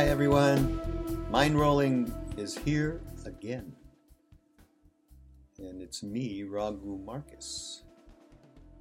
Hi, 0.00 0.06
everyone. 0.06 0.80
Mind 1.30 1.60
Rolling 1.60 2.10
is 2.38 2.56
here 2.56 3.02
again. 3.26 3.76
And 5.58 5.82
it's 5.82 6.02
me, 6.02 6.42
Raghu 6.42 6.96
Markus, 7.04 7.82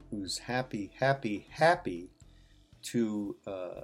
who's 0.09 0.37
happy, 0.37 0.91
happy, 0.97 1.45
happy 1.51 2.11
to 2.83 3.35
uh, 3.45 3.81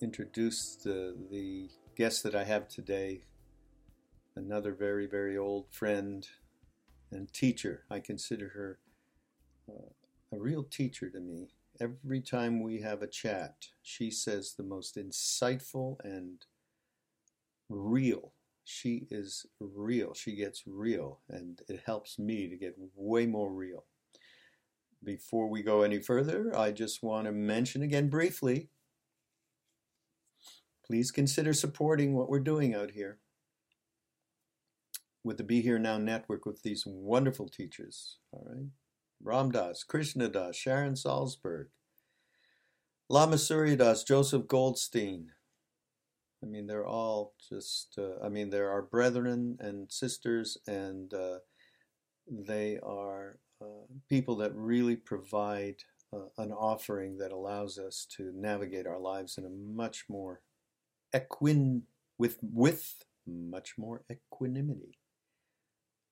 introduce 0.00 0.76
the, 0.76 1.16
the 1.32 1.68
guest 1.96 2.22
that 2.22 2.36
I 2.36 2.44
have 2.44 2.68
today. 2.68 3.24
Another 4.36 4.72
very, 4.72 5.08
very 5.08 5.36
old 5.36 5.66
friend 5.72 6.28
and 7.10 7.32
teacher. 7.32 7.86
I 7.90 7.98
consider 7.98 8.50
her 8.50 8.78
uh, 9.68 10.36
a 10.36 10.38
real 10.38 10.62
teacher 10.62 11.10
to 11.10 11.18
me 11.18 11.48
every 11.80 12.20
time 12.20 12.62
we 12.62 12.80
have 12.80 13.02
a 13.02 13.06
chat, 13.06 13.66
she 13.82 14.10
says 14.10 14.54
the 14.54 14.62
most 14.62 14.96
insightful 14.96 15.96
and 16.02 16.46
real. 17.68 18.32
She 18.64 19.06
is 19.10 19.46
real. 19.60 20.14
She 20.14 20.36
gets 20.36 20.62
real, 20.66 21.20
and 21.28 21.60
it 21.68 21.82
helps 21.84 22.18
me 22.18 22.48
to 22.48 22.56
get 22.56 22.76
way 22.94 23.26
more 23.26 23.52
real. 23.52 23.84
Before 25.02 25.48
we 25.48 25.62
go 25.62 25.82
any 25.82 25.98
further, 25.98 26.56
I 26.56 26.72
just 26.72 27.02
want 27.02 27.26
to 27.26 27.32
mention 27.32 27.82
again 27.82 28.08
briefly 28.08 28.68
please 30.90 31.12
consider 31.12 31.54
supporting 31.54 32.14
what 32.14 32.28
we're 32.28 32.40
doing 32.40 32.74
out 32.74 32.90
here 32.90 33.20
with 35.22 35.36
the 35.36 35.44
Be 35.44 35.60
Here 35.60 35.78
Now 35.78 35.98
network 35.98 36.44
with 36.44 36.64
these 36.64 36.82
wonderful 36.84 37.48
teachers. 37.48 38.18
All 38.32 38.44
right. 38.44 38.66
Ram 39.22 39.52
Krishna 39.86 40.28
Das, 40.28 40.56
Sharon 40.56 40.94
Salzberg, 40.94 41.66
Lama 43.08 43.36
Surya 43.36 43.76
Das, 43.76 44.04
Joseph 44.04 44.46
Goldstein. 44.46 45.32
I 46.42 46.46
mean, 46.46 46.66
they're 46.66 46.86
all 46.86 47.34
just, 47.50 47.98
uh, 47.98 48.24
I 48.24 48.30
mean, 48.30 48.48
they're 48.48 48.70
our 48.70 48.82
brethren 48.82 49.58
and 49.60 49.92
sisters, 49.92 50.56
and 50.66 51.12
uh, 51.12 51.40
they 52.26 52.78
are 52.82 53.38
uh, 53.60 53.84
people 54.08 54.36
that 54.36 54.54
really 54.54 54.96
provide 54.96 55.82
uh, 56.14 56.28
an 56.38 56.50
offering 56.50 57.18
that 57.18 57.32
allows 57.32 57.78
us 57.78 58.06
to 58.16 58.32
navigate 58.34 58.86
our 58.86 58.98
lives 58.98 59.36
in 59.36 59.44
a 59.44 59.50
much 59.50 60.06
more 60.08 60.40
equin, 61.14 61.82
with, 62.16 62.38
with 62.40 63.04
much 63.26 63.74
more 63.76 64.02
equanimity. 64.10 64.99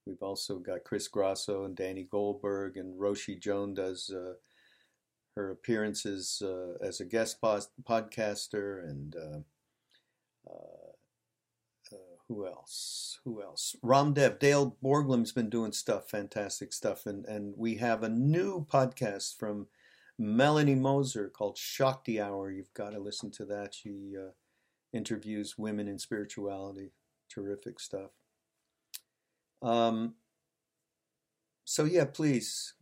We've 0.09 0.23
also 0.23 0.59
got 0.59 0.85
Chris 0.85 1.07
Grosso 1.07 1.65
and 1.65 1.77
Danny 1.77 2.05
Goldberg, 2.11 2.79
and 2.79 2.99
Roshi 2.99 3.39
Joan 3.39 3.75
does 3.75 4.11
uh, 4.11 4.35
her 5.37 5.51
appearances 5.51 6.43
uh, 6.43 6.83
as 6.85 7.01
a 7.01 7.05
guest 7.05 7.41
podcaster, 7.43 8.89
and 8.89 9.15
uh, 9.15 10.51
uh, 10.51 11.97
who 12.27 12.47
else? 12.47 13.21
Who 13.25 13.43
else? 13.43 13.77
Ramdev, 13.85 14.39
Dale 14.39 14.77
Borglum's 14.83 15.33
been 15.33 15.51
doing 15.51 15.73
stuff, 15.73 16.09
fantastic 16.09 16.73
stuff, 16.73 17.07
and 17.07 17.27
and 17.27 17.55
we 17.57 17.77
have 17.77 18.03
a 18.03 18.09
new 18.09 18.67
podcast 18.71 19.39
from 19.39 19.67
Melanie 20.19 20.75
Moser 20.75 21.29
called 21.29 21.57
Shakti 21.57 22.21
Hour. 22.21 22.51
You've 22.51 22.75
got 22.75 22.91
to 22.91 22.99
listen 22.99 23.31
to 23.33 23.45
that. 23.45 23.75
She 23.75 24.15
uh, 24.19 24.31
interviews 24.93 25.57
women 25.59 25.87
in 25.87 25.99
spirituality. 25.99 26.93
Terrific 27.29 27.79
stuff. 27.79 28.11
Um, 29.63 30.15
so 31.65 31.85
yeah, 31.85 32.05
please, 32.05 32.75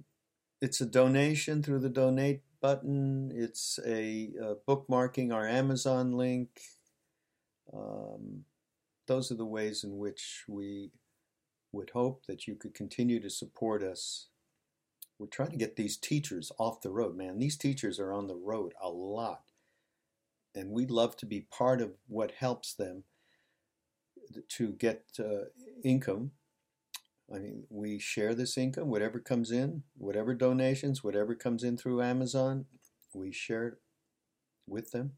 it's 0.61 0.81
a 0.81 0.87
donation 0.87 1.63
through 1.63 1.81
the 1.81 1.89
donate 1.89 2.43
button. 2.61 3.33
It's 3.35 3.79
a, 3.87 4.31
a 4.41 4.55
bookmarking 4.69 5.33
our 5.33 5.47
Amazon 5.47 6.13
link. 6.13 6.61
Um, 7.73 8.45
those 9.07 9.31
are 9.31 9.37
the 9.37 9.45
ways 9.45 9.85
in 9.85 9.99
which 9.99 10.45
we 10.49 10.91
would 11.73 11.91
hope 11.91 12.27
that 12.27 12.47
you 12.47 12.55
could 12.55 12.75
continue 12.75 13.21
to 13.21 13.31
support 13.31 13.83
us. 13.83 14.29
We're 15.19 15.27
trying 15.27 15.51
to 15.51 15.57
get 15.57 15.77
these 15.77 15.97
teachers 15.97 16.53
off 16.59 16.81
the 16.81 16.91
road, 16.91 17.17
man. 17.17 17.39
These 17.39 17.57
teachers 17.57 17.99
are 17.99 18.13
on 18.13 18.27
the 18.27 18.37
road 18.37 18.75
a 18.81 18.89
lot. 18.89 19.43
And 20.55 20.71
we'd 20.71 20.91
love 20.91 21.17
to 21.19 21.27
be 21.27 21.47
part 21.51 21.81
of 21.81 21.93
what 22.07 22.33
helps 22.33 22.75
them 22.75 23.05
to 24.49 24.73
get 24.73 25.05
uh, 25.19 25.47
income 25.85 26.33
I 27.35 27.39
mean, 27.39 27.65
we 27.71 27.99
share 27.99 28.35
this 28.35 28.57
income, 28.57 28.89
whatever 28.89 29.19
comes 29.19 29.51
in, 29.51 29.83
whatever 29.97 30.33
donations, 30.35 31.03
whatever 31.03 31.35
comes 31.35 31.65
in 31.65 31.77
through 31.77 32.03
Amazon, 32.03 32.67
we 33.13 33.33
share 33.33 33.67
it 33.67 33.75
with 34.67 34.93
them. 34.93 35.13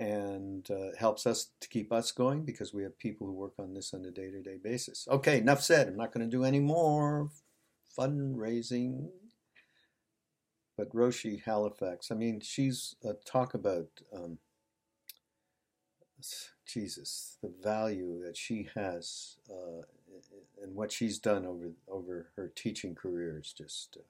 And 0.00 0.68
uh, 0.70 0.96
helps 0.96 1.26
us 1.26 1.50
to 1.60 1.68
keep 1.68 1.92
us 1.92 2.12
going 2.12 2.44
because 2.44 2.72
we 2.72 2.84
have 2.84 2.98
people 2.98 3.26
who 3.26 3.32
work 3.32 3.54
on 3.58 3.74
this 3.74 3.92
on 3.92 4.04
a 4.04 4.12
day 4.12 4.30
to 4.30 4.40
day 4.42 4.56
basis. 4.62 5.08
Okay, 5.10 5.38
enough 5.38 5.60
said. 5.60 5.88
I'm 5.88 5.96
not 5.96 6.12
going 6.12 6.28
to 6.28 6.36
do 6.36 6.44
any 6.44 6.60
more 6.60 7.30
fundraising. 7.98 9.08
But 10.76 10.94
Roshi 10.94 11.42
Halifax, 11.42 12.12
I 12.12 12.14
mean, 12.14 12.40
she's 12.40 12.94
a 13.04 13.14
talk 13.14 13.54
about 13.54 13.88
um, 14.14 14.38
Jesus, 16.64 17.36
the 17.42 17.52
value 17.60 18.22
that 18.24 18.36
she 18.36 18.68
has 18.76 19.38
uh, 19.50 19.82
and 20.62 20.74
what 20.74 20.92
she's 20.92 21.18
done 21.18 21.46
over 21.46 21.70
over 21.88 22.30
her 22.36 22.52
teaching 22.54 22.94
career 22.94 23.38
is 23.38 23.52
just, 23.52 23.98
uh, 23.98 24.02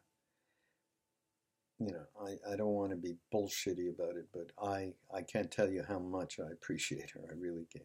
you 1.78 1.92
know, 1.92 2.06
I, 2.20 2.52
I 2.52 2.56
don't 2.56 2.74
want 2.74 2.90
to 2.90 2.96
be 2.96 3.16
bullshitty 3.32 3.88
about 3.90 4.16
it, 4.16 4.28
but 4.32 4.50
I 4.62 4.92
I 5.14 5.22
can't 5.22 5.50
tell 5.50 5.68
you 5.68 5.84
how 5.86 5.98
much 5.98 6.38
I 6.38 6.50
appreciate 6.50 7.10
her. 7.10 7.20
I 7.30 7.34
really 7.38 7.66
can't. 7.72 7.84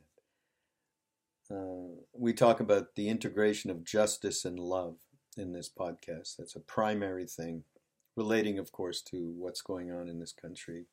Uh, 1.52 2.02
we 2.14 2.34
talk 2.34 2.60
about 2.60 2.96
the 2.96 3.10
integration 3.10 3.70
of 3.70 3.84
justice 3.84 4.46
and 4.46 4.58
love 4.60 4.96
in 5.38 5.52
this 5.52 5.70
podcast. 5.70 6.38
That's 6.38 6.56
a 6.56 6.62
primary 6.62 7.26
thing, 7.26 7.64
relating, 8.16 8.60
of 8.60 8.72
course, 8.72 9.02
to 9.04 9.34
what's 9.38 9.62
going 9.62 9.92
on 9.92 10.08
in 10.08 10.20
this 10.20 10.32
country 10.32 10.86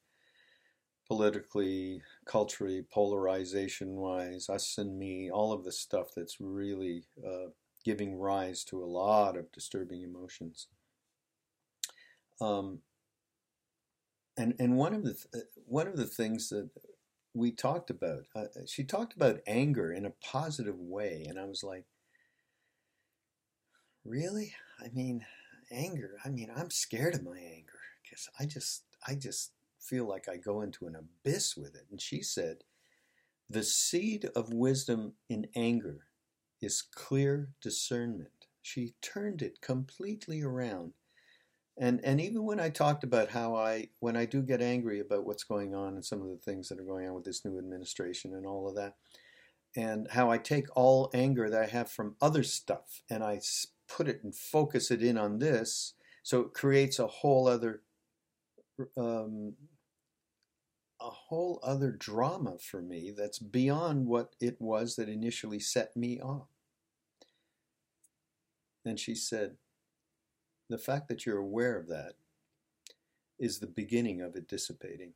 politically, 1.11 2.01
culturally, 2.25 2.83
polarization 2.83 3.97
wise, 3.97 4.49
us 4.49 4.79
and 4.79 4.97
me, 4.97 5.29
all 5.29 5.53
of 5.53 5.65
the 5.65 5.73
stuff 5.73 6.11
that's 6.15 6.37
really 6.39 7.03
uh, 7.27 7.49
giving 7.85 8.19
rise 8.19 8.65
to 8.65 8.83
a 8.83 8.87
lot 8.87 9.37
of 9.37 9.53
disturbing 9.53 10.03
emotions. 10.03 10.69
Um, 12.41 12.81
and 14.37 14.55
and 14.59 14.77
one 14.77 14.95
of 14.95 15.05
the 15.05 15.15
th- 15.15 15.45
one 15.67 15.87
of 15.87 15.97
the 15.97 16.07
things 16.07 16.49
that 16.49 16.71
we 17.35 17.53
talked 17.53 17.91
about, 17.91 18.25
uh, 18.35 18.45
she 18.67 18.85
talked 18.85 19.15
about 19.15 19.41
anger 19.47 19.93
in 19.93 20.05
a 20.05 20.13
positive 20.23 20.79
way, 20.79 21.27
and 21.29 21.39
I 21.39 21.45
was 21.45 21.63
like, 21.63 21.85
really? 24.05 24.55
I 24.83 24.89
mean, 24.93 25.27
anger. 25.71 26.17
I 26.25 26.31
mean, 26.31 26.51
I'm 26.55 26.71
scared 26.71 27.15
of 27.15 27.23
my 27.23 27.39
anger 27.39 27.79
because 28.03 28.29
I 28.39 28.47
just 28.47 28.85
I 29.07 29.15
just 29.15 29.53
feel 29.79 30.07
like 30.07 30.29
I 30.29 30.37
go 30.37 30.63
into 30.63 30.87
an 30.87 30.97
abyss 30.97 31.57
with 31.57 31.75
it. 31.75 31.87
And 31.91 32.01
she 32.01 32.23
said, 32.23 32.59
the 33.49 33.65
seed 33.65 34.29
of 34.37 34.53
wisdom 34.53 35.15
in 35.29 35.47
anger 35.57 36.07
is 36.61 36.83
clear 36.83 37.51
discernment. 37.61 38.47
She 38.63 38.95
turned 39.01 39.43
it 39.43 39.61
completely 39.61 40.43
around. 40.43 40.93
And 41.79 42.01
and 42.05 42.21
even 42.21 42.45
when 42.45 42.61
I 42.61 42.69
talked 42.69 43.05
about 43.05 43.31
how 43.31 43.55
I 43.57 43.89
when 44.01 44.17
I 44.17 44.27
do 44.27 44.43
get 44.43 44.61
angry 44.61 45.01
about 45.01 45.25
what's 45.25 45.45
going 45.45 45.75
on 45.75 45.95
and 45.95 46.05
some 46.05 46.21
of 46.21 46.29
the 46.29 46.37
things 46.37 46.69
that 46.69 46.79
are 46.79 46.85
going 46.85 47.09
on 47.09 47.15
with 47.15 47.25
this 47.25 47.45
new 47.45 47.59
administration 47.59 48.35
and 48.35 48.45
all 48.45 48.69
of 48.69 48.75
that, 48.77 48.97
and 49.75 50.09
how 50.11 50.31
I 50.31 50.39
take 50.39 50.67
all 50.77 51.11
anger 51.15 51.49
that 51.49 51.63
I 51.63 51.67
have 51.67 51.91
from 51.91 52.17
other 52.21 52.43
stuff 52.43 53.03
and 53.09 53.25
I 53.25 53.41
put 53.89 54.09
it 54.09 54.23
and 54.23 54.35
focus 54.35 54.91
it 54.91 55.03
in 55.03 55.17
on 55.17 55.39
this, 55.39 55.95
so 56.23 56.41
it 56.41 56.55
creates 56.55 56.99
a 56.99 57.07
whole 57.07 57.49
other 57.49 57.83
um, 58.97 59.55
a 61.01 61.11
whole 61.11 61.61
other 61.63 61.91
drama 61.91 62.59
for 62.59 62.83
me 62.83 63.11
that's 63.17 63.39
beyond 63.39 64.07
what 64.07 64.35
it 64.41 64.61
was 64.61 64.97
that 64.97 65.09
initially 65.09 65.59
set 65.59 65.97
me 65.97 66.21
off. 66.21 66.49
And 68.85 69.01
she 69.01 69.15
said, 69.15 69.57
The 70.69 70.79
fact 70.79 71.09
that 71.09 71.25
you're 71.25 71.39
aware 71.39 71.79
of 71.79 71.89
that 71.89 72.15
is 73.39 73.59
the 73.59 73.67
beginning 73.67 74.21
of 74.21 74.37
it 74.37 74.49
dissipating. 74.49 75.15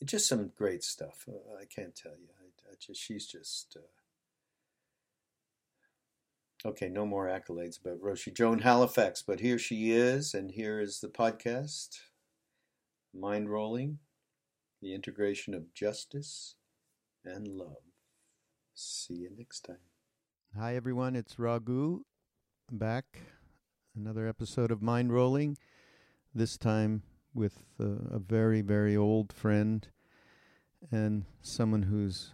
It's 0.00 0.10
just 0.10 0.28
some 0.28 0.50
great 0.56 0.82
stuff. 0.82 1.28
Uh, 1.28 1.54
I 1.60 1.64
can't 1.64 1.94
tell 1.94 2.12
you. 2.12 2.28
I, 2.40 2.72
I 2.72 2.74
just, 2.78 3.00
she's 3.00 3.26
just. 3.26 3.76
Uh... 3.76 3.80
Okay, 6.68 6.88
no 6.88 7.06
more 7.06 7.26
accolades 7.26 7.80
about 7.80 8.00
Roshi 8.00 8.34
Joan 8.34 8.58
Halifax, 8.58 9.22
but 9.22 9.40
here 9.40 9.58
she 9.58 9.92
is, 9.92 10.34
and 10.34 10.50
here 10.50 10.80
is 10.80 11.00
the 11.00 11.08
podcast 11.08 12.00
Mind 13.16 13.48
Rolling, 13.48 13.98
the 14.82 14.92
integration 14.92 15.54
of 15.54 15.72
justice 15.72 16.56
and 17.24 17.46
love. 17.46 17.82
See 18.74 19.14
you 19.14 19.30
next 19.36 19.60
time. 19.60 19.76
Hi, 20.58 20.74
everyone. 20.74 21.14
It's 21.14 21.38
Raghu 21.38 22.00
back. 22.72 23.20
Another 23.94 24.26
episode 24.26 24.72
of 24.72 24.82
Mind 24.82 25.12
Rolling. 25.12 25.56
This 26.34 26.56
time 26.56 27.04
with 27.32 27.62
uh, 27.80 27.84
a 28.10 28.18
very, 28.18 28.62
very 28.62 28.96
old 28.96 29.32
friend 29.32 29.86
and 30.90 31.24
someone 31.40 31.84
who's 31.84 32.32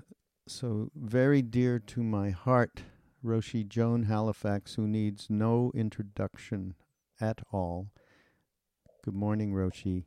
so 0.48 0.90
very 0.96 1.42
dear 1.42 1.78
to 1.78 2.02
my 2.02 2.30
heart, 2.30 2.84
Roshi 3.22 3.68
Joan 3.68 4.04
Halifax, 4.04 4.76
who 4.76 4.88
needs 4.88 5.26
no 5.28 5.72
introduction 5.74 6.74
at 7.20 7.42
all. 7.52 7.88
Good 9.04 9.14
morning, 9.14 9.52
Roshi. 9.52 10.04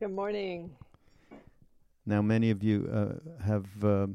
Good 0.00 0.12
morning. 0.12 0.70
Now, 2.06 2.22
many 2.22 2.48
of 2.50 2.62
you 2.62 2.88
uh, 2.90 3.44
have 3.44 3.84
uh, 3.84 4.06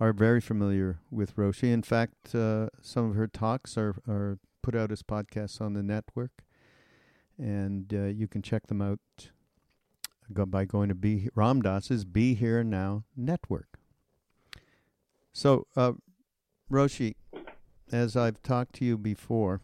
are 0.00 0.12
very 0.12 0.40
familiar 0.40 0.98
with 1.08 1.36
Roshi. 1.36 1.72
In 1.72 1.82
fact, 1.82 2.34
uh, 2.34 2.70
some 2.82 3.08
of 3.08 3.14
her 3.14 3.28
talks 3.28 3.78
are, 3.78 3.94
are 4.08 4.40
put 4.60 4.74
out 4.74 4.90
as 4.90 5.04
podcasts 5.04 5.60
on 5.60 5.74
the 5.74 5.84
network, 5.84 6.42
and 7.38 7.94
uh, 7.94 8.06
you 8.06 8.26
can 8.26 8.42
check 8.42 8.66
them 8.66 8.82
out 8.82 8.98
by 10.28 10.64
going 10.64 10.88
to 10.88 10.96
Be 10.96 11.28
Ram 11.36 11.62
Dass's 11.62 12.04
Be 12.04 12.34
Here 12.34 12.64
Now 12.64 13.04
network. 13.16 13.78
So, 15.32 15.68
uh, 15.76 15.92
Roshi, 16.68 17.14
as 17.92 18.16
I've 18.16 18.42
talked 18.42 18.74
to 18.76 18.84
you 18.84 18.98
before, 18.98 19.60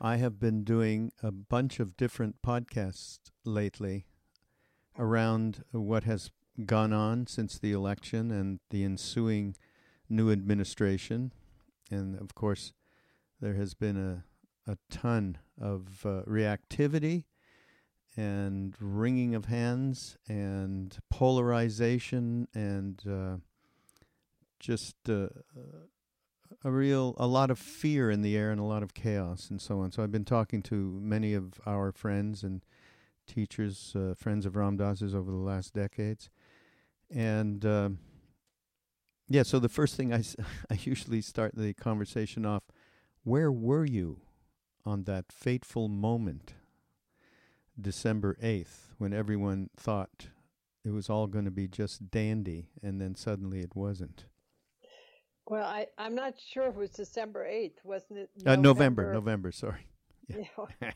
I 0.00 0.16
have 0.18 0.38
been 0.38 0.62
doing 0.62 1.10
a 1.22 1.32
bunch 1.32 1.80
of 1.80 1.96
different 1.96 2.40
podcasts 2.40 3.18
lately 3.44 4.06
around 4.96 5.64
what 5.72 6.04
has 6.04 6.30
gone 6.66 6.92
on 6.92 7.26
since 7.26 7.58
the 7.58 7.72
election 7.72 8.30
and 8.30 8.60
the 8.70 8.84
ensuing 8.84 9.56
new 10.08 10.30
administration. 10.30 11.32
And 11.90 12.16
of 12.20 12.34
course, 12.36 12.72
there 13.40 13.54
has 13.54 13.74
been 13.74 13.96
a, 13.96 14.70
a 14.70 14.78
ton 14.88 15.38
of 15.60 16.06
uh, 16.06 16.22
reactivity 16.28 17.24
and 18.16 18.76
wringing 18.80 19.34
of 19.34 19.46
hands 19.46 20.16
and 20.28 20.96
polarization 21.10 22.46
and 22.54 23.02
uh, 23.08 23.36
just 24.60 24.96
uh, 25.08 25.28
a 26.64 26.70
real 26.70 27.14
a 27.18 27.26
lot 27.26 27.50
of 27.50 27.58
fear 27.58 28.10
in 28.10 28.22
the 28.22 28.36
air 28.36 28.50
and 28.50 28.60
a 28.60 28.64
lot 28.64 28.82
of 28.82 28.94
chaos 28.94 29.50
and 29.50 29.60
so 29.60 29.80
on. 29.80 29.92
So 29.92 30.02
I've 30.02 30.12
been 30.12 30.24
talking 30.24 30.62
to 30.64 30.98
many 31.00 31.34
of 31.34 31.60
our 31.66 31.92
friends 31.92 32.42
and 32.42 32.64
teachers, 33.26 33.94
uh, 33.94 34.14
friends 34.14 34.46
of 34.46 34.56
Ram 34.56 34.76
Dass's 34.76 35.14
over 35.14 35.30
the 35.30 35.36
last 35.36 35.74
decades. 35.74 36.30
And 37.10 37.64
uh, 37.64 37.90
yeah, 39.28 39.42
so 39.42 39.58
the 39.58 39.68
first 39.68 39.94
thing 39.96 40.12
I, 40.12 40.24
I 40.70 40.78
usually 40.82 41.20
start 41.20 41.54
the 41.54 41.74
conversation 41.74 42.44
off 42.44 42.62
where 43.24 43.52
were 43.52 43.84
you 43.84 44.20
on 44.86 45.04
that 45.04 45.26
fateful 45.30 45.88
moment, 45.88 46.54
December 47.78 48.36
8th, 48.42 48.94
when 48.96 49.12
everyone 49.12 49.68
thought 49.76 50.28
it 50.84 50.90
was 50.90 51.10
all 51.10 51.26
going 51.26 51.44
to 51.44 51.50
be 51.50 51.68
just 51.68 52.10
dandy, 52.10 52.70
and 52.82 53.00
then 53.00 53.14
suddenly 53.14 53.60
it 53.60 53.76
wasn't? 53.76 54.24
Well, 55.48 55.64
I, 55.64 55.86
I'm 55.96 56.14
not 56.14 56.34
sure 56.38 56.64
if 56.64 56.74
it 56.74 56.78
was 56.78 56.90
December 56.90 57.46
8th, 57.46 57.84
wasn't 57.84 58.18
it? 58.20 58.30
November, 58.36 58.50
uh, 58.50 58.56
November, 58.56 59.12
November 59.14 59.52
sorry. 59.52 59.86
Yeah. 60.28 60.44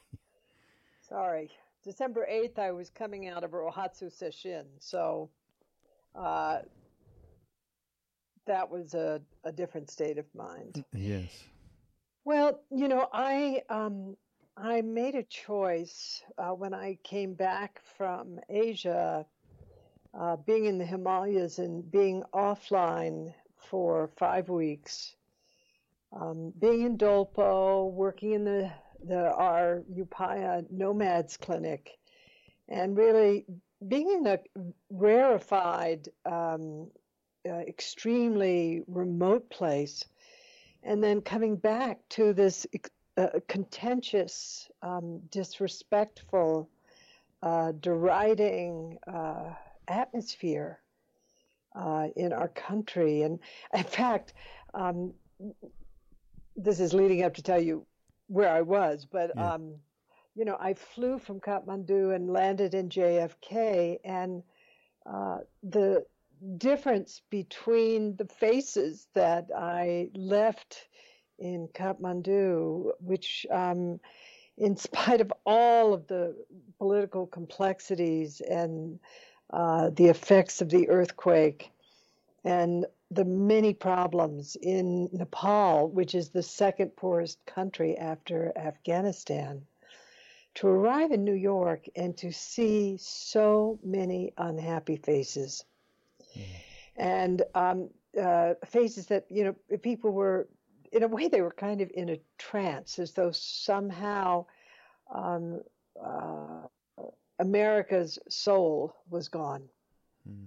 sorry. 1.09 1.51
December 1.83 2.27
8th, 2.31 2.59
I 2.59 2.71
was 2.73 2.91
coming 2.91 3.29
out 3.29 3.45
of 3.45 3.53
Rohatsu 3.53 4.13
Sesshin. 4.13 4.65
So 4.79 5.31
uh, 6.15 6.59
that 8.47 8.71
was 8.71 8.95
a, 8.95 9.23
a 9.45 9.53
different 9.53 9.91
state 9.91 10.19
of 10.19 10.27
mind. 10.35 10.85
Yes. 10.93 11.31
Well, 12.25 12.61
you 12.71 12.89
know, 12.89 13.09
I 13.13 13.63
um, 13.69 14.17
I 14.57 14.83
made 14.83 15.17
a 15.17 15.25
choice 15.25 16.23
uh, 16.39 16.51
when 16.51 16.73
I 16.73 16.99
came 17.03 17.35
back 17.35 17.81
from 17.97 18.39
Asia, 18.49 19.27
uh, 20.15 20.37
being 20.37 20.67
in 20.67 20.79
the 20.79 20.85
Himalayas 20.85 21.59
and 21.59 21.91
being 21.91 22.23
offline 22.33 23.33
for 23.71 24.11
five 24.17 24.49
weeks, 24.49 25.15
um, 26.13 26.53
being 26.59 26.83
in 26.83 26.99
Dolpo, 26.99 27.91
working 27.91 28.33
in 28.33 28.45
the 28.45 28.71
the 29.05 29.33
our 29.33 29.83
Upaya 29.97 30.65
Nomads 30.71 31.37
Clinic, 31.37 31.99
and 32.69 32.97
really 32.97 33.45
being 33.89 34.11
in 34.11 34.27
a 34.27 34.39
rarefied, 34.91 36.09
um, 36.25 36.91
uh, 37.49 37.53
extremely 37.53 38.83
remote 38.87 39.51
place, 39.51 40.05
and 40.83 41.03
then 41.03 41.21
coming 41.21 41.57
back 41.57 41.99
to 42.11 42.33
this 42.33 42.67
uh, 43.17 43.29
contentious, 43.49 44.71
um, 44.83 45.21
disrespectful, 45.31 46.69
uh, 47.43 47.73
deriding 47.81 48.99
uh, 49.07 49.53
atmosphere 49.89 50.82
uh, 51.75 52.09
in 52.17 52.33
our 52.33 52.49
country. 52.49 53.23
And 53.23 53.39
in 53.75 53.85
fact, 53.85 54.35
um, 54.75 55.13
this 56.57 56.81
is 56.81 56.93
leading 56.93 57.23
up 57.23 57.35
to 57.35 57.43
tell 57.43 57.61
you 57.61 57.87
where 58.29 58.51
I 58.51 58.63
was, 58.63 59.07
but 59.11 59.33
yeah. 59.35 59.55
um, 59.55 59.75
you 60.35 60.45
know, 60.45 60.57
I 60.59 60.75
flew 60.75 61.19
from 61.19 61.41
Kathmandu 61.41 62.15
and 62.15 62.33
landed 62.33 62.75
in 62.75 62.89
JFK, 62.89 63.99
and 64.05 64.43
uh, 65.05 65.39
the 65.63 66.07
difference 66.57 67.23
between 67.31 68.17
the 68.17 68.27
faces 68.27 69.09
that 69.15 69.49
I 69.55 70.09
left 70.15 70.89
in 71.39 71.69
Kathmandu, 71.75 72.93
which, 73.01 73.47
um, 73.51 74.01
in 74.57 74.77
spite 74.77 75.21
of 75.21 75.33
all 75.45 75.93
of 75.93 76.07
the 76.07 76.35
political 76.79 77.27
complexities 77.27 78.41
and 78.41 78.99
uh, 79.53 79.91
the 79.91 80.07
effects 80.07 80.61
of 80.61 80.71
the 80.71 80.89
earthquake 80.89 81.71
and 82.45 82.87
the 83.11 83.25
many 83.25 83.75
problems 83.75 84.57
in 84.57 85.09
Nepal, 85.13 85.89
which 85.89 86.15
is 86.15 86.31
the 86.31 86.43
second 86.43 86.97
poorest 86.97 87.45
country 87.45 87.97
after 87.99 88.53
Afghanistan, 88.57 89.63
to 90.55 90.67
arrive 90.67 91.13
in 91.13 91.25
New 91.25 91.35
York 91.35 91.87
and 91.95 92.17
to 92.17 92.33
see 92.33 92.97
so 92.99 93.79
many 93.85 94.33
unhappy 94.39 94.97
faces. 94.97 95.65
Mm. 96.37 96.43
And 96.97 97.43
um, 97.55 97.91
uh, 98.21 98.55
faces 98.67 99.07
that, 99.07 99.27
you 99.31 99.45
know, 99.45 99.79
people 99.79 100.11
were, 100.11 100.49
in 100.91 101.03
a 101.03 101.09
way, 101.09 101.29
they 101.29 101.43
were 101.43 101.53
kind 101.53 101.81
of 101.81 101.91
in 101.95 102.09
a 102.11 102.21
trance, 102.39 102.99
as 102.99 103.13
though 103.13 103.31
somehow 103.33 104.47
um, 105.15 105.61
uh, 106.03 106.67
America's 107.43 108.19
soul 108.29 108.95
was 109.11 109.29
gone. 109.29 109.65
Mm. 110.29 110.47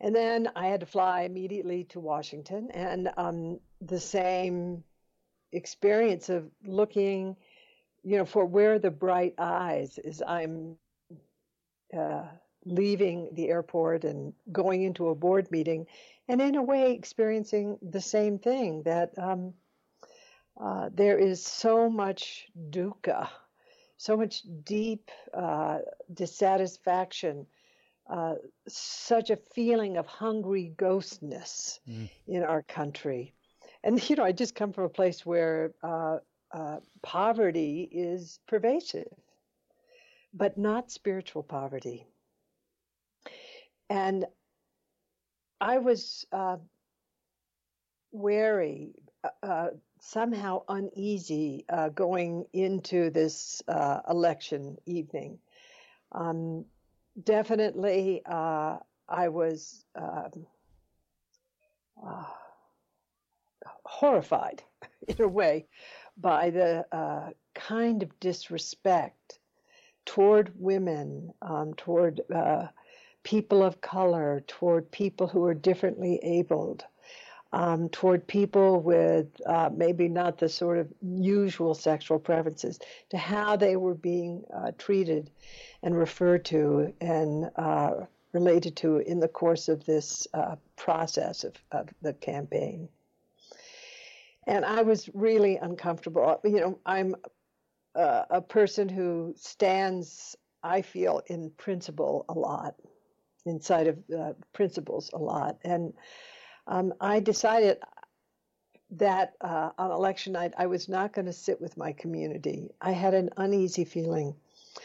And 0.00 0.14
then 0.14 0.48
I 0.54 0.66
had 0.68 0.80
to 0.80 0.86
fly 0.86 1.22
immediately 1.22 1.84
to 1.84 2.00
Washington, 2.00 2.70
and 2.70 3.10
um, 3.16 3.58
the 3.80 3.98
same 3.98 4.84
experience 5.52 6.28
of 6.28 6.50
looking, 6.64 7.36
you 8.04 8.16
know, 8.18 8.24
for 8.24 8.44
where 8.44 8.78
the 8.78 8.90
bright 8.90 9.34
eyes 9.38 9.98
is. 9.98 10.22
I'm 10.26 10.76
uh, 11.96 12.26
leaving 12.64 13.30
the 13.32 13.48
airport 13.48 14.04
and 14.04 14.32
going 14.52 14.82
into 14.82 15.08
a 15.08 15.14
board 15.14 15.50
meeting, 15.50 15.86
and 16.28 16.40
in 16.40 16.56
a 16.56 16.62
way 16.62 16.92
experiencing 16.92 17.78
the 17.82 18.00
same 18.00 18.38
thing 18.38 18.82
that 18.84 19.18
um, 19.18 19.54
uh, 20.60 20.90
there 20.94 21.18
is 21.18 21.44
so 21.44 21.90
much 21.90 22.46
dukkha, 22.70 23.28
so 23.96 24.16
much 24.16 24.42
deep 24.64 25.10
uh, 25.34 25.78
dissatisfaction, 26.12 27.46
uh, 28.08 28.34
such 28.68 29.30
a 29.30 29.36
feeling 29.36 29.96
of 29.96 30.06
hungry 30.06 30.72
ghostness 30.76 31.80
mm. 31.88 32.08
in 32.26 32.42
our 32.42 32.62
country. 32.62 33.34
And, 33.82 34.08
you 34.08 34.16
know, 34.16 34.24
I 34.24 34.32
just 34.32 34.54
come 34.54 34.72
from 34.72 34.84
a 34.84 34.88
place 34.88 35.24
where 35.24 35.72
uh, 35.82 36.18
uh, 36.52 36.76
poverty 37.02 37.88
is 37.90 38.40
pervasive, 38.46 39.08
but 40.32 40.58
not 40.58 40.90
spiritual 40.90 41.42
poverty. 41.42 42.06
And 43.88 44.24
I 45.60 45.78
was 45.78 46.26
uh, 46.32 46.56
wary, 48.12 48.94
uh, 49.24 49.46
uh, 49.46 49.68
somehow 50.00 50.62
uneasy 50.68 51.64
uh, 51.68 51.88
going 51.90 52.46
into 52.52 53.10
this 53.10 53.62
uh, 53.68 54.00
election 54.08 54.76
evening. 54.86 55.38
Um, 56.12 56.64
definitely, 57.22 58.22
uh, 58.26 58.78
I 59.08 59.28
was 59.28 59.84
um, 59.94 60.46
horrified, 63.84 64.62
in 65.08 65.22
a 65.22 65.28
way, 65.28 65.66
by 66.16 66.50
the 66.50 67.34
kind 67.54 68.02
of 68.02 68.20
disrespect 68.20 69.38
toward 70.04 70.52
women, 70.56 71.32
um, 71.42 71.74
toward 71.74 72.20
people 73.22 73.62
of 73.62 73.80
color, 73.80 74.44
toward 74.46 74.90
people 74.90 75.26
who 75.26 75.44
are 75.44 75.54
differently 75.54 76.20
abled, 76.22 76.84
um, 77.52 77.88
toward 77.88 78.26
people 78.26 78.80
with 78.80 79.26
uh, 79.46 79.70
maybe 79.74 80.08
not 80.08 80.38
the 80.38 80.48
sort 80.48 80.78
of 80.78 80.92
usual 81.00 81.74
sexual 81.74 82.18
preferences, 82.18 82.78
to 83.10 83.16
how 83.16 83.56
they 83.56 83.76
were 83.76 83.94
being 83.94 84.44
uh, 84.54 84.72
treated 84.78 85.30
and 85.82 85.96
referred 85.96 86.44
to 86.44 86.92
and 87.00 87.50
uh, 87.56 87.92
related 88.32 88.76
to 88.76 88.98
in 88.98 89.20
the 89.20 89.28
course 89.28 89.68
of 89.68 89.84
this 89.86 90.26
uh, 90.34 90.56
process 90.76 91.44
of, 91.44 91.54
of 91.72 91.88
the 92.02 92.12
campaign. 92.12 92.88
And 94.46 94.64
I 94.64 94.82
was 94.82 95.08
really 95.14 95.56
uncomfortable. 95.56 96.40
You 96.44 96.60
know, 96.60 96.78
I'm 96.84 97.16
uh, 97.94 98.24
a 98.30 98.40
person 98.40 98.88
who 98.88 99.34
stands, 99.36 100.36
I 100.62 100.82
feel, 100.82 101.22
in 101.26 101.50
principle 101.56 102.24
a 102.28 102.34
lot 102.34 102.74
inside 103.46 103.86
of 103.86 103.98
uh, 104.16 104.32
principles 104.52 105.10
a 105.14 105.18
lot. 105.18 105.58
And 105.64 105.94
um, 106.66 106.92
I 107.00 107.20
decided 107.20 107.78
that 108.90 109.34
uh, 109.40 109.70
on 109.78 109.90
election 109.90 110.32
night, 110.32 110.54
I 110.56 110.66
was 110.66 110.88
not 110.88 111.12
going 111.12 111.26
to 111.26 111.32
sit 111.32 111.60
with 111.60 111.76
my 111.76 111.92
community. 111.92 112.70
I 112.80 112.92
had 112.92 113.14
an 113.14 113.30
uneasy 113.36 113.84
feeling. 113.84 114.34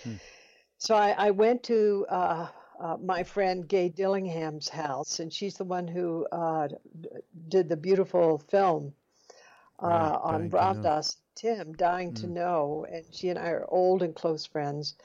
Hmm. 0.04 0.16
So 0.78 0.96
I, 0.96 1.12
I, 1.12 1.32
went 1.32 1.64
to 1.64 2.06
uh, 2.10 2.48
uh 2.80 2.98
my 2.98 3.24
friend 3.24 3.68
Gay 3.68 3.90
Dillingham's 3.90 4.70
house, 4.70 5.20
and 5.20 5.32
she's 5.32 5.56
the 5.56 5.64
one 5.64 5.88
who 5.88 6.26
uh, 6.32 6.70
did 7.50 7.70
the 7.70 7.78
beautiful 7.78 8.40
film 8.40 8.94
uh, 9.82 9.88
right, 9.88 10.20
on 10.24 10.50
Ram 10.50 10.82
Dass 10.82 11.18
Tim, 11.36 11.74
Dying 11.74 12.14
to 12.16 12.28
hmm. 12.28 12.34
Know. 12.34 12.86
And 12.92 13.06
she 13.12 13.30
and 13.30 13.38
I 13.38 13.50
are 13.50 13.66
old 13.70 14.02
and 14.02 14.16
close 14.16 14.46
friends. 14.46 14.96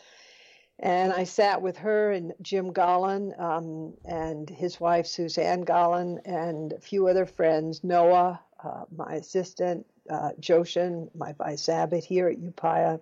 And 0.79 1.13
I 1.13 1.25
sat 1.25 1.63
with 1.63 1.79
her 1.79 2.13
and 2.13 2.35
Jim 2.43 2.73
Gollan 2.73 3.39
um, 3.41 3.95
and 4.05 4.49
his 4.49 4.79
wife 4.79 5.07
Suzanne 5.07 5.65
Gollan 5.65 6.21
and 6.27 6.73
a 6.73 6.81
few 6.81 7.09
other 7.09 7.25
friends, 7.25 7.83
Noah, 7.83 8.41
uh, 8.63 8.85
my 8.95 9.15
assistant, 9.15 9.87
uh, 10.11 10.31
Joshin, 10.39 11.09
my 11.15 11.33
vice 11.33 11.69
abbot 11.69 12.05
here 12.05 12.29
at 12.29 12.39
Upaya. 12.39 13.01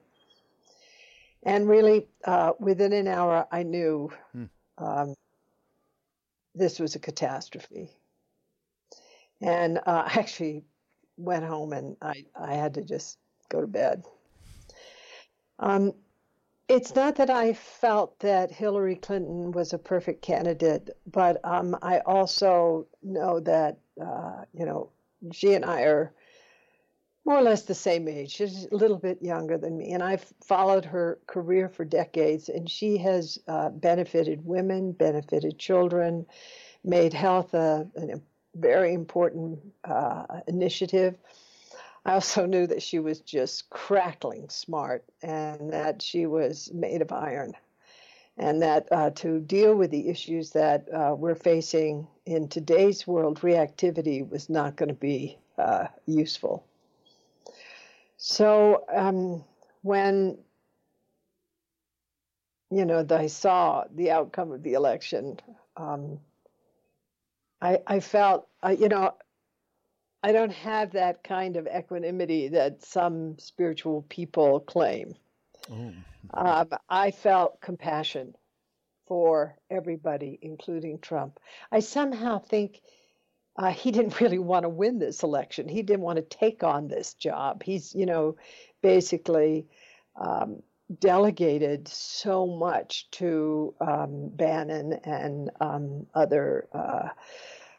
And 1.42 1.68
really, 1.68 2.06
uh, 2.24 2.52
within 2.60 2.92
an 2.92 3.08
hour, 3.08 3.46
I 3.50 3.64
knew 3.64 4.10
hmm. 4.32 4.44
um, 4.78 5.14
this 6.54 6.78
was 6.78 6.94
a 6.94 7.00
catastrophe. 7.00 7.90
And 9.40 9.78
uh, 9.78 9.82
I 10.06 10.18
actually 10.18 10.64
went 11.16 11.44
home 11.44 11.72
and 11.72 11.96
I, 12.00 12.24
I 12.38 12.54
had 12.54 12.74
to 12.74 12.82
just 12.82 13.18
go 13.48 13.60
to 13.60 13.66
bed. 13.66 14.04
Um, 15.58 15.92
it's 16.68 16.94
not 16.94 17.16
that 17.16 17.30
I 17.30 17.52
felt 17.52 18.18
that 18.20 18.50
Hillary 18.50 18.96
Clinton 18.96 19.52
was 19.52 19.72
a 19.72 19.78
perfect 19.78 20.22
candidate, 20.22 20.90
but 21.06 21.40
um, 21.44 21.76
I 21.82 21.98
also 22.00 22.86
know 23.02 23.40
that, 23.40 23.78
uh, 24.00 24.44
you 24.52 24.64
know, 24.64 24.90
she 25.32 25.54
and 25.54 25.64
I 25.64 25.82
are 25.82 26.12
more 27.26 27.38
or 27.38 27.42
less 27.42 27.62
the 27.62 27.74
same 27.74 28.08
age. 28.08 28.32
She's 28.32 28.66
a 28.70 28.76
little 28.76 28.98
bit 28.98 29.22
younger 29.22 29.58
than 29.58 29.76
me, 29.76 29.92
and 29.92 30.02
I've 30.02 30.32
followed 30.42 30.84
her 30.86 31.18
career 31.26 31.68
for 31.68 31.84
decades, 31.84 32.48
and 32.48 32.68
she 32.68 32.98
has 32.98 33.38
uh, 33.48 33.70
benefited 33.70 34.44
women, 34.44 34.92
benefited 34.92 35.58
children, 35.58 36.26
made 36.82 37.12
health 37.12 37.54
a, 37.54 37.86
a 37.96 38.20
very 38.54 38.94
important 38.94 39.58
uh, 39.84 40.40
initiative. 40.46 41.16
I 42.04 42.14
also 42.14 42.44
knew 42.46 42.66
that 42.66 42.82
she 42.82 42.98
was 42.98 43.20
just 43.20 43.70
crackling 43.70 44.48
smart 44.50 45.04
and 45.22 45.72
that 45.72 46.02
she 46.02 46.26
was 46.26 46.70
made 46.72 47.00
of 47.00 47.12
iron. 47.12 47.54
And 48.36 48.60
that 48.62 48.88
uh, 48.90 49.10
to 49.10 49.40
deal 49.40 49.74
with 49.76 49.90
the 49.90 50.08
issues 50.08 50.50
that 50.50 50.88
uh, 50.92 51.14
we're 51.16 51.36
facing 51.36 52.08
in 52.26 52.48
today's 52.48 53.06
world, 53.06 53.40
reactivity 53.40 54.28
was 54.28 54.50
not 54.50 54.76
going 54.76 54.88
to 54.88 54.94
be 54.94 55.38
uh, 55.56 55.86
useful. 56.06 56.64
So 58.16 58.84
um, 58.92 59.44
when 59.82 60.38
you 62.70 62.84
know 62.84 63.06
I 63.08 63.28
saw 63.28 63.84
the 63.94 64.10
outcome 64.10 64.50
of 64.50 64.62
the 64.62 64.72
election, 64.72 65.38
um, 65.76 66.18
I, 67.60 67.78
I 67.86 68.00
felt 68.00 68.48
uh, 68.64 68.74
you 68.76 68.88
know 68.88 69.14
I 70.24 70.32
don't 70.32 70.52
have 70.52 70.92
that 70.92 71.22
kind 71.22 71.58
of 71.58 71.66
equanimity 71.66 72.48
that 72.48 72.82
some 72.82 73.38
spiritual 73.38 74.06
people 74.08 74.60
claim. 74.60 75.14
Oh. 75.70 75.92
Um, 76.32 76.68
I 76.88 77.10
felt 77.10 77.60
compassion 77.60 78.34
for 79.06 79.54
everybody, 79.70 80.38
including 80.40 80.98
Trump. 81.00 81.38
I 81.70 81.80
somehow 81.80 82.38
think 82.38 82.80
uh, 83.56 83.70
he 83.70 83.90
didn't 83.90 84.18
really 84.22 84.38
want 84.38 84.62
to 84.62 84.70
win 84.70 84.98
this 84.98 85.22
election. 85.22 85.68
He 85.68 85.82
didn't 85.82 86.00
want 86.00 86.16
to 86.16 86.22
take 86.22 86.64
on 86.64 86.88
this 86.88 87.12
job. 87.12 87.62
He's, 87.62 87.94
you 87.94 88.06
know, 88.06 88.36
basically 88.80 89.66
um, 90.16 90.62
delegated 91.00 91.86
so 91.86 92.46
much 92.46 93.10
to 93.10 93.74
um, 93.78 94.30
Bannon 94.30 94.94
and 95.04 95.50
um, 95.60 96.06
other. 96.14 96.66
Uh, 96.72 97.08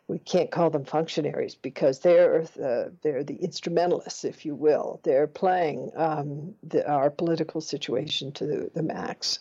we 0.08 0.20
can't 0.20 0.52
call 0.52 0.70
them 0.70 0.86
functionaries 0.86 1.56
because 1.56 2.00
they're 2.00 2.44
the, 2.56 2.94
they're 3.02 3.24
the 3.24 3.36
instrumentalists, 3.36 4.24
if 4.24 4.46
you 4.46 4.54
will. 4.54 5.00
They're 5.04 5.28
playing 5.28 5.92
um, 5.96 6.54
the, 6.64 6.88
our 6.88 7.10
political 7.10 7.60
situation 7.62 8.32
to 8.34 8.46
the, 8.46 8.72
the, 8.74 8.84
max. 8.84 9.40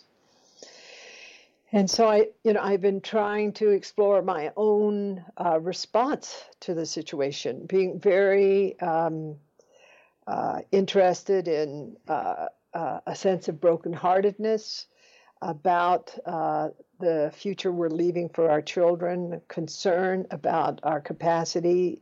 And 1.71 1.89
so 1.89 2.09
I, 2.09 2.27
you 2.43 2.53
know, 2.53 2.61
I've 2.61 2.81
been 2.81 3.01
trying 3.01 3.53
to 3.53 3.69
explore 3.69 4.21
my 4.23 4.51
own 4.57 5.23
uh, 5.37 5.59
response 5.59 6.43
to 6.61 6.73
the 6.73 6.85
situation, 6.85 7.65
being 7.67 7.99
very 7.99 8.79
um, 8.79 9.35
uh, 10.25 10.61
interested 10.71 11.47
in 11.47 11.97
uh, 12.07 12.47
uh 12.73 12.99
a 13.05 13.15
sense 13.15 13.47
of 13.47 13.55
brokenheartedness 13.57 14.85
about 15.41 16.17
uh, 16.25 16.69
the 16.99 17.31
future 17.35 17.71
we're 17.71 17.89
leaving 17.89 18.29
for 18.29 18.49
our 18.49 18.61
children, 18.61 19.41
concern 19.47 20.25
about 20.31 20.79
our 20.83 21.01
capacity, 21.01 22.01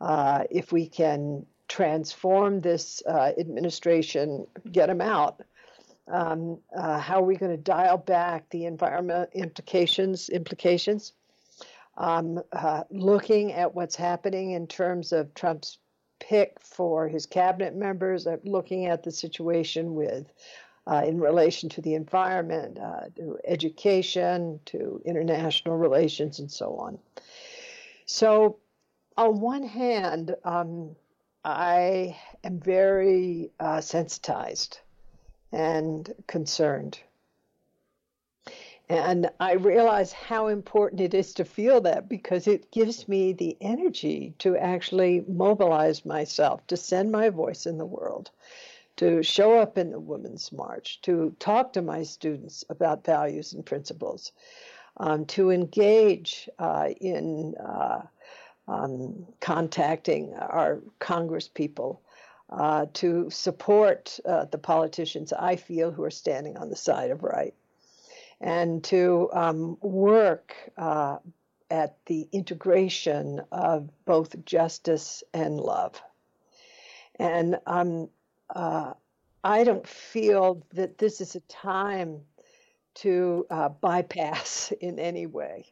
uh, 0.00 0.44
if 0.50 0.72
we 0.72 0.86
can 0.86 1.46
transform 1.68 2.60
this 2.60 3.02
uh, 3.06 3.32
administration, 3.38 4.46
get 4.70 4.86
them 4.86 5.00
out. 5.00 5.42
Um, 6.06 6.58
uh, 6.76 6.98
how 6.98 7.20
are 7.20 7.24
we 7.24 7.36
going 7.36 7.52
to 7.52 7.62
dial 7.62 7.96
back 7.96 8.48
the 8.50 8.66
environment 8.66 9.30
implications? 9.32 10.28
Implications. 10.28 11.12
Um, 11.96 12.42
uh, 12.52 12.84
looking 12.90 13.52
at 13.52 13.74
what's 13.74 13.96
happening 13.96 14.50
in 14.50 14.66
terms 14.66 15.12
of 15.12 15.32
Trump's 15.34 15.78
pick 16.20 16.58
for 16.60 17.08
his 17.08 17.26
cabinet 17.26 17.74
members, 17.74 18.26
uh, 18.26 18.36
looking 18.44 18.86
at 18.86 19.02
the 19.02 19.10
situation 19.10 19.94
with 19.94 20.32
uh, 20.86 21.02
in 21.06 21.20
relation 21.20 21.68
to 21.70 21.80
the 21.80 21.94
environment, 21.94 22.78
uh, 22.78 23.08
to 23.16 23.38
education, 23.44 24.60
to 24.66 25.00
international 25.04 25.76
relations, 25.76 26.38
and 26.38 26.50
so 26.50 26.76
on. 26.76 26.98
So, 28.06 28.58
on 29.16 29.40
one 29.40 29.62
hand, 29.62 30.34
um, 30.44 30.96
I 31.44 32.16
am 32.42 32.58
very 32.60 33.50
uh, 33.60 33.80
sensitized 33.80 34.80
and 35.52 36.12
concerned. 36.26 36.98
And 38.88 39.30
I 39.40 39.52
realize 39.52 40.12
how 40.12 40.48
important 40.48 41.00
it 41.00 41.14
is 41.14 41.32
to 41.34 41.44
feel 41.44 41.80
that 41.82 42.08
because 42.08 42.46
it 42.46 42.70
gives 42.70 43.08
me 43.08 43.32
the 43.32 43.56
energy 43.60 44.34
to 44.40 44.58
actually 44.58 45.24
mobilize 45.26 46.04
myself, 46.04 46.66
to 46.66 46.76
send 46.76 47.10
my 47.10 47.30
voice 47.30 47.64
in 47.64 47.78
the 47.78 47.86
world, 47.86 48.30
to 48.96 49.22
show 49.22 49.58
up 49.58 49.76
in 49.76 49.90
the 49.90 50.00
Women's 50.00 50.52
March, 50.52 51.00
to 51.02 51.34
talk 51.38 51.72
to 51.72 51.82
my 51.82 52.02
students 52.02 52.64
about 52.70 53.04
values 53.04 53.52
and 53.52 53.66
principles, 53.66 54.32
um, 54.98 55.26
to 55.26 55.50
engage 55.50 56.48
uh, 56.58 56.88
in 57.00 57.54
uh, 57.56 58.02
um, 58.68 59.26
contacting 59.40 60.34
our 60.34 60.80
Congress 61.00 61.48
people, 61.48 62.00
uh, 62.50 62.86
to 62.92 63.28
support 63.30 64.18
uh, 64.26 64.44
the 64.44 64.58
politicians 64.58 65.32
I 65.32 65.56
feel 65.56 65.90
who 65.90 66.04
are 66.04 66.10
standing 66.10 66.56
on 66.56 66.70
the 66.70 66.76
side 66.76 67.10
of 67.10 67.22
right, 67.22 67.54
and 68.40 68.84
to 68.84 69.28
um, 69.32 69.78
work 69.80 70.54
uh, 70.76 71.18
at 71.70 71.96
the 72.06 72.28
integration 72.30 73.40
of 73.50 73.90
both 74.04 74.44
justice 74.44 75.24
and 75.32 75.58
love. 75.58 76.00
And 77.18 77.58
um, 77.66 78.08
uh, 78.50 78.94
I 79.42 79.64
don't 79.64 79.86
feel 79.86 80.64
that 80.72 80.98
this 80.98 81.20
is 81.20 81.36
a 81.36 81.40
time 81.40 82.20
to 82.94 83.46
uh, 83.50 83.68
bypass 83.68 84.72
in 84.80 84.98
any 84.98 85.26
way. 85.26 85.66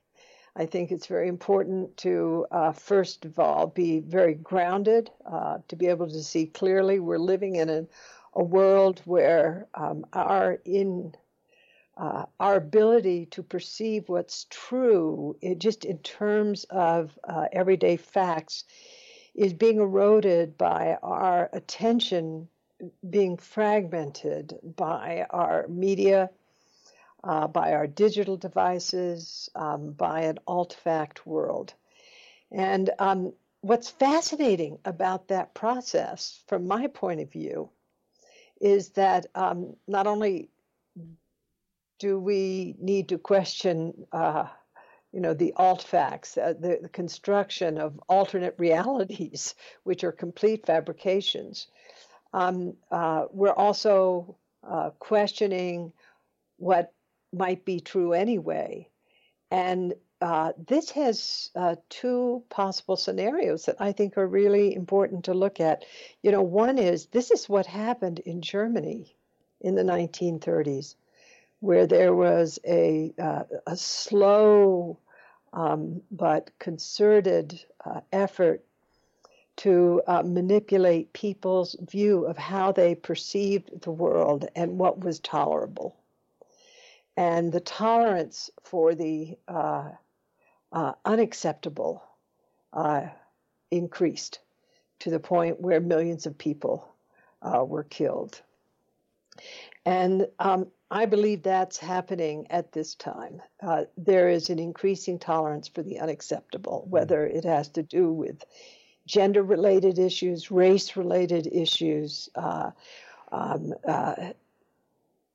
I 0.55 0.67
think 0.67 0.93
it's 0.93 1.07
very 1.07 1.29
important 1.29 1.97
to, 1.99 2.47
uh, 2.50 2.73
first 2.73 3.25
of 3.25 3.38
all, 3.38 3.67
be 3.67 4.00
very 4.00 4.35
grounded, 4.35 5.11
uh, 5.25 5.59
to 5.69 5.76
be 5.76 5.87
able 5.87 6.09
to 6.09 6.23
see 6.23 6.47
clearly 6.47 6.99
we're 6.99 7.19
living 7.19 7.57
in 7.57 7.71
a, 7.71 7.87
a 8.35 8.45
world 8.45 9.00
where 9.07 9.67
um, 9.75 10.05
our 10.12 10.61
in 10.67 11.14
uh, 11.97 12.25
our 12.41 12.57
ability 12.57 13.26
to 13.26 13.43
perceive 13.43 14.09
what's 14.09 14.47
true, 14.50 15.37
it 15.41 15.59
just 15.59 15.85
in 15.85 15.99
terms 15.99 16.64
of 16.71 17.19
uh, 17.25 17.47
everyday 17.52 17.97
facts, 17.97 18.64
is 19.35 19.52
being 19.52 19.79
eroded 19.79 20.59
by 20.59 20.99
our 21.02 21.49
attention 21.52 22.49
being 23.08 23.36
fragmented 23.36 24.58
by 24.76 25.26
our 25.30 25.66
media, 25.68 26.30
uh, 27.24 27.46
by 27.46 27.72
our 27.72 27.86
digital 27.86 28.36
devices, 28.36 29.48
um, 29.54 29.92
by 29.92 30.22
an 30.22 30.38
alt 30.46 30.76
fact 30.82 31.26
world. 31.26 31.74
And 32.50 32.90
um, 32.98 33.32
what's 33.60 33.88
fascinating 33.88 34.78
about 34.84 35.28
that 35.28 35.54
process, 35.54 36.42
from 36.46 36.66
my 36.66 36.88
point 36.88 37.20
of 37.20 37.30
view, 37.30 37.70
is 38.60 38.90
that 38.90 39.26
um, 39.34 39.76
not 39.88 40.06
only 40.06 40.50
do 41.98 42.18
we 42.18 42.74
need 42.80 43.08
to 43.08 43.18
question, 43.18 44.06
uh, 44.12 44.48
you 45.12 45.20
know, 45.20 45.34
the 45.34 45.52
alt 45.56 45.82
facts, 45.82 46.36
uh, 46.36 46.54
the, 46.58 46.80
the, 46.82 46.88
construction 46.88 47.78
of 47.78 48.00
alternate 48.08 48.54
realities, 48.58 49.54
which 49.84 50.02
are 50.02 50.12
complete 50.12 50.66
fabrications, 50.66 51.68
um, 52.32 52.74
uh, 52.90 53.26
we're 53.30 53.52
also 53.52 54.36
uh, 54.66 54.90
questioning 54.98 55.92
what 56.56 56.92
might 57.32 57.64
be 57.64 57.80
true 57.80 58.12
anyway. 58.12 58.88
And 59.50 59.94
uh, 60.20 60.52
this 60.68 60.90
has 60.90 61.50
uh, 61.56 61.75
two 61.88 62.45
possible 62.49 62.97
scenarios 62.97 63.64
that 63.64 63.76
I 63.80 63.92
think 63.92 64.16
are 64.16 64.26
really 64.26 64.75
important 64.75 65.25
to 65.25 65.34
look 65.34 65.58
at. 65.60 65.84
You 66.23 66.30
know, 66.30 66.42
one 66.42 66.78
is 66.78 67.06
this 67.06 67.30
is 67.30 67.49
what 67.49 67.66
happened 67.66 68.21
in 68.21 68.40
Germany 68.40 69.16
in 69.60 69.75
the 69.75 69.82
1930s, 69.82 70.95
where 71.60 71.86
there 71.86 72.14
was 72.14 72.60
a, 72.64 73.12
uh, 73.21 73.42
a 73.66 73.76
slow 73.76 74.99
um, 75.52 76.02
but 76.10 76.50
concerted 76.58 77.60
uh, 77.84 78.00
effort 78.12 78.64
to 79.56 80.02
uh, 80.06 80.23
manipulate 80.23 81.12
people's 81.12 81.76
view 81.80 82.25
of 82.25 82.38
how 82.38 82.73
they 82.73 82.95
perceived 82.95 83.82
the 83.82 83.91
world 83.91 84.47
and 84.56 84.78
what 84.78 85.04
was 85.04 85.21
tolerable. 85.21 85.97
And 87.17 87.52
the 87.52 87.60
tolerance 87.60 88.50
for 88.62 88.95
the 88.95 89.36
uh, 89.47 89.91
uh, 90.73 90.93
unacceptable 91.04 92.02
uh, 92.73 93.08
increased 93.71 94.41
to 95.00 95.10
the 95.10 95.21
point 95.21 95.60
where 95.60 95.80
millions 95.80 96.26
of 96.26 96.38
people 96.38 96.88
uh, 97.43 97.65
were 97.65 97.84
killed. 97.84 98.41
And 99.84 100.28
um, 100.38 100.69
I 100.91 101.06
believe 101.06 101.43
that's 101.43 101.78
happening 101.78 102.47
at 102.50 102.73
this 102.73 102.95
time. 102.95 103.43
Uh, 103.62 103.84
there 103.97 104.28
is 104.28 104.50
an 104.50 104.58
increasing 104.58 105.19
tolerance 105.19 105.69
for 105.69 105.82
the 105.82 105.99
unacceptable, 105.99 106.86
whether 106.88 107.26
it 107.26 107.45
has 107.45 107.69
to 107.71 107.82
do 107.82 108.12
with 108.12 108.45
gender 109.12 109.42
related 109.42 109.98
issues, 109.98 110.50
race 110.50 110.96
related 110.96 111.46
issues, 111.46 112.30
uh, 112.34 112.70
um, 113.30 113.75
uh, 113.86 114.32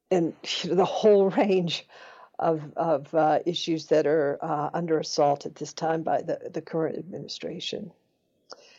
and 0.09 0.33
the 0.65 0.83
whole 0.85 1.29
range 1.29 1.85
of, 2.39 2.61
of 2.75 3.13
uh, 3.13 3.39
issues 3.45 3.85
that 3.85 4.07
are 4.07 4.39
uh, 4.41 4.71
under 4.73 4.99
assault 4.99 5.45
at 5.45 5.53
this 5.55 5.73
time 5.73 6.01
by 6.01 6.23
the, 6.23 6.49
the 6.51 6.61
current 6.61 6.97
administration. 6.97 7.91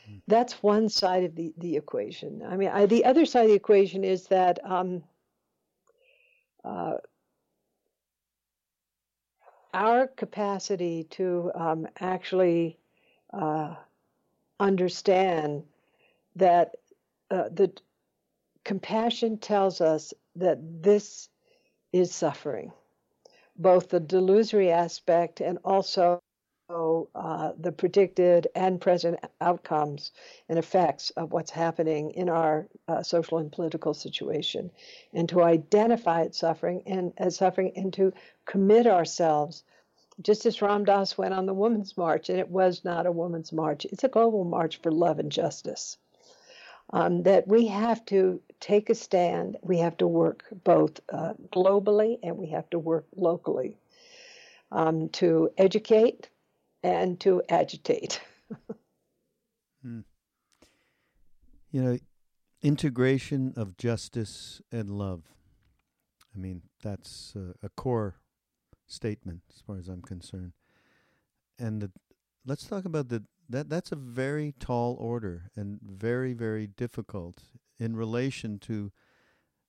Hmm. 0.04 0.16
That's 0.26 0.62
one 0.64 0.88
side 0.88 1.22
of 1.22 1.36
the, 1.36 1.54
the 1.58 1.76
equation. 1.76 2.42
I 2.44 2.56
mean, 2.56 2.68
I, 2.68 2.86
the 2.86 3.04
other 3.04 3.24
side 3.24 3.42
of 3.42 3.48
the 3.50 3.54
equation 3.54 4.02
is 4.02 4.26
that 4.26 4.58
um, 4.64 5.04
uh, 6.64 6.94
our 9.72 10.08
capacity 10.08 11.04
to 11.10 11.52
um, 11.54 11.86
actually 12.00 12.78
uh, 13.32 13.76
understand 14.60 15.62
that 16.36 16.76
uh, 17.30 17.48
the 17.50 17.72
compassion 18.64 19.38
tells 19.38 19.80
us 19.80 20.14
that 20.36 20.58
this 20.82 21.28
is 21.92 22.14
suffering, 22.14 22.72
both 23.56 23.88
the 23.88 24.00
delusory 24.00 24.70
aspect 24.70 25.40
and 25.40 25.58
also 25.64 26.20
uh, 27.14 27.52
the 27.58 27.72
predicted 27.72 28.46
and 28.54 28.78
present 28.78 29.18
outcomes 29.40 30.12
and 30.50 30.58
effects 30.58 31.08
of 31.16 31.32
what's 31.32 31.50
happening 31.50 32.10
in 32.10 32.28
our 32.28 32.68
uh, 32.88 33.02
social 33.02 33.38
and 33.38 33.50
political 33.50 33.94
situation, 33.94 34.70
and 35.14 35.30
to 35.30 35.42
identify 35.42 36.20
its 36.20 36.38
suffering 36.38 36.82
and 36.84 37.12
as 37.16 37.36
suffering, 37.36 37.72
and 37.74 37.94
to 37.94 38.12
commit 38.44 38.86
ourselves 38.86 39.64
just 40.22 40.46
as 40.46 40.60
Ram 40.60 40.84
Dass 40.84 41.16
went 41.16 41.34
on 41.34 41.46
the 41.46 41.54
Women's 41.54 41.96
March, 41.96 42.28
and 42.28 42.38
it 42.38 42.48
was 42.48 42.84
not 42.84 43.06
a 43.06 43.12
women's 43.12 43.52
march, 43.52 43.84
it's 43.84 44.04
a 44.04 44.08
global 44.08 44.44
march 44.44 44.80
for 44.82 44.90
love 44.90 45.18
and 45.18 45.30
justice. 45.30 45.96
Um, 46.90 47.22
that 47.24 47.46
we 47.46 47.66
have 47.66 48.04
to 48.06 48.40
take 48.60 48.88
a 48.88 48.94
stand, 48.94 49.58
we 49.62 49.78
have 49.78 49.98
to 49.98 50.06
work 50.06 50.44
both 50.64 51.00
uh, 51.12 51.34
globally 51.52 52.18
and 52.22 52.38
we 52.38 52.48
have 52.48 52.68
to 52.70 52.78
work 52.78 53.06
locally 53.14 53.76
um, 54.72 55.10
to 55.10 55.50
educate 55.58 56.30
and 56.82 57.20
to 57.20 57.42
agitate. 57.50 58.22
hmm. 59.82 60.00
You 61.70 61.82
know, 61.82 61.98
integration 62.62 63.52
of 63.54 63.76
justice 63.76 64.62
and 64.72 64.90
love. 64.90 65.24
I 66.34 66.38
mean, 66.38 66.62
that's 66.82 67.34
uh, 67.36 67.52
a 67.62 67.68
core 67.68 68.16
statement 68.88 69.42
as 69.54 69.60
far 69.60 69.78
as 69.78 69.88
I'm 69.88 70.02
concerned. 70.02 70.52
And 71.58 71.82
the, 71.82 71.92
let's 72.44 72.66
talk 72.66 72.84
about 72.84 73.08
the 73.08 73.24
that 73.50 73.70
that's 73.70 73.92
a 73.92 73.96
very 73.96 74.54
tall 74.58 74.96
order 75.00 75.50
and 75.56 75.80
very 75.82 76.34
very 76.34 76.66
difficult 76.66 77.42
in 77.78 77.96
relation 77.96 78.58
to 78.58 78.92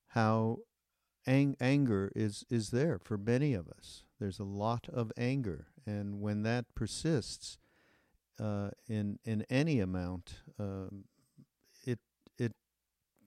how 0.08 0.60
ang- 1.26 1.56
anger 1.60 2.12
is 2.16 2.46
is 2.50 2.72
there 2.72 3.00
for 3.00 3.18
many 3.18 3.54
of 3.54 3.68
us. 3.70 4.04
There's 4.20 4.40
a 4.40 4.44
lot 4.44 4.90
of 4.90 5.12
anger, 5.18 5.68
and 5.86 6.20
when 6.20 6.44
that 6.44 6.66
persists 6.76 7.58
uh, 8.40 8.72
in 8.88 9.20
in 9.24 9.46
any 9.50 9.80
amount, 9.80 10.42
um, 10.60 11.06
it 11.86 12.00
it 12.38 12.54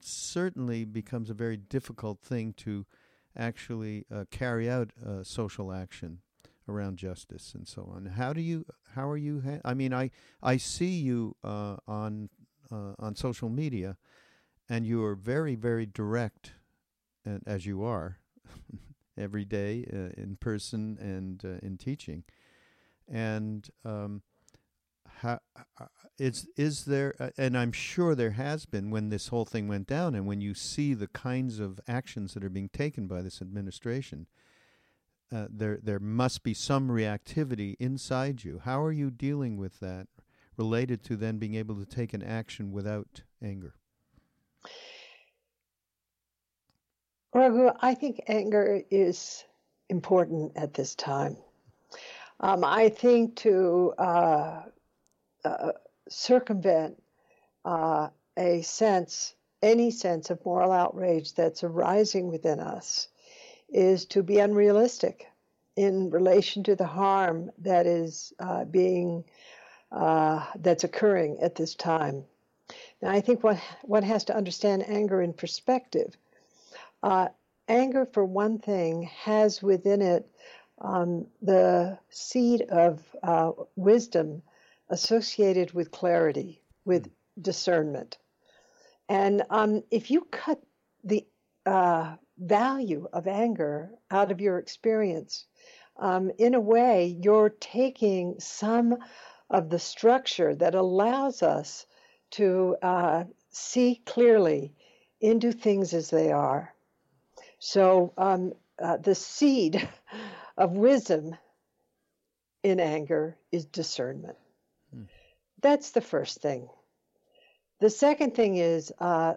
certainly 0.01 0.85
becomes 0.85 1.29
a 1.29 1.33
very 1.33 1.57
difficult 1.57 2.19
thing 2.19 2.53
to 2.53 2.85
actually 3.37 4.05
uh, 4.13 4.25
carry 4.31 4.69
out 4.69 4.91
uh, 5.05 5.23
social 5.23 5.71
action 5.71 6.19
around 6.67 6.97
justice 6.97 7.53
and 7.53 7.67
so 7.67 7.91
on. 7.93 8.05
How 8.05 8.33
do 8.33 8.41
you? 8.41 8.65
How 8.95 9.09
are 9.09 9.17
you? 9.17 9.41
Ha- 9.41 9.61
I 9.65 9.73
mean, 9.73 9.93
I 9.93 10.11
I 10.41 10.57
see 10.57 10.99
you 10.99 11.35
uh, 11.43 11.77
on 11.87 12.29
uh, 12.71 12.93
on 12.99 13.15
social 13.15 13.49
media, 13.49 13.97
and 14.69 14.85
you 14.85 15.03
are 15.03 15.15
very 15.15 15.55
very 15.55 15.85
direct 15.85 16.53
and 17.25 17.41
as 17.45 17.65
you 17.65 17.83
are 17.83 18.17
every 19.17 19.45
day 19.45 19.85
uh, 19.91 20.21
in 20.21 20.37
person 20.39 20.97
and 20.99 21.43
uh, 21.45 21.65
in 21.65 21.77
teaching. 21.77 22.23
And 23.07 23.69
um, 23.85 24.21
uh, 25.23 25.37
is 26.19 26.47
is 26.57 26.85
there? 26.85 27.15
Uh, 27.19 27.29
and 27.37 27.57
I'm 27.57 27.71
sure 27.71 28.15
there 28.15 28.31
has 28.31 28.65
been 28.65 28.91
when 28.91 29.09
this 29.09 29.27
whole 29.29 29.45
thing 29.45 29.67
went 29.67 29.87
down, 29.87 30.15
and 30.15 30.27
when 30.27 30.41
you 30.41 30.53
see 30.53 30.93
the 30.93 31.07
kinds 31.07 31.59
of 31.59 31.79
actions 31.87 32.33
that 32.33 32.43
are 32.43 32.49
being 32.49 32.69
taken 32.69 33.07
by 33.07 33.21
this 33.21 33.41
administration. 33.41 34.27
Uh, 35.33 35.47
there, 35.49 35.79
there 35.81 35.99
must 35.99 36.43
be 36.43 36.53
some 36.53 36.89
reactivity 36.89 37.75
inside 37.79 38.43
you. 38.43 38.61
How 38.63 38.83
are 38.83 38.91
you 38.91 39.09
dealing 39.09 39.57
with 39.57 39.79
that, 39.79 40.05
related 40.57 41.03
to 41.05 41.15
then 41.15 41.39
being 41.39 41.55
able 41.55 41.75
to 41.75 41.87
take 41.87 42.13
an 42.13 42.21
action 42.21 42.71
without 42.71 43.23
anger? 43.41 43.73
Raghu, 47.33 47.71
I 47.81 47.95
think 47.95 48.21
anger 48.27 48.83
is 48.91 49.43
important 49.89 50.51
at 50.55 50.75
this 50.75 50.93
time. 50.93 51.35
Um, 52.39 52.63
I 52.63 52.89
think 52.89 53.35
to 53.37 53.93
uh, 53.97 54.61
uh, 55.45 55.73
circumvent 56.09 57.01
uh, 57.65 58.09
a 58.37 58.61
sense, 58.61 59.35
any 59.61 59.91
sense 59.91 60.29
of 60.29 60.45
moral 60.45 60.71
outrage 60.71 61.33
that's 61.33 61.63
arising 61.63 62.27
within 62.27 62.59
us, 62.59 63.07
is 63.69 64.05
to 64.05 64.23
be 64.23 64.39
unrealistic 64.39 65.27
in 65.75 66.09
relation 66.09 66.63
to 66.63 66.75
the 66.75 66.85
harm 66.85 67.51
that 67.59 67.85
is 67.85 68.33
uh, 68.39 68.65
being 68.65 69.23
uh, 69.91 70.45
that's 70.59 70.83
occurring 70.83 71.39
at 71.41 71.55
this 71.55 71.75
time. 71.75 72.23
Now, 73.01 73.11
I 73.11 73.21
think 73.21 73.43
one 73.43 73.59
one 73.83 74.03
has 74.03 74.25
to 74.25 74.35
understand 74.35 74.87
anger 74.87 75.21
in 75.21 75.33
perspective. 75.33 76.15
Uh, 77.01 77.29
anger, 77.67 78.05
for 78.05 78.25
one 78.25 78.59
thing, 78.59 79.03
has 79.03 79.61
within 79.61 80.01
it 80.01 80.27
um, 80.79 81.27
the 81.41 81.97
seed 82.09 82.61
of 82.69 83.03
uh, 83.21 83.51
wisdom 83.75 84.41
associated 84.93 85.73
with 85.73 85.89
clarity, 85.89 86.61
with 86.85 87.09
discernment. 87.41 88.19
And 89.09 89.41
um, 89.49 89.81
if 89.89 90.11
you 90.11 90.27
cut 90.29 90.61
the 91.03 91.25
uh, 91.65 92.15
value 92.37 93.07
of 93.11 93.25
anger 93.25 93.89
out 94.11 94.31
of 94.31 94.39
your 94.39 94.59
experience, 94.59 95.45
um, 95.97 96.29
in 96.37 96.53
a 96.53 96.59
way, 96.59 97.17
you're 97.23 97.49
taking 97.49 98.39
some 98.39 98.97
of 99.49 99.71
the 99.71 99.79
structure 99.79 100.53
that 100.53 100.75
allows 100.75 101.41
us 101.41 101.87
to 102.31 102.77
uh, 102.83 103.23
see 103.49 103.99
clearly 104.05 104.75
into 105.21 105.51
things 105.51 105.95
as 105.95 106.11
they 106.11 106.31
are. 106.31 106.71
So 107.57 108.13
um, 108.15 108.53
uh, 108.77 108.97
the 108.97 109.15
seed 109.15 109.89
of 110.57 110.73
wisdom 110.73 111.35
in 112.61 112.79
anger 112.79 113.37
is 113.51 113.65
discernment. 113.65 114.37
That's 115.63 115.91
the 115.91 116.01
first 116.01 116.41
thing. 116.41 116.67
The 117.79 117.89
second 117.89 118.35
thing 118.35 118.57
is 118.57 118.91
uh, 118.99 119.35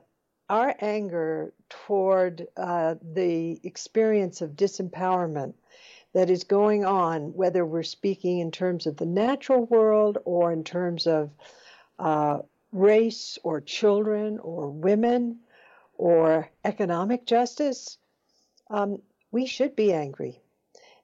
our 0.49 0.75
anger 0.81 1.55
toward 1.71 2.49
uh, 2.57 2.97
the 3.01 3.61
experience 3.63 4.41
of 4.41 4.51
disempowerment 4.51 5.55
that 6.15 6.29
is 6.29 6.43
going 6.43 6.85
on, 6.85 7.33
whether 7.35 7.65
we're 7.65 7.85
speaking 7.85 8.41
in 8.41 8.51
terms 8.51 8.87
of 8.87 8.97
the 8.97 9.07
natural 9.07 9.67
world 9.67 10.19
or 10.25 10.53
in 10.53 10.65
terms 10.65 11.07
of 11.07 11.31
uh, 12.01 12.39
race 12.73 13.39
or 13.45 13.61
children 13.61 14.41
or 14.41 14.69
women 14.69 15.39
or 15.97 16.51
economic 16.65 17.25
justice, 17.25 17.99
um, 18.69 19.01
we 19.31 19.47
should 19.47 19.77
be 19.77 19.93
angry. 19.93 20.41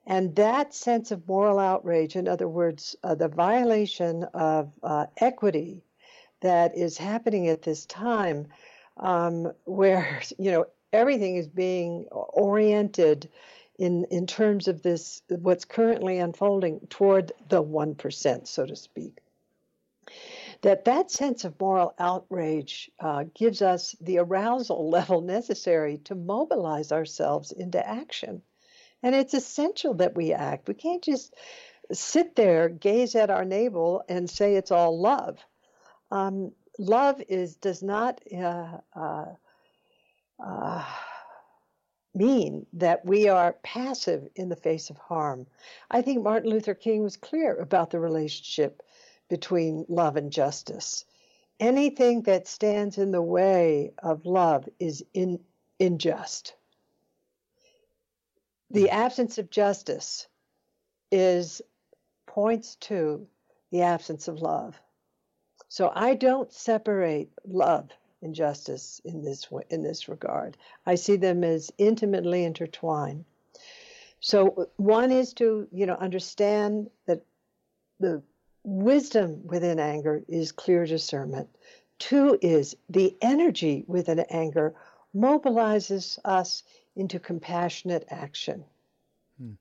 And 0.07 0.35
that 0.37 0.75
sense 0.75 1.11
of 1.11 1.29
moral 1.29 1.59
outrage, 1.59 2.17
in 2.17 2.27
other 2.27 2.49
words, 2.49 2.97
uh, 3.05 3.15
the 3.15 3.29
violation 3.29 4.25
of 4.35 4.73
uh, 4.83 5.07
equity 5.19 5.85
that 6.41 6.77
is 6.77 6.99
happening 6.99 7.49
at 7.49 7.63
this 7.63 7.87
time, 7.87 8.49
um, 8.97 9.53
where 9.65 10.21
you 10.39 10.51
know 10.51 10.67
everything 10.93 11.37
is 11.37 11.49
being 11.49 12.07
oriented 12.11 13.31
in 13.79 14.05
in 14.11 14.27
terms 14.27 14.69
of 14.69 14.83
this 14.83 15.23
what's 15.29 15.65
currently 15.65 16.19
unfolding 16.19 16.81
toward 16.91 17.33
the 17.49 17.63
one 17.63 17.95
percent, 17.95 18.49
so 18.49 18.67
to 18.67 18.77
speak 18.77 19.23
that 20.63 20.85
that 20.85 21.11
sense 21.11 21.45
of 21.45 21.59
moral 21.61 21.95
outrage 21.99 22.91
uh, 23.01 23.25
gives 23.35 23.63
us 23.63 23.95
the 24.01 24.19
arousal 24.19 24.89
level 24.97 25.21
necessary 25.21 25.99
to 25.99 26.15
mobilize 26.15 26.93
ourselves 26.93 27.53
into 27.53 27.87
action. 27.87 28.43
And 29.03 29.15
it's 29.15 29.35
essential 29.35 29.95
that 29.95 30.15
we 30.15 30.33
act. 30.33 30.69
We 30.69 30.75
can't 30.75 31.03
just 31.03 31.35
sit 31.93 32.37
there, 32.37 32.69
gaze 32.69 33.15
at 33.15 33.31
our 33.31 33.45
navel, 33.45 34.05
and 34.09 34.31
say 34.31 34.55
it's 34.55 34.71
all 34.71 35.01
love. 35.01 35.39
Um, 36.11 36.53
love 36.79 37.21
is 37.29 37.57
does 37.57 37.83
not 37.83 38.21
uh, 38.35 38.79
uh, 38.95 39.27
uh, 40.39 40.85
mean 42.15 42.67
that 42.75 43.05
we 43.05 43.29
are 43.29 43.57
passive 43.63 44.29
in 44.37 44.49
the 44.49 44.57
face 44.57 44.91
of 44.91 44.97
harm. 44.99 45.47
I 45.91 46.03
think 46.03 46.23
Martin 46.23 46.51
Luther 46.51 46.75
King 46.75 47.03
was 47.03 47.17
clear 47.17 47.57
about 47.57 47.91
the 47.91 48.01
relationship 48.01 48.83
between 49.29 49.87
love 49.89 50.17
and 50.17 50.31
justice. 50.31 51.05
Anything 51.59 52.23
that 52.23 52.49
stands 52.49 52.99
in 52.99 53.13
the 53.13 53.23
way 53.23 53.93
of 54.03 54.27
love 54.27 54.69
is 54.79 55.05
in, 55.15 55.41
unjust. 55.81 56.55
The 58.73 58.91
absence 58.91 59.37
of 59.39 59.51
justice 59.51 60.27
is 61.11 61.61
points 62.27 62.77
to 62.77 63.27
the 63.71 63.83
absence 63.83 64.29
of 64.29 64.41
love. 64.41 64.81
So 65.69 65.93
I 65.95 66.15
don't 66.15 66.53
separate 66.53 67.31
love 67.47 67.91
and 68.23 68.35
justice 68.35 69.01
in 69.05 69.23
this 69.23 69.47
in 69.69 69.83
this 69.83 70.09
regard. 70.09 70.57
I 70.87 70.95
see 70.95 71.17
them 71.17 71.45
as 71.45 71.71
intimately 71.77 72.45
intertwined. 72.45 73.25
So 74.21 74.71
one 74.77 75.11
is 75.11 75.35
to, 75.35 75.69
you 75.73 75.87
know, 75.87 75.97
understand 75.97 76.91
that 77.07 77.23
the 78.01 78.23
wisdom 78.65 79.47
within 79.47 79.81
anger 79.81 80.23
is 80.29 80.53
clear 80.53 80.87
discernment. 80.87 81.49
Two 81.99 82.39
is 82.41 82.77
the 82.89 83.17
energy 83.21 83.85
within 83.87 84.21
anger 84.31 84.75
mobilizes 85.15 86.19
us 86.25 86.63
into 86.97 87.19
compassionate 87.19 88.05
action. 88.11 88.65
Hmm. 89.39 89.53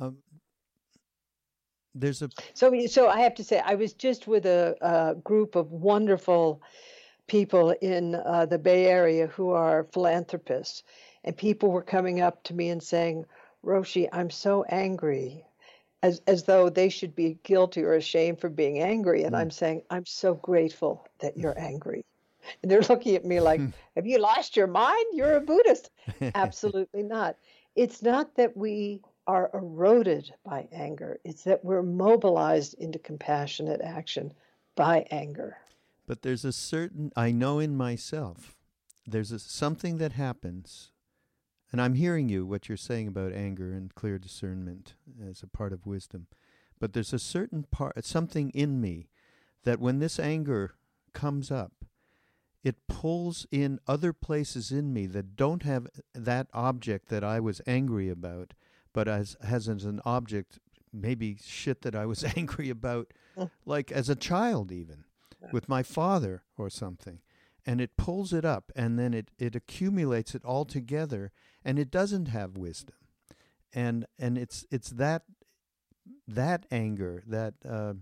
Um, 0.00 0.16
there's 1.94 2.22
a 2.22 2.30
so 2.54 2.86
so 2.86 3.08
I 3.08 3.20
have 3.20 3.34
to 3.34 3.44
say 3.44 3.60
I 3.64 3.74
was 3.74 3.92
just 3.92 4.26
with 4.26 4.46
a, 4.46 4.74
a 4.80 5.14
group 5.14 5.56
of 5.56 5.70
wonderful 5.72 6.62
people 7.26 7.70
in 7.82 8.14
uh, 8.14 8.46
the 8.46 8.58
Bay 8.58 8.86
Area 8.86 9.26
who 9.26 9.50
are 9.50 9.84
philanthropists, 9.92 10.84
and 11.24 11.36
people 11.36 11.70
were 11.70 11.82
coming 11.82 12.20
up 12.20 12.42
to 12.44 12.54
me 12.54 12.70
and 12.70 12.82
saying, 12.82 13.26
"Roshi, 13.62 14.08
I'm 14.12 14.30
so 14.30 14.64
angry 14.70 15.44
as 16.02 16.20
as 16.26 16.44
though 16.44 16.68
they 16.68 16.88
should 16.88 17.14
be 17.14 17.38
guilty 17.42 17.82
or 17.82 17.94
ashamed 17.94 18.40
for 18.40 18.48
being 18.48 18.80
angry 18.80 19.22
and 19.24 19.34
mm. 19.34 19.38
i'm 19.38 19.50
saying 19.50 19.82
i'm 19.90 20.04
so 20.04 20.34
grateful 20.34 21.06
that 21.20 21.36
you're 21.36 21.58
angry 21.58 22.04
and 22.62 22.70
they're 22.70 22.82
looking 22.82 23.14
at 23.14 23.24
me 23.24 23.40
like 23.40 23.60
hmm. 23.60 23.68
have 23.96 24.06
you 24.06 24.18
lost 24.18 24.56
your 24.56 24.66
mind 24.66 25.06
you're 25.12 25.36
a 25.36 25.40
buddhist 25.40 25.90
absolutely 26.34 27.02
not 27.02 27.36
it's 27.74 28.02
not 28.02 28.34
that 28.36 28.56
we 28.56 29.00
are 29.26 29.50
eroded 29.54 30.32
by 30.44 30.66
anger 30.72 31.18
it's 31.24 31.44
that 31.44 31.64
we're 31.64 31.82
mobilized 31.82 32.74
into 32.74 32.98
compassionate 32.98 33.80
action 33.80 34.32
by 34.74 35.06
anger 35.10 35.56
but 36.06 36.22
there's 36.22 36.44
a 36.44 36.52
certain 36.52 37.12
i 37.16 37.30
know 37.30 37.58
in 37.58 37.76
myself 37.76 38.56
there's 39.06 39.32
a, 39.32 39.38
something 39.38 39.98
that 39.98 40.12
happens 40.12 40.92
and 41.72 41.80
I'm 41.80 41.94
hearing 41.94 42.28
you, 42.28 42.44
what 42.44 42.68
you're 42.68 42.76
saying 42.76 43.08
about 43.08 43.32
anger 43.32 43.72
and 43.72 43.94
clear 43.94 44.18
discernment 44.18 44.94
as 45.26 45.42
a 45.42 45.46
part 45.46 45.72
of 45.72 45.86
wisdom. 45.86 46.26
But 46.78 46.92
there's 46.92 47.14
a 47.14 47.18
certain 47.18 47.64
part, 47.70 48.04
something 48.04 48.50
in 48.50 48.80
me, 48.80 49.08
that 49.64 49.80
when 49.80 49.98
this 49.98 50.20
anger 50.20 50.74
comes 51.14 51.50
up, 51.50 51.72
it 52.62 52.86
pulls 52.86 53.46
in 53.50 53.80
other 53.86 54.12
places 54.12 54.70
in 54.70 54.92
me 54.92 55.06
that 55.06 55.36
don't 55.36 55.62
have 55.64 55.88
that 56.14 56.46
object 56.52 57.08
that 57.08 57.24
I 57.24 57.40
was 57.40 57.60
angry 57.66 58.08
about, 58.08 58.54
but 58.92 59.08
as 59.08 59.36
has 59.42 59.68
as 59.68 59.84
an 59.84 60.00
object, 60.04 60.58
maybe 60.92 61.36
shit 61.42 61.82
that 61.82 61.94
I 61.94 62.06
was 62.06 62.24
angry 62.36 62.70
about, 62.70 63.12
like 63.66 63.90
as 63.90 64.08
a 64.08 64.14
child 64.14 64.70
even, 64.70 65.04
with 65.52 65.68
my 65.68 65.82
father 65.82 66.44
or 66.56 66.70
something. 66.70 67.20
And 67.64 67.80
it 67.80 67.96
pulls 67.96 68.32
it 68.32 68.44
up 68.44 68.72
and 68.74 68.98
then 68.98 69.14
it, 69.14 69.30
it 69.38 69.54
accumulates 69.54 70.34
it 70.34 70.44
all 70.44 70.64
together 70.64 71.30
and 71.64 71.78
it 71.78 71.90
doesn't 71.90 72.26
have 72.26 72.56
wisdom. 72.56 72.96
And 73.72 74.04
and 74.18 74.36
it's 74.36 74.66
it's 74.70 74.90
that 74.90 75.22
that 76.28 76.66
anger 76.70 77.22
that 77.26 77.54
uh, 77.68 77.94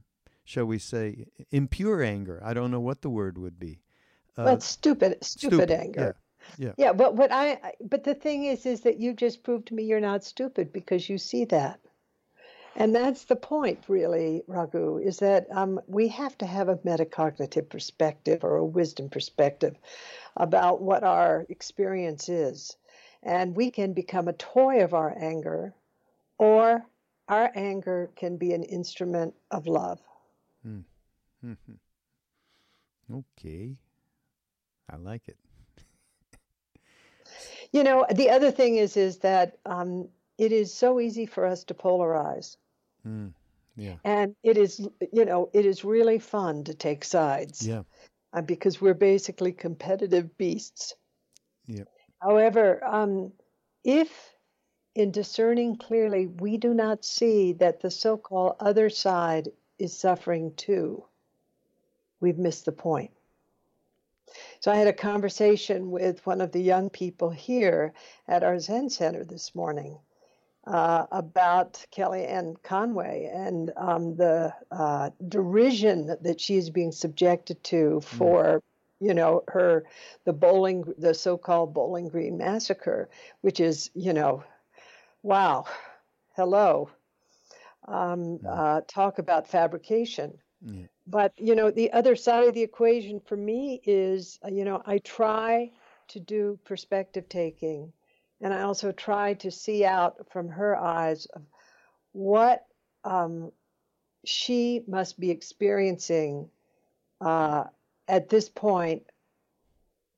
shall 0.45 0.65
we 0.65 0.79
say 0.79 1.27
impure 1.51 2.03
anger 2.03 2.41
i 2.45 2.53
don't 2.53 2.71
know 2.71 2.81
what 2.81 3.03
the 3.03 3.11
word 3.11 3.39
would 3.39 3.59
be 3.59 3.81
uh, 4.41 4.57
well 4.57 4.61
stupid, 4.61 5.19
stupid, 5.23 5.25
stupid 5.25 5.71
anger 5.71 6.17
Yeah. 6.59 6.73
Yeah, 6.77 6.93
but 6.93 7.15
what 7.17 7.33
I 7.33 7.53
I- 7.53 7.75
but 7.81 8.05
the 8.05 8.15
thing 8.15 8.45
is 8.45 8.67
is 8.67 8.83
that 8.83 8.99
you 8.99 9.13
just 9.15 9.43
proved 9.43 9.67
to 9.69 9.75
me 9.75 9.83
you're 9.85 10.01
not 10.01 10.25
stupid 10.25 10.73
because 10.73 11.09
you 11.09 11.19
see 11.19 11.45
that. 11.47 11.81
And 12.77 12.95
that's 12.95 13.25
the 13.25 13.37
point, 13.37 13.89
really, 13.89 14.43
Raghu, 14.47 14.99
is 14.99 15.19
that 15.19 15.47
um, 15.51 15.81
we 15.87 16.09
have 16.09 16.37
to 16.39 16.47
have 16.47 16.69
a 16.69 16.77
metacognitive 16.79 17.69
perspective 17.69 18.45
or 18.45 18.57
a 18.57 18.65
wisdom 18.65 19.09
perspective 19.09 19.77
about 20.37 20.81
what 20.83 21.03
our 21.05 21.47
experience 21.49 22.29
is. 22.29 22.77
And 23.23 23.57
we 23.57 23.71
can 23.71 23.93
become 23.93 24.29
a 24.29 24.33
toy 24.33 24.83
of 24.83 24.95
our 24.95 25.15
anger, 25.19 25.75
or 26.39 26.87
our 27.29 27.51
anger 27.55 28.11
can 28.17 28.37
be 28.37 28.53
an 28.53 28.63
instrument 28.65 29.35
of 29.51 29.67
love. 29.67 30.01
Mm. 30.67 30.85
Mm-hmm. 31.45 31.75
Okay. 33.11 33.77
I 34.91 34.97
like 34.97 35.29
it. 35.29 35.37
You 37.73 37.85
know, 37.85 38.05
the 38.13 38.31
other 38.31 38.51
thing 38.51 38.77
is 38.77 38.97
is 38.97 39.19
that 39.19 39.59
um, 39.65 40.09
it 40.39 40.53
is 40.53 40.75
so 40.75 40.99
easy 40.99 41.27
for 41.27 41.47
us 41.47 41.65
to 41.65 41.75
polarize. 41.75 42.57
Mm. 43.07 43.33
Yeah. 43.77 43.97
And 44.05 44.35
it 44.43 44.59
is, 44.59 44.81
you 45.13 45.25
know, 45.25 45.49
it 45.53 45.65
is 45.65 45.85
really 45.85 46.19
fun 46.19 46.65
to 46.65 46.75
take 46.75 47.05
sides 47.05 47.67
Yeah. 47.67 47.83
uh, 48.33 48.43
because 48.43 48.81
we're 48.81 48.95
basically 48.95 49.53
competitive 49.53 50.37
beasts. 50.37 50.95
Yep. 51.67 51.89
However, 52.21 52.85
um, 52.85 53.33
if 53.85 54.35
in 54.95 55.13
discerning 55.13 55.77
clearly 55.77 56.27
we 56.27 56.57
do 56.57 56.75
not 56.75 57.05
see 57.05 57.53
that 57.55 57.81
the 57.81 57.91
so 57.91 58.17
called 58.17 58.57
other 58.59 58.91
side 58.91 59.49
is 59.79 59.97
suffering 59.97 60.53
too, 60.57 61.05
we've 62.21 62.39
missed 62.39 62.65
the 62.65 62.73
point. 62.73 63.13
So 64.61 64.71
I 64.71 64.77
had 64.77 64.89
a 64.89 64.93
conversation 64.93 65.91
with 65.91 66.25
one 66.27 66.41
of 66.41 66.53
the 66.53 66.63
young 66.63 66.91
people 66.91 67.31
here 67.31 67.93
at 68.29 68.43
our 68.43 68.59
Zen 68.59 68.91
Center 68.91 69.25
this 69.25 69.55
morning 69.55 69.99
uh, 70.67 71.07
about 71.11 71.85
Kellyanne 71.93 72.63
Conway 72.63 73.31
and 73.33 73.73
um, 73.77 74.17
the 74.17 74.55
uh, 74.71 75.11
derision 75.27 76.17
that 76.21 76.41
she 76.41 76.57
is 76.57 76.71
being 76.71 76.93
subjected 76.93 77.63
to 77.65 78.01
for, 78.03 78.63
you 79.01 79.15
know, 79.15 79.43
her 79.49 79.85
the 80.25 80.33
bowling 80.33 80.85
the 80.99 81.15
so-called 81.15 81.73
Bowling 81.73 82.09
Green 82.09 82.37
massacre, 82.37 83.09
which 83.41 83.59
is, 83.61 83.91
you 83.95 84.13
know, 84.13 84.45
wow, 85.23 85.65
hello, 86.37 86.91
um, 87.89 88.39
uh, 88.47 88.83
talk 88.87 89.19
about 89.19 89.49
fabrication. 89.49 90.39
Yeah. 90.63 90.87
But 91.07 91.33
you 91.39 91.55
know, 91.55 91.71
the 91.71 91.93
other 91.93 92.17
side 92.17 92.47
of 92.47 92.55
the 92.55 92.63
equation 92.63 93.21
for 93.21 93.37
me 93.37 93.81
is, 93.85 94.39
uh, 94.45 94.49
you 94.49 94.65
know, 94.65 94.83
I 94.87 94.99
try 94.99 95.71
to 96.09 96.21
do 96.21 96.59
perspective 96.65 97.29
taking, 97.29 97.93
and 98.41 98.53
I 98.53 98.63
also 98.63 98.93
try 98.93 99.35
to 99.35 99.51
see 99.51 99.85
out 99.85 100.31
from 100.31 100.49
her 100.49 100.77
eyes 100.77 101.27
what 102.13 102.67
um, 103.05 103.53
she 104.25 104.83
must 104.87 105.19
be 105.19 105.31
experiencing 105.31 106.51
uh, 107.21 107.65
at 108.09 108.29
this 108.29 108.49
point 108.49 109.05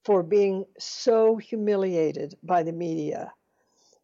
for 0.05 0.23
being 0.23 0.65
so 0.79 1.37
humiliated 1.37 2.35
by 2.43 2.63
the 2.63 2.73
media. 2.73 3.33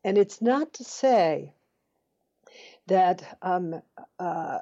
And 0.05 0.17
it's 0.17 0.41
not 0.41 0.73
to 0.75 0.85
say 0.85 1.53
that 2.87 3.39
um, 3.43 3.83
uh, 4.19 4.59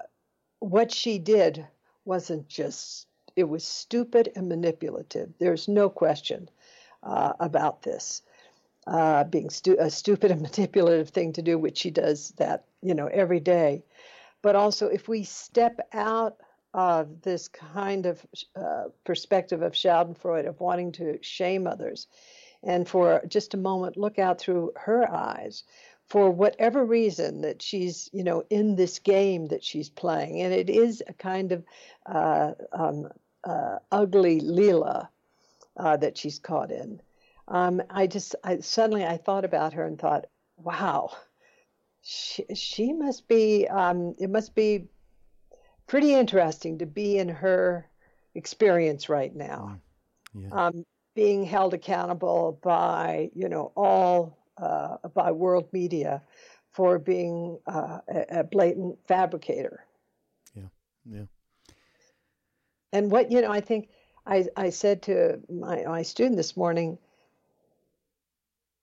what 0.60 0.92
she 0.92 1.18
did 1.18 1.66
wasn't 2.04 2.48
just, 2.48 3.06
it 3.34 3.44
was 3.44 3.64
stupid 3.64 4.32
and 4.36 4.48
manipulative. 4.48 5.30
There's 5.38 5.68
no 5.68 5.88
question 5.88 6.48
uh, 7.02 7.32
about 7.40 7.82
this. 7.82 8.22
Uh, 8.86 9.24
being 9.24 9.50
stu- 9.50 9.76
a 9.78 9.90
stupid 9.90 10.30
and 10.30 10.42
manipulative 10.56 11.10
thing 11.10 11.32
to 11.32 11.42
do, 11.42 11.58
which 11.58 11.78
she 11.78 11.90
does 11.90 12.30
that, 12.36 12.64
you 12.82 12.94
know, 12.94 13.08
every 13.08 13.40
day. 13.40 13.82
But 14.42 14.54
also, 14.54 14.86
if 14.86 15.08
we 15.08 15.24
step 15.24 15.80
out 15.92 16.36
of 16.72 17.22
this 17.22 17.48
kind 17.48 18.06
of 18.06 18.24
uh, 18.54 18.84
perspective 19.04 19.62
of 19.62 19.72
Schadenfreude, 19.72 20.46
of 20.46 20.60
wanting 20.60 20.92
to 20.92 21.18
shame 21.22 21.66
others, 21.66 22.06
and 22.62 22.88
for 22.88 23.22
just 23.26 23.54
a 23.54 23.58
moment 23.58 23.96
look 23.96 24.18
out 24.18 24.38
through 24.38 24.72
her 24.76 25.10
eyes, 25.10 25.64
for 26.08 26.30
whatever 26.30 26.84
reason 26.84 27.40
that 27.42 27.60
she's, 27.60 28.08
you 28.12 28.22
know, 28.22 28.44
in 28.50 28.76
this 28.76 28.98
game 29.00 29.46
that 29.46 29.64
she's 29.64 29.90
playing, 29.90 30.40
and 30.40 30.52
it 30.52 30.70
is 30.70 31.02
a 31.06 31.12
kind 31.12 31.52
of 31.52 31.64
uh, 32.06 32.52
um, 32.72 33.08
uh, 33.44 33.78
ugly 33.90 34.40
Leela 34.40 35.08
uh, 35.76 35.96
that 35.96 36.16
she's 36.16 36.38
caught 36.38 36.70
in. 36.70 37.00
Um, 37.48 37.82
I 37.90 38.06
just 38.06 38.34
I, 38.44 38.58
suddenly 38.58 39.04
I 39.04 39.16
thought 39.16 39.44
about 39.44 39.72
her 39.74 39.84
and 39.84 39.98
thought, 39.98 40.26
wow, 40.56 41.10
she, 42.02 42.44
she 42.54 42.92
must 42.92 43.26
be. 43.28 43.66
Um, 43.68 44.14
it 44.18 44.30
must 44.30 44.54
be 44.54 44.86
pretty 45.86 46.14
interesting 46.14 46.78
to 46.78 46.86
be 46.86 47.18
in 47.18 47.28
her 47.28 47.88
experience 48.34 49.08
right 49.08 49.34
now, 49.34 49.80
Yeah. 50.34 50.48
um, 50.66 50.84
being 51.14 51.44
held 51.44 51.74
accountable 51.74 52.58
by 52.62 53.30
you 53.34 53.48
know 53.48 53.72
all 53.76 54.35
uh, 54.58 54.96
by 55.14 55.32
world 55.32 55.68
media 55.72 56.22
for 56.72 56.98
being 56.98 57.58
uh, 57.66 57.98
a, 58.08 58.40
a 58.40 58.44
blatant 58.44 58.98
fabricator. 59.06 59.84
Yeah. 60.54 60.68
Yeah. 61.04 61.24
And 62.92 63.10
what 63.10 63.30
you 63.30 63.40
know, 63.40 63.50
I 63.50 63.60
think 63.60 63.88
I, 64.26 64.46
I 64.56 64.70
said 64.70 65.02
to 65.02 65.40
my, 65.50 65.84
my 65.84 66.02
student 66.02 66.36
this 66.36 66.56
morning, 66.56 66.98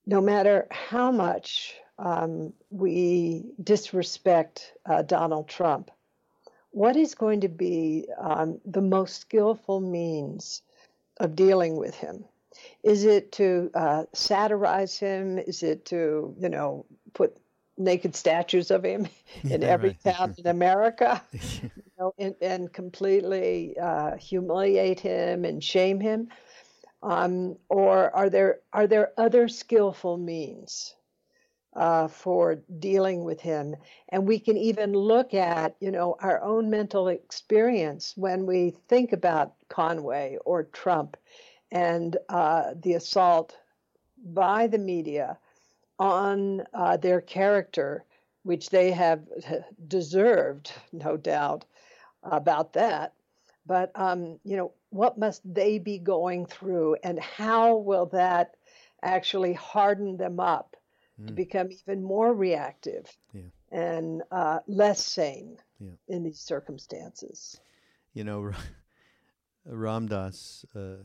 no 0.06 0.22
matter 0.22 0.68
how 0.72 1.12
much 1.12 1.76
um, 1.98 2.54
we 2.70 3.46
disrespect 3.62 4.74
uh, 4.86 5.02
Donald 5.02 5.48
Trump, 5.48 5.92
what 6.72 6.96
is 6.96 7.16
going 7.16 7.42
to 7.42 7.50
be 7.50 8.08
um, 8.20 8.60
the 8.66 8.82
most 8.82 9.22
skillful 9.22 9.80
means 9.80 10.62
of 11.20 11.36
dealing 11.36 11.78
with 11.78 11.94
him? 11.96 12.26
Is 12.84 13.06
it 13.06 13.32
to 13.34 13.72
uh, 13.76 14.04
satirize 14.14 14.98
him? 15.00 15.38
Is 15.40 15.64
it 15.64 15.86
to, 15.86 16.36
you 16.40 16.50
know, 16.50 16.86
put 17.14 17.38
naked 17.78 18.16
statues 18.16 18.72
of 18.72 18.84
him 18.86 19.08
in 19.50 19.64
Yeah, 19.64 19.64
every 19.64 19.94
right. 19.94 19.98
town 20.06 20.34
in 20.38 20.48
America? 20.48 21.22
you 21.76 21.84
know, 22.00 22.14
and, 22.18 22.36
and 22.42 22.74
completely 22.74 23.76
uh, 23.82 24.16
humiliate 24.18 25.00
him 25.00 25.46
and 25.46 25.64
shame 25.64 26.00
him? 26.00 26.30
Um, 27.04 27.58
or 27.70 28.16
are 28.16 28.30
there 28.30 28.60
are 28.74 28.88
there 28.88 29.12
other 29.18 29.48
skillful 29.48 30.18
means 30.18 30.96
uh, 31.76 32.08
for 32.08 32.56
dealing 32.80 33.24
with 33.24 33.42
him? 33.42 33.76
And 34.10 34.28
we 34.28 34.40
can 34.40 34.58
even 34.58 34.94
look 34.94 35.34
at 35.34 35.76
you 35.80 35.92
know 35.92 36.16
our 36.22 36.42
own 36.44 36.70
mental 36.70 37.08
experience 37.08 38.14
when 38.18 38.46
we 38.46 38.72
think 38.88 39.12
about 39.14 39.54
Conway 39.70 40.38
or 40.46 40.64
Trump 40.64 41.18
and 41.74 42.18
uh, 42.30 42.76
the 42.82 42.94
assault 42.96 43.58
by 44.24 44.68
the 44.68 44.80
media 44.80 45.40
on 46.00 46.64
uh, 46.74 46.98
their 46.98 47.22
character, 47.22 48.06
which 48.44 48.70
they 48.70 48.92
have 48.92 49.28
deserved, 49.88 50.72
no 50.94 51.18
doubt 51.18 51.66
about 52.24 52.74
that. 52.74 53.14
But 53.66 53.92
um, 53.96 54.40
you 54.44 54.58
know, 54.58 54.74
what 54.92 55.18
must 55.18 55.42
they 55.46 55.80
be 55.80 56.00
going 56.00 56.46
through, 56.46 56.98
and 57.04 57.20
how 57.20 57.78
will 57.78 58.08
that 58.08 58.56
actually 59.04 59.54
harden 59.54 60.18
them 60.18 60.40
up 60.40 60.76
to 61.28 61.34
Mm. 61.34 61.36
become 61.36 61.72
even 61.72 62.04
more 62.04 62.34
reactive 62.34 63.18
Yeah. 63.34 63.50
and 63.72 64.24
uh, 64.32 64.60
less 64.68 65.06
sane 65.06 65.58
Yeah. 65.80 65.96
in 66.08 66.24
these 66.24 66.40
circumstances? 66.42 67.60
You 68.14 68.24
know, 68.24 68.42
Ra- 68.50 68.56
Ram 69.66 70.08
Dass, 70.08 70.66
uh, 70.76 71.04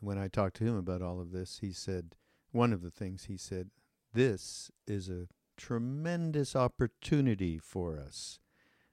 when 0.00 0.18
I 0.18 0.28
talked 0.28 0.56
to 0.56 0.64
him 0.64 0.76
about 0.76 1.02
all 1.02 1.20
of 1.20 1.32
this, 1.32 1.58
he 1.60 1.72
said, 1.72 2.14
one 2.52 2.72
of 2.72 2.82
the 2.82 2.90
things 2.90 3.24
he 3.24 3.36
said, 3.36 3.70
this 4.12 4.70
is 4.86 5.08
a 5.08 5.28
tremendous 5.56 6.56
opportunity 6.56 7.58
for 7.58 7.98
us 7.98 8.40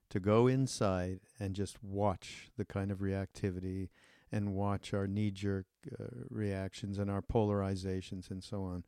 to 0.09 0.19
go 0.19 0.47
inside 0.47 1.19
and 1.39 1.55
just 1.55 1.83
watch 1.83 2.49
the 2.57 2.65
kind 2.65 2.91
of 2.91 2.99
reactivity 2.99 3.89
and 4.31 4.53
watch 4.53 4.93
our 4.93 5.07
knee 5.07 5.31
jerk 5.31 5.65
uh, 5.99 6.05
reactions 6.29 6.97
and 6.97 7.09
our 7.09 7.21
polarizations 7.21 8.29
and 8.29 8.43
so 8.43 8.63
on. 8.63 8.83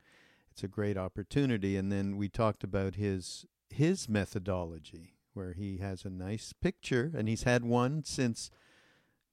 It's 0.52 0.64
a 0.64 0.68
great 0.68 0.98
opportunity. 0.98 1.78
And 1.78 1.92
then 1.92 2.18
we 2.18 2.30
talked 2.30 2.64
about 2.64 2.96
his 2.96 3.46
his 3.70 4.10
methodology, 4.10 5.14
where 5.34 5.54
he 5.54 5.78
has 5.78 6.04
a 6.04 6.10
nice 6.10 6.54
picture, 6.54 7.12
and 7.16 7.30
he's 7.30 7.44
had 7.44 7.64
one 7.64 8.04
since 8.04 8.50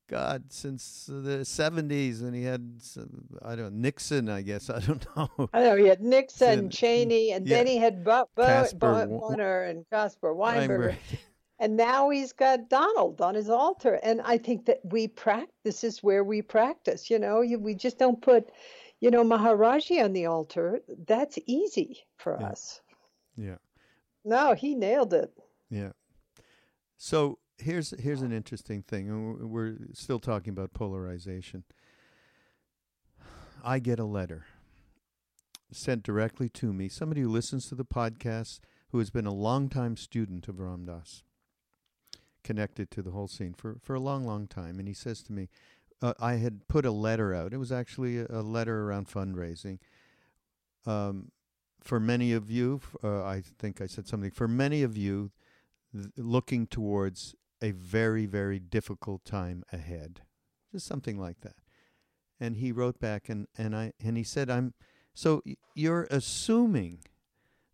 God 0.08 0.44
since 0.52 1.08
the 1.08 1.44
seventies, 1.44 2.22
and 2.22 2.34
he 2.34 2.44
had 2.44 2.80
I 3.42 3.56
don't 3.56 3.74
Nixon, 3.80 4.28
I 4.28 4.42
guess 4.42 4.70
I 4.70 4.80
don't 4.80 5.06
know. 5.16 5.48
I 5.52 5.60
know 5.60 5.76
he 5.76 5.86
had 5.86 6.00
Nixon, 6.02 6.46
Then- 6.56 6.70
Cheney, 6.70 7.32
and 7.32 7.46
yeah. 7.46 7.56
then 7.56 7.66
he 7.66 7.76
had 7.78 8.04
Bo- 8.04 8.28
Bo- 8.34 8.44
Caspar 8.46 9.06
Bo- 9.06 9.14
Wa- 9.14 9.28
Bonner 9.28 9.62
and 9.64 9.84
Weinberger. 9.90 10.36
Weinberg. 10.36 10.94
And 11.58 11.76
now 11.76 12.10
he's 12.10 12.32
got 12.32 12.68
Donald 12.68 13.22
on 13.22 13.34
his 13.34 13.48
altar. 13.48 13.98
And 14.02 14.20
I 14.20 14.36
think 14.36 14.66
that 14.66 14.80
we 14.84 15.08
practice, 15.08 15.54
this 15.64 15.84
is 15.84 16.02
where 16.02 16.22
we 16.22 16.42
practice, 16.42 17.08
you 17.08 17.18
know, 17.18 17.40
you, 17.40 17.58
we 17.58 17.74
just 17.74 17.98
don't 17.98 18.20
put, 18.20 18.50
you 19.00 19.10
know, 19.10 19.24
Maharaji 19.24 20.04
on 20.04 20.12
the 20.12 20.26
altar, 20.26 20.80
that's 21.06 21.38
easy 21.46 22.04
for 22.18 22.36
yeah. 22.38 22.46
us. 22.48 22.80
Yeah. 23.36 23.56
No, 24.24 24.52
he 24.52 24.74
nailed 24.74 25.14
it. 25.14 25.30
Yeah. 25.70 25.92
So 26.98 27.38
here's 27.58 27.94
here's 28.00 28.22
an 28.22 28.32
interesting 28.32 28.82
thing. 28.82 29.50
We're 29.50 29.76
still 29.92 30.18
talking 30.18 30.50
about 30.50 30.72
polarization. 30.74 31.64
I 33.64 33.78
get 33.78 33.98
a 33.98 34.04
letter 34.04 34.46
sent 35.72 36.02
directly 36.02 36.48
to 36.48 36.72
me, 36.72 36.88
somebody 36.88 37.22
who 37.22 37.28
listens 37.28 37.68
to 37.68 37.74
the 37.74 37.84
podcast, 37.84 38.60
who 38.90 38.98
has 38.98 39.10
been 39.10 39.26
a 39.26 39.34
longtime 39.34 39.96
student 39.96 40.48
of 40.48 40.60
Ram 40.60 40.84
Dass, 40.86 41.24
connected 42.44 42.90
to 42.92 43.02
the 43.02 43.10
whole 43.10 43.28
scene 43.28 43.54
for, 43.54 43.76
for 43.82 43.94
a 43.94 44.00
long, 44.00 44.24
long 44.24 44.46
time. 44.46 44.78
And 44.78 44.86
he 44.86 44.94
says 44.94 45.22
to 45.24 45.32
me, 45.32 45.48
uh, 46.00 46.14
I 46.20 46.34
had 46.34 46.68
put 46.68 46.84
a 46.84 46.90
letter 46.90 47.34
out. 47.34 47.52
It 47.52 47.58
was 47.58 47.72
actually 47.72 48.18
a, 48.18 48.26
a 48.30 48.42
letter 48.42 48.84
around 48.84 49.08
fundraising. 49.08 49.78
Um, 50.86 51.32
for 51.82 51.98
many 51.98 52.32
of 52.32 52.50
you, 52.50 52.80
uh, 53.02 53.24
I 53.24 53.42
think 53.58 53.80
I 53.80 53.86
said 53.86 54.06
something, 54.06 54.30
for 54.30 54.46
many 54.46 54.82
of 54.82 54.96
you 54.96 55.32
th- 55.92 56.06
looking 56.16 56.66
towards 56.66 57.34
a 57.62 57.70
very, 57.72 58.26
very 58.26 58.58
difficult 58.58 59.24
time 59.24 59.64
ahead. 59.72 60.22
Just 60.72 60.86
something 60.86 61.18
like 61.18 61.40
that. 61.40 61.56
And 62.38 62.56
he 62.56 62.72
wrote 62.72 63.00
back 63.00 63.28
and, 63.28 63.46
and 63.56 63.74
I 63.74 63.92
and 64.02 64.16
he 64.16 64.22
said, 64.22 64.50
I'm 64.50 64.74
so 65.14 65.42
you're 65.74 66.06
assuming 66.10 67.00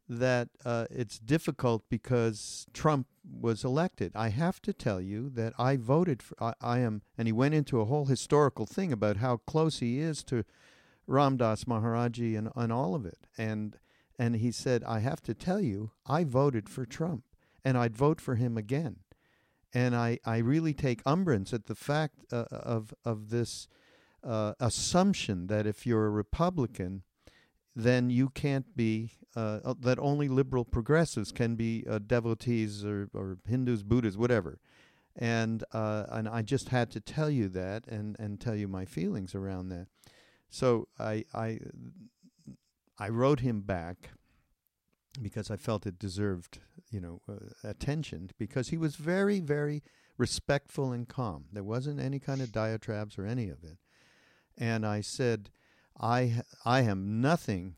that 0.08 0.48
uh, 0.64 0.86
it's 0.90 1.18
difficult 1.18 1.84
because 1.88 2.66
Trump 2.72 3.06
was 3.24 3.64
elected. 3.64 4.12
I 4.14 4.28
have 4.28 4.60
to 4.62 4.72
tell 4.72 5.00
you 5.00 5.30
that 5.30 5.52
I 5.58 5.76
voted 5.76 6.22
for. 6.22 6.34
I, 6.42 6.54
I, 6.60 6.78
am, 6.80 7.02
and 7.16 7.26
he 7.26 7.32
went 7.32 7.54
into 7.54 7.80
a 7.80 7.84
whole 7.84 8.06
historical 8.06 8.66
thing 8.66 8.92
about 8.92 9.18
how 9.18 9.38
close 9.38 9.78
he 9.78 9.98
is 9.98 10.22
to 10.24 10.44
Ram 11.06 11.36
Dass 11.36 11.64
Maharaji 11.64 12.36
and, 12.36 12.50
and 12.54 12.72
all 12.72 12.94
of 12.94 13.06
it. 13.06 13.26
And 13.38 13.78
and 14.18 14.36
he 14.36 14.52
said, 14.52 14.84
I 14.84 15.00
have 15.00 15.22
to 15.22 15.34
tell 15.34 15.60
you, 15.60 15.92
I 16.06 16.24
voted 16.24 16.68
for 16.68 16.84
Trump, 16.84 17.24
and 17.64 17.76
I'd 17.78 17.96
vote 17.96 18.20
for 18.20 18.36
him 18.36 18.56
again. 18.56 18.98
And 19.74 19.96
I, 19.96 20.18
I 20.24 20.38
really 20.38 20.74
take 20.74 21.00
umbrance 21.06 21.52
at 21.52 21.66
the 21.66 21.74
fact 21.74 22.24
uh, 22.30 22.44
of 22.50 22.94
of 23.04 23.30
this 23.30 23.68
uh, 24.22 24.52
assumption 24.60 25.46
that 25.48 25.66
if 25.66 25.86
you're 25.86 26.06
a 26.06 26.10
Republican 26.10 27.02
then 27.74 28.10
you 28.10 28.28
can't 28.28 28.76
be 28.76 29.10
uh, 29.34 29.60
uh, 29.64 29.74
that 29.80 29.98
only 29.98 30.28
liberal 30.28 30.64
progressives 30.64 31.32
can 31.32 31.54
be 31.54 31.84
uh, 31.88 31.98
devotees 31.98 32.84
or, 32.84 33.08
or 33.14 33.38
Hindus, 33.48 33.82
Buddhists, 33.82 34.18
whatever. 34.18 34.58
And 35.16 35.64
uh, 35.72 36.04
and 36.10 36.28
I 36.28 36.42
just 36.42 36.68
had 36.70 36.90
to 36.92 37.00
tell 37.00 37.30
you 37.30 37.48
that 37.48 37.86
and, 37.86 38.16
and 38.18 38.40
tell 38.40 38.54
you 38.54 38.68
my 38.68 38.84
feelings 38.84 39.34
around 39.34 39.68
that. 39.70 39.86
So 40.48 40.88
I 40.98 41.24
I 41.34 41.60
I 42.98 43.08
wrote 43.08 43.40
him 43.40 43.60
back 43.60 44.10
because 45.20 45.50
I 45.50 45.56
felt 45.56 45.86
it 45.86 45.98
deserved 45.98 46.60
you 46.90 47.00
know 47.00 47.20
uh, 47.28 47.68
attention 47.68 48.30
because 48.38 48.68
he 48.68 48.78
was 48.78 48.96
very 48.96 49.40
very 49.40 49.82
respectful 50.18 50.92
and 50.92 51.08
calm. 51.08 51.46
There 51.52 51.64
wasn't 51.64 52.00
any 52.00 52.18
kind 52.18 52.40
of 52.40 52.52
diatribes 52.52 53.18
or 53.18 53.26
any 53.26 53.48
of 53.48 53.64
it. 53.64 53.78
And 54.56 54.86
I 54.86 55.00
said 55.00 55.50
I 56.00 56.42
I 56.64 56.82
am 56.82 57.20
nothing 57.20 57.76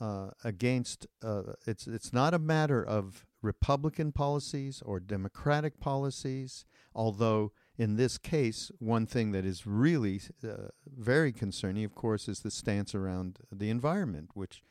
uh, 0.00 0.30
against. 0.44 1.06
Uh, 1.22 1.54
it's 1.66 1.86
it's 1.86 2.12
not 2.12 2.34
a 2.34 2.38
matter 2.38 2.84
of 2.84 3.26
Republican 3.42 4.12
policies 4.12 4.82
or 4.84 5.00
Democratic 5.00 5.80
policies. 5.80 6.64
Although 6.94 7.52
in 7.76 7.96
this 7.96 8.18
case, 8.18 8.72
one 8.80 9.06
thing 9.06 9.30
that 9.32 9.44
is 9.44 9.66
really 9.66 10.20
uh, 10.42 10.68
very 10.86 11.32
concerning, 11.32 11.84
of 11.84 11.94
course, 11.94 12.28
is 12.28 12.40
the 12.40 12.50
stance 12.50 12.94
around 12.94 13.38
the 13.52 13.70
environment, 13.70 14.30
which 14.34 14.62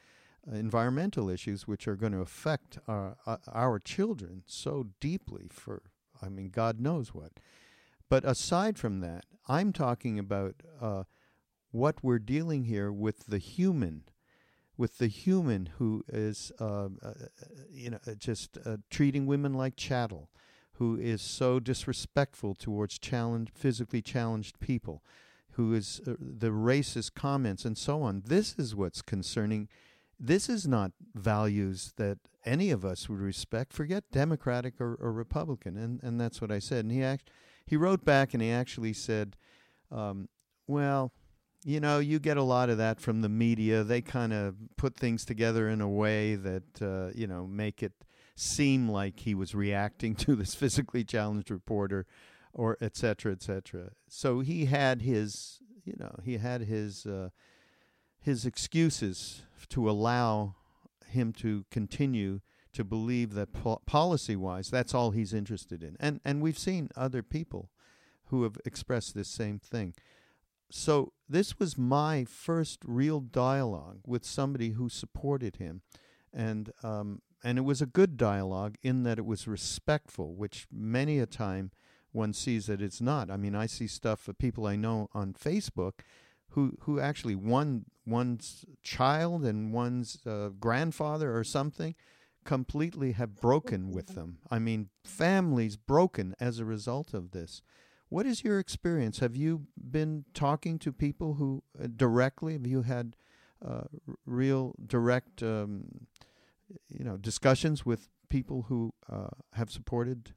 environmental 0.52 1.30
issues, 1.30 1.68
which 1.68 1.88
are 1.88 1.96
going 1.96 2.14
to 2.14 2.22
affect 2.22 2.80
our 2.88 3.18
uh, 3.26 3.38
our 3.52 3.80
children 3.80 4.44
so 4.46 4.88
deeply 5.00 5.48
for 5.50 5.82
I 6.22 6.30
mean 6.30 6.50
God 6.50 6.80
knows 6.80 7.14
what. 7.14 7.34
But 8.10 8.24
aside 8.24 8.78
from 8.78 9.02
that, 9.02 9.26
I'm 9.48 9.74
talking 9.74 10.18
about 10.18 10.56
uh, 10.82 11.04
what 11.72 12.04
we're 12.04 12.20
dealing 12.20 12.66
here 12.66 12.92
with 12.92 13.28
the 13.28 13.38
human, 13.38 14.04
with 14.78 14.98
the 14.98 15.08
human 15.08 15.70
who 15.78 16.04
is, 16.08 16.52
uh, 16.60 16.90
uh, 17.04 17.14
you 17.70 17.90
know, 17.90 18.00
just 18.18 18.58
uh, 18.66 18.78
treating 18.90 19.26
women 19.26 19.54
like 19.54 19.76
chattel, 19.76 20.30
who 20.74 20.96
is 20.96 21.22
so 21.22 21.60
disrespectful 21.60 22.56
towards 22.56 22.98
challenged, 22.98 23.52
physically 23.54 24.02
challenged 24.02 24.60
people, 24.60 25.04
who 25.52 25.74
is 25.74 26.00
uh, 26.08 26.14
the 26.20 26.50
racist 26.50 27.14
comments 27.14 27.66
and 27.66 27.78
so 27.78 28.04
on. 28.04 28.24
This 28.26 28.56
is 28.58 28.76
what's 28.76 29.02
concerning. 29.02 29.68
This 30.20 30.50
is 30.50 30.68
not 30.68 30.92
values 31.14 31.94
that 31.98 32.18
any 32.46 32.72
of 32.72 32.84
us 32.84 33.08
would 33.08 33.20
respect. 33.20 33.74
Forget 33.74 34.06
Democratic 34.12 34.80
or, 34.82 34.96
or 34.96 35.12
Republican, 35.12 35.78
and 35.78 36.02
and 36.02 36.20
that's 36.20 36.42
what 36.42 36.52
I 36.52 36.60
said. 36.60 36.86
And 36.86 36.92
he 36.92 37.04
act, 37.04 37.30
he 37.66 37.78
wrote 37.78 38.04
back 38.04 38.34
and 38.34 38.42
he 38.42 38.52
actually 38.52 38.94
said, 38.94 39.36
um, 39.92 40.30
"Well." 40.68 41.12
you 41.64 41.82
know, 41.82 42.00
you 42.00 42.18
get 42.18 42.38
a 42.38 42.44
lot 42.44 42.70
of 42.70 42.78
that 42.78 43.02
from 43.02 43.22
the 43.22 43.28
media. 43.28 43.84
They 43.84 44.00
kind 44.02 44.32
of 44.32 44.56
put 44.78 44.96
things 44.96 45.26
together 45.26 45.68
in 45.68 45.82
a 45.82 45.90
way 45.90 46.36
that, 46.36 46.82
uh, 46.82 47.12
you 47.14 47.28
know, 47.28 47.46
make 47.46 47.84
it 47.84 47.92
seem 48.36 48.88
like 48.88 49.20
he 49.20 49.36
was 49.36 49.54
reacting 49.54 50.16
to 50.24 50.36
this 50.36 50.56
physically 50.56 51.04
challenged 51.04 51.52
reporter 51.52 52.06
or 52.54 52.78
et 52.80 52.96
cetera, 52.96 53.32
et 53.34 53.44
cetera. 53.44 53.92
So 54.08 54.40
he 54.40 54.66
had 54.66 55.02
his, 55.02 55.60
you 55.84 55.96
know, 56.00 56.16
he 56.24 56.38
had 56.38 56.62
his, 56.62 57.06
uh, 57.06 57.30
his 58.20 58.46
excuses 58.46 59.44
to 59.70 59.90
allow 59.90 60.56
him 61.08 61.34
to 61.34 61.66
continue 61.72 62.42
to 62.74 62.84
believe 62.84 63.34
that 63.34 63.54
po- 63.54 63.82
policy 63.86 64.36
wise, 64.36 64.70
that's 64.70 64.94
all 64.94 65.12
he's 65.12 65.34
interested 65.34 65.82
in. 65.82 65.96
And, 66.00 66.20
and 66.24 66.42
we've 66.42 66.60
seen 66.60 66.90
other 66.96 67.24
people 67.24 67.70
who 68.26 68.44
have 68.44 68.58
expressed 68.66 69.16
this 69.16 69.30
same 69.30 69.58
thing 69.60 69.94
so 70.70 71.14
this 71.30 71.60
was 71.60 71.78
my 71.78 72.26
first 72.26 72.80
real 72.86 73.20
dialogue 73.20 74.00
with 74.06 74.26
somebody 74.26 74.72
who 74.72 74.90
supported 74.90 75.58
him, 75.58 75.82
and 76.34 76.72
um, 76.84 77.22
and 77.44 77.58
it 77.58 77.62
was 77.62 77.82
a 77.82 77.86
good 77.86 78.18
dialogue 78.18 78.76
in 78.84 79.04
that 79.04 79.18
it 79.18 79.26
was 79.26 79.48
respectful, 79.48 80.36
which 80.36 80.68
many 80.72 81.20
a 81.20 81.26
time 81.26 81.72
one 82.12 82.34
sees 82.34 82.66
that 82.66 82.82
it's 82.82 83.00
not. 83.00 83.30
I 83.30 83.38
mean, 83.38 83.56
I 83.56 83.66
see 83.66 83.88
stuff 83.88 84.28
of 84.28 84.38
people 84.38 84.66
I 84.66 84.76
know 84.76 85.10
on 85.14 85.34
Facebook 85.34 86.00
who 86.50 86.78
who 86.82 87.00
actually 87.00 87.36
one 87.36 87.86
one's 88.08 88.66
child 88.82 89.46
and 89.46 89.74
one's 89.74 90.26
uh, 90.26 90.50
grandfather 90.60 91.36
or 91.36 91.44
something 91.44 91.94
completely 92.46 93.12
have 93.12 93.36
broken 93.36 93.92
with 93.92 94.16
them. 94.16 94.38
I 94.50 94.58
mean, 94.58 94.90
families 95.04 95.76
broken 95.76 96.34
as 96.40 96.60
a 96.60 96.66
result 96.66 97.14
of 97.14 97.32
this. 97.32 97.62
What 98.10 98.26
is 98.26 98.44
your 98.44 98.58
experience? 98.58 99.20
Have 99.20 99.36
you 99.36 99.68
been 99.78 100.24
talking 100.34 100.80
to 100.80 100.94
people 100.94 101.34
who 101.34 101.62
uh, 101.78 101.88
directly? 101.94 102.54
Have 102.54 102.66
you 102.66 102.84
had 102.84 103.18
uh, 103.64 103.84
real 104.26 104.76
direct, 104.86 105.44
um, 105.44 106.08
you 106.88 107.04
know, 107.04 107.18
discussions 107.18 107.86
with 107.86 108.08
people 108.30 108.66
who 108.70 108.94
uh, 109.12 109.28
have 109.54 109.70
supported 109.70 110.32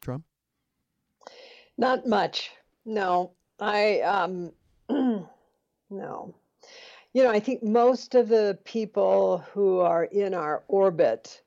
Trump? 0.00 0.24
Not 1.78 2.06
much. 2.06 2.50
No, 2.84 3.32
I 3.60 4.00
um, 4.00 4.52
no. 5.90 6.34
You 7.14 7.22
know, 7.22 7.30
I 7.30 7.38
think 7.38 7.62
most 7.62 8.16
of 8.16 8.28
the 8.28 8.58
people 8.64 9.38
who 9.52 9.78
are 9.78 10.02
in 10.04 10.34
our 10.34 10.64
orbit 10.66 11.42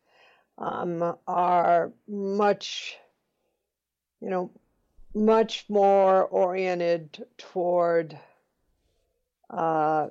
um, 0.58 1.17
are 1.27 1.91
much, 2.08 2.97
you 4.21 4.30
know, 4.30 4.49
much 5.13 5.65
more 5.67 6.23
oriented 6.23 7.25
toward 7.38 8.17
uh, 9.50 10.08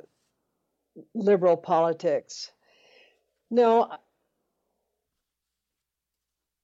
liberal 1.15 1.57
politics. 1.57 2.53
No, 3.51 3.91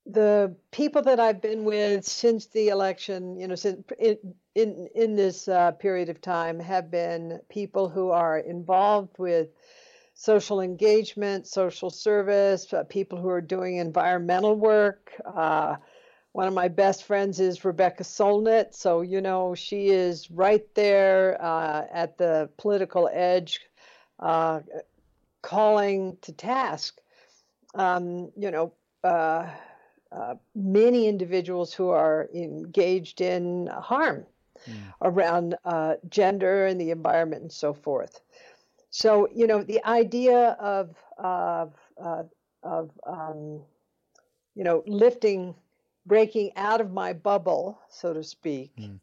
the 0.05 0.55
people 0.71 1.01
that 1.03 1.19
I've 1.19 1.41
been 1.41 1.63
with 1.63 2.05
since 2.05 2.47
the 2.47 2.69
election, 2.69 3.39
you 3.39 3.47
know, 3.47 3.55
since 3.55 3.83
in 3.99 4.17
in, 4.55 4.87
in 4.93 5.15
this 5.15 5.47
uh, 5.47 5.71
period 5.71 6.09
of 6.09 6.21
time, 6.21 6.59
have 6.59 6.91
been 6.91 7.39
people 7.49 7.89
who 7.89 8.11
are 8.11 8.37
involved 8.37 9.17
with 9.17 9.49
social 10.13 10.61
engagement, 10.61 11.47
social 11.47 11.89
service, 11.89 12.71
uh, 12.73 12.83
people 12.83 13.19
who 13.19 13.29
are 13.29 13.41
doing 13.41 13.77
environmental 13.77 14.55
work. 14.55 15.11
Uh, 15.25 15.77
one 16.33 16.47
of 16.47 16.53
my 16.53 16.67
best 16.67 17.03
friends 17.03 17.39
is 17.39 17.63
Rebecca 17.63 18.03
Solnit. 18.03 18.73
So, 18.73 19.01
you 19.01 19.21
know, 19.21 19.55
she 19.55 19.87
is 19.87 20.29
right 20.29 20.65
there 20.75 21.37
uh, 21.41 21.85
at 21.91 22.17
the 22.17 22.49
political 22.57 23.09
edge, 23.11 23.61
uh, 24.19 24.61
calling 25.41 26.17
to 26.21 26.31
task, 26.31 26.99
um, 27.75 28.31
you 28.35 28.51
know, 28.51 28.73
uh, 29.03 29.47
uh 30.15 30.35
many 30.55 31.07
individuals 31.07 31.73
who 31.73 31.89
are 31.89 32.29
engaged 32.33 33.21
in 33.21 33.67
harm 33.67 34.25
mm. 34.69 34.93
around 35.01 35.55
uh, 35.65 35.95
gender 36.09 36.65
and 36.65 36.79
the 36.79 36.91
environment 36.91 37.41
and 37.41 37.51
so 37.51 37.73
forth. 37.73 38.21
So 38.89 39.27
you 39.33 39.47
know 39.47 39.63
the 39.63 39.83
idea 39.85 40.49
of 40.59 40.95
of 41.17 41.73
uh, 42.01 42.23
of 42.61 42.91
um, 43.05 43.61
you 44.55 44.63
know 44.63 44.83
lifting, 44.85 45.55
breaking 46.05 46.51
out 46.55 46.81
of 46.81 46.91
my 46.91 47.13
bubble, 47.13 47.79
so 47.89 48.13
to 48.13 48.23
speak, 48.23 48.71
mm. 48.77 48.99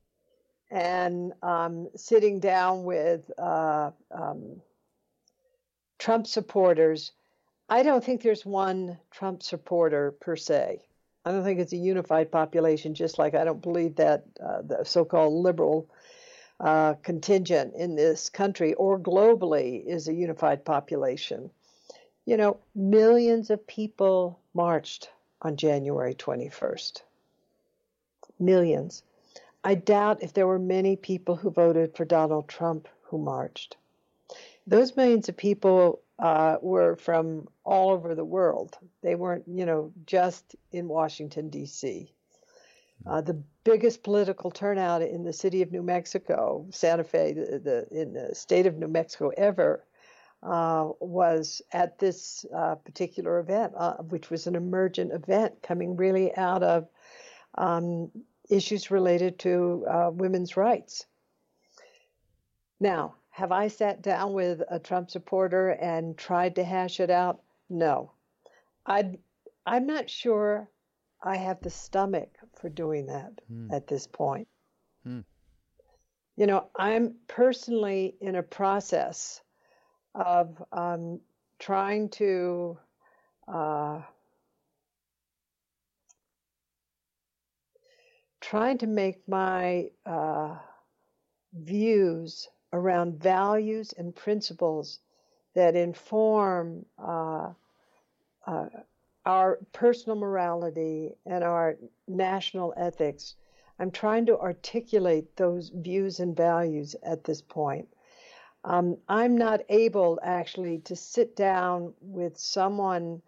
and 0.71 1.33
um, 1.43 1.89
sitting 1.97 2.41
down 2.41 2.85
with 2.85 3.31
uh, 3.39 3.91
um, 4.11 4.61
Trump 5.99 6.27
supporters. 6.27 7.13
I 7.69 7.85
don't 7.85 8.03
think 8.03 8.23
there's 8.23 8.45
one 8.45 8.99
Trump 9.13 9.45
supporter 9.45 10.13
per 10.21 10.35
se. 10.35 10.83
I 11.31 11.33
don't 11.33 11.45
think 11.45 11.61
it's 11.61 11.73
a 11.73 11.77
unified 11.77 12.33
population, 12.33 12.93
just 12.93 13.17
like 13.17 13.37
I 13.37 13.45
don't 13.45 13.63
believe 13.63 13.95
that 13.97 14.25
uh, 14.45 14.63
the 14.63 14.85
so 14.85 15.05
called 15.05 15.33
liberal 15.33 15.89
uh, 16.59 16.95
contingent 17.05 17.75
in 17.77 17.95
this 17.95 18.29
country 18.29 18.75
or 18.75 18.99
globally 18.99 19.87
is 19.87 20.09
a 20.09 20.13
unified 20.13 20.65
population. 20.65 21.49
You 22.27 22.37
know, 22.37 22.57
millions 22.75 23.49
of 23.49 23.65
people 23.65 24.41
marched 24.55 25.09
on 25.41 25.57
January 25.57 26.15
21st. 26.15 27.03
Millions. 28.41 29.05
I 29.63 29.77
doubt 29.77 30.25
if 30.25 30.33
there 30.33 30.49
were 30.49 30.59
many 30.59 30.97
people 30.97 31.37
who 31.37 31.51
voted 31.51 31.97
for 31.97 32.05
Donald 32.05 32.49
Trump 32.49 32.89
who 33.03 33.19
marched. 33.19 33.77
Those 34.67 34.97
millions 34.97 35.29
of 35.29 35.37
people 35.37 36.01
uh, 36.21 36.57
were 36.61 36.97
from 36.97 37.49
all 37.65 37.91
over 37.91 38.15
the 38.15 38.25
world. 38.25 38.77
They 39.03 39.15
weren't, 39.15 39.45
you 39.47 39.65
know, 39.65 39.93
just 40.07 40.55
in 40.71 40.87
Washington, 40.87 41.49
D.C. 41.49 42.13
Uh, 43.07 43.23
the 43.23 43.43
biggest 43.65 44.03
political 44.03 44.51
turnout 44.51 45.01
in 45.01 45.25
the 45.25 45.33
city 45.33 45.63
of 45.63 45.73
New 45.73 45.83
Mexico, 45.83 46.67
Santa 46.71 47.05
Fe, 47.05 47.33
the, 47.33 47.59
the 47.59 48.01
in 48.01 48.13
the 48.13 48.35
state 48.35 48.67
of 48.67 48.77
New 48.77 48.89
Mexico 48.89 49.31
ever, 49.37 49.85
uh, 50.43 50.89
was 51.01 51.63
at 51.73 51.99
this 51.99 52.45
uh, 52.55 52.75
particular 52.75 53.39
event, 53.39 53.73
uh, 53.77 53.97
which 53.97 54.31
was 54.31 54.47
an 54.47 54.55
emergent 54.55 55.13
event 55.13 55.63
coming 55.63 55.97
really 55.97 56.37
out 56.37 56.63
of 56.63 56.89
um, 57.57 58.11
issues 58.51 58.91
related 58.91 59.39
to 59.39 59.87
uh, 59.91 60.11
women's 60.13 60.57
rights. 60.57 61.07
Now, 62.79 63.15
have 63.41 63.53
I 63.53 63.69
sat 63.69 64.03
down 64.03 64.35
with 64.35 64.63
a 64.69 64.79
Trump 64.79 65.11
supporter 65.11 65.71
and 65.71 66.15
tried 66.19 66.57
to 66.57 66.63
hash 66.63 67.01
it 67.01 67.09
out? 67.09 67.41
No. 67.71 68.13
i 68.85 69.17
I'm 69.65 69.87
not 69.87 70.11
sure 70.11 70.69
I 71.23 71.39
have 71.39 71.63
the 71.63 71.71
stomach 71.71 72.29
for 72.61 72.69
doing 72.69 73.07
that 73.07 73.33
mm. 73.51 73.73
at 73.73 73.87
this 73.87 74.07
point. 74.07 74.47
Mm. 75.07 75.25
You 76.37 76.47
know, 76.49 76.69
I'm 76.77 77.15
personally 77.29 78.15
in 78.21 78.37
a 78.37 78.43
process 78.43 79.41
of 80.15 80.63
um, 80.71 81.21
trying 81.59 82.11
to 82.11 82.79
uh, 83.49 84.03
trying 88.43 88.77
to 88.79 88.87
make 88.87 89.27
my 89.27 89.89
uh, 90.05 90.57
views 91.55 92.47
around 92.73 93.21
values 93.23 93.93
and 93.99 94.15
principles 94.15 95.01
that 95.55 95.75
inform 95.75 96.85
uh, 96.99 97.53
uh 98.47 98.67
our 99.27 99.59
personal 99.73 100.17
morality 100.17 101.13
and 101.27 101.45
our 101.45 101.77
national 102.09 102.73
ethics. 102.77 103.35
I'm 103.79 103.91
trying 103.91 104.27
to 104.27 104.39
articulate 104.39 105.37
those 105.37 105.71
views 105.75 106.21
and 106.21 106.37
values 106.37 106.97
at 107.03 107.25
this 107.25 107.43
point. 107.43 107.89
Um, 108.65 108.99
I'm 109.09 109.37
not 109.37 109.61
able 109.69 110.19
actually 110.23 110.79
to 110.81 110.97
sit 110.97 111.35
down 111.35 111.95
with 112.01 112.37
someone 112.37 113.23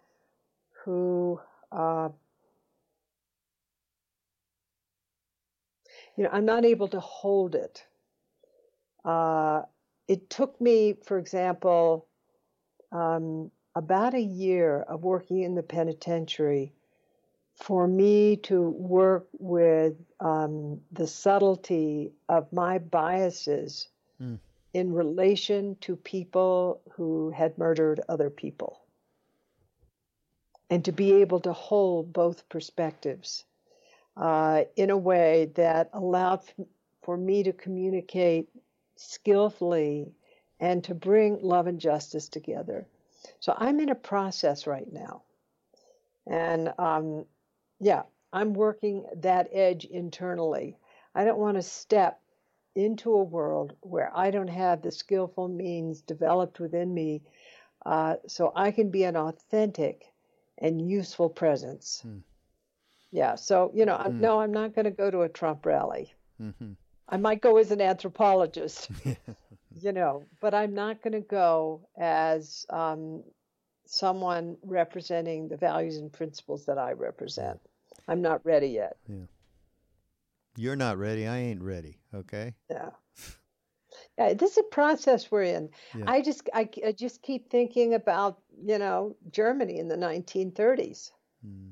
who, 0.85 1.41
uh, 1.71 2.11
you 6.17 6.25
know, 6.25 6.31
I'm 6.33 6.45
not 6.45 6.65
able 6.65 6.89
to 6.89 7.01
hold 7.01 7.55
it. 7.55 7.87
Uh, 9.05 9.63
it 10.09 10.31
took 10.31 10.61
me, 10.61 10.95
for 11.05 11.19
example, 11.19 12.07
um, 12.91 13.51
about 13.75 14.15
a 14.15 14.21
year 14.21 14.83
of 14.83 15.03
working 15.03 15.43
in 15.43 15.55
the 15.55 15.63
penitentiary 15.63 16.73
for 17.55 17.87
me 17.87 18.37
to 18.37 18.71
work 18.71 19.27
with 19.39 19.95
um, 20.21 20.81
the 20.91 21.07
subtlety 21.07 22.13
of 22.29 22.53
my 22.53 22.79
biases 22.79 23.89
mm. 24.21 24.39
in 24.75 24.93
relation 24.93 25.77
to 25.81 25.97
people 25.97 26.81
who 26.93 27.31
had 27.31 27.57
murdered 27.59 28.01
other 28.09 28.31
people. 28.31 28.81
And 30.71 30.85
to 30.87 30.93
be 30.93 31.13
able 31.13 31.41
to 31.41 31.53
hold 31.53 32.13
both 32.13 32.49
perspectives 32.49 33.45
uh, 34.17 34.65
in 34.77 34.91
a 34.91 34.97
way 34.97 35.51
that 35.55 35.91
allowed 35.93 36.41
for 37.03 37.17
me 37.17 37.43
to 37.43 37.53
communicate 37.53 38.49
skillfully 38.97 40.13
and 40.61 40.85
to 40.85 40.95
bring 40.95 41.39
love 41.43 41.67
and 41.67 41.81
justice 41.81 42.29
together. 42.29 42.87
So 43.41 43.55
I'm 43.57 43.81
in 43.81 43.89
a 43.89 43.95
process 43.95 44.67
right 44.67 44.91
now. 44.93 45.23
And 46.27 46.73
um, 46.79 47.27
yeah, 47.81 48.03
I'm 48.33 48.55
working 48.55 49.05
that 49.17 49.49
edge 49.53 49.85
internally. 49.85 50.77
I 51.15 51.25
don't 51.25 51.39
want 51.39 51.57
to 51.57 51.63
step 51.63 52.21
into 52.75 53.13
a 53.13 53.23
world 53.23 53.75
where 53.81 54.11
I 54.17 54.31
don't 54.31 54.49
have 54.49 54.81
the 54.81 54.91
skillful 54.91 55.49
means 55.49 56.01
developed 56.01 56.59
within 56.61 56.95
me 56.95 57.23
uh, 57.85 58.17
so 58.27 58.53
I 58.55 58.71
can 58.71 58.91
be 58.91 59.05
an 59.05 59.17
authentic 59.17 60.07
and 60.59 60.89
useful 60.89 61.29
presence. 61.29 62.01
Hmm. 62.03 62.19
Yeah, 63.11 63.35
so, 63.35 63.71
you 63.75 63.85
know, 63.85 63.97
hmm. 63.97 64.21
no, 64.21 64.41
I'm 64.41 64.53
not 64.53 64.75
going 64.75 64.87
to 64.87 64.91
go 64.91 65.11
to 65.11 65.23
a 65.23 65.29
Trump 65.29 65.67
rally. 65.67 66.15
Mm-hmm. 66.41 66.73
I 67.09 67.17
might 67.17 67.41
go 67.41 67.59
as 67.59 67.71
an 67.71 67.81
anthropologist. 67.81 68.91
you 69.81 69.93
know, 69.93 70.25
but 70.41 70.55
I'm 70.55 70.75
not 70.75 71.03
going 71.03 71.13
to 71.13 71.21
go 71.21 71.89
as 71.99 72.67
um, 72.71 73.23
someone 73.87 74.57
representing 74.63 75.49
the 75.49 75.57
values 75.57 75.99
and 75.99 76.13
principles 76.13 76.65
that 76.67 76.79
I 76.79 76.93
represent. 76.93 77.61
I'm 78.09 78.23
not 78.23 78.45
ready 78.45 78.69
yet. 78.69 78.97
Yeah. 79.09 79.27
You're 80.57 80.77
not 80.77 80.99
ready. 80.99 81.27
I 81.27 81.39
ain't 81.39 81.63
ready. 81.63 81.99
Okay. 82.15 82.55
Yeah. 82.71 82.91
Yeah, 84.19 84.35
this 84.35 84.53
is 84.53 84.59
a 84.59 84.63
process 84.65 85.31
we're 85.31 85.45
in. 85.45 85.71
Yeah. 85.97 86.05
I 86.07 86.21
just 86.21 86.49
I, 86.53 86.69
I, 86.87 86.93
just 86.93 87.23
keep 87.23 87.51
thinking 87.51 87.95
about 87.95 88.41
you 88.63 88.79
know 88.79 89.17
Germany 89.31 89.79
in 89.79 89.89
the 89.89 89.97
1930s. 89.97 91.11
Mm. 91.47 91.71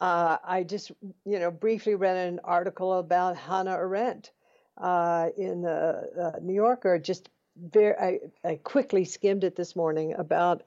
Uh, 0.00 0.38
I 0.44 0.64
just 0.64 0.90
you 1.24 1.38
know 1.38 1.50
briefly 1.50 1.94
read 1.94 2.16
an 2.16 2.40
article 2.42 2.94
about 2.94 3.36
Hannah 3.36 3.76
Arendt, 3.76 4.32
uh, 4.78 5.28
in 5.36 5.62
the 5.62 6.32
uh, 6.34 6.38
New 6.40 6.54
Yorker. 6.54 6.98
Just 6.98 7.28
very, 7.56 7.94
I, 7.96 8.48
I, 8.48 8.56
quickly 8.56 9.04
skimmed 9.04 9.44
it 9.44 9.56
this 9.56 9.76
morning 9.76 10.14
about, 10.14 10.62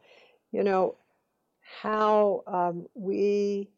you 0.51 0.63
know, 0.63 0.95
how 1.81 2.43
um, 2.45 2.85
we 2.93 3.69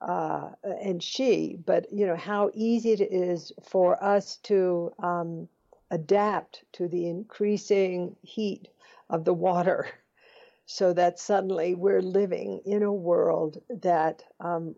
uh, 0.00 0.50
and 0.62 1.02
she, 1.02 1.58
but 1.64 1.92
you 1.92 2.06
know 2.06 2.16
how 2.16 2.50
easy 2.54 2.92
it 2.92 3.00
is 3.00 3.52
for 3.62 4.02
us 4.02 4.36
to 4.44 4.92
um, 5.00 5.48
adapt 5.90 6.62
to 6.72 6.86
the 6.88 7.08
increasing 7.08 8.14
heat 8.22 8.68
of 9.10 9.24
the 9.24 9.34
water, 9.34 9.88
so 10.66 10.92
that 10.92 11.18
suddenly 11.18 11.74
we're 11.74 12.02
living 12.02 12.60
in 12.64 12.82
a 12.82 12.92
world 12.92 13.60
that 13.68 14.22
um, 14.38 14.76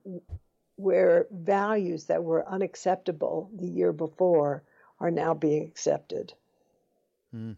where 0.77 1.27
values 1.31 2.07
that 2.07 2.25
were 2.25 2.49
unacceptable 2.49 3.51
the 3.55 3.69
year 3.69 3.93
before 3.93 4.63
are 5.01 5.11
now 5.11 5.35
being 5.35 5.65
accepted. 5.65 6.35
Mm. 7.35 7.57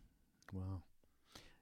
Wow. 0.52 0.82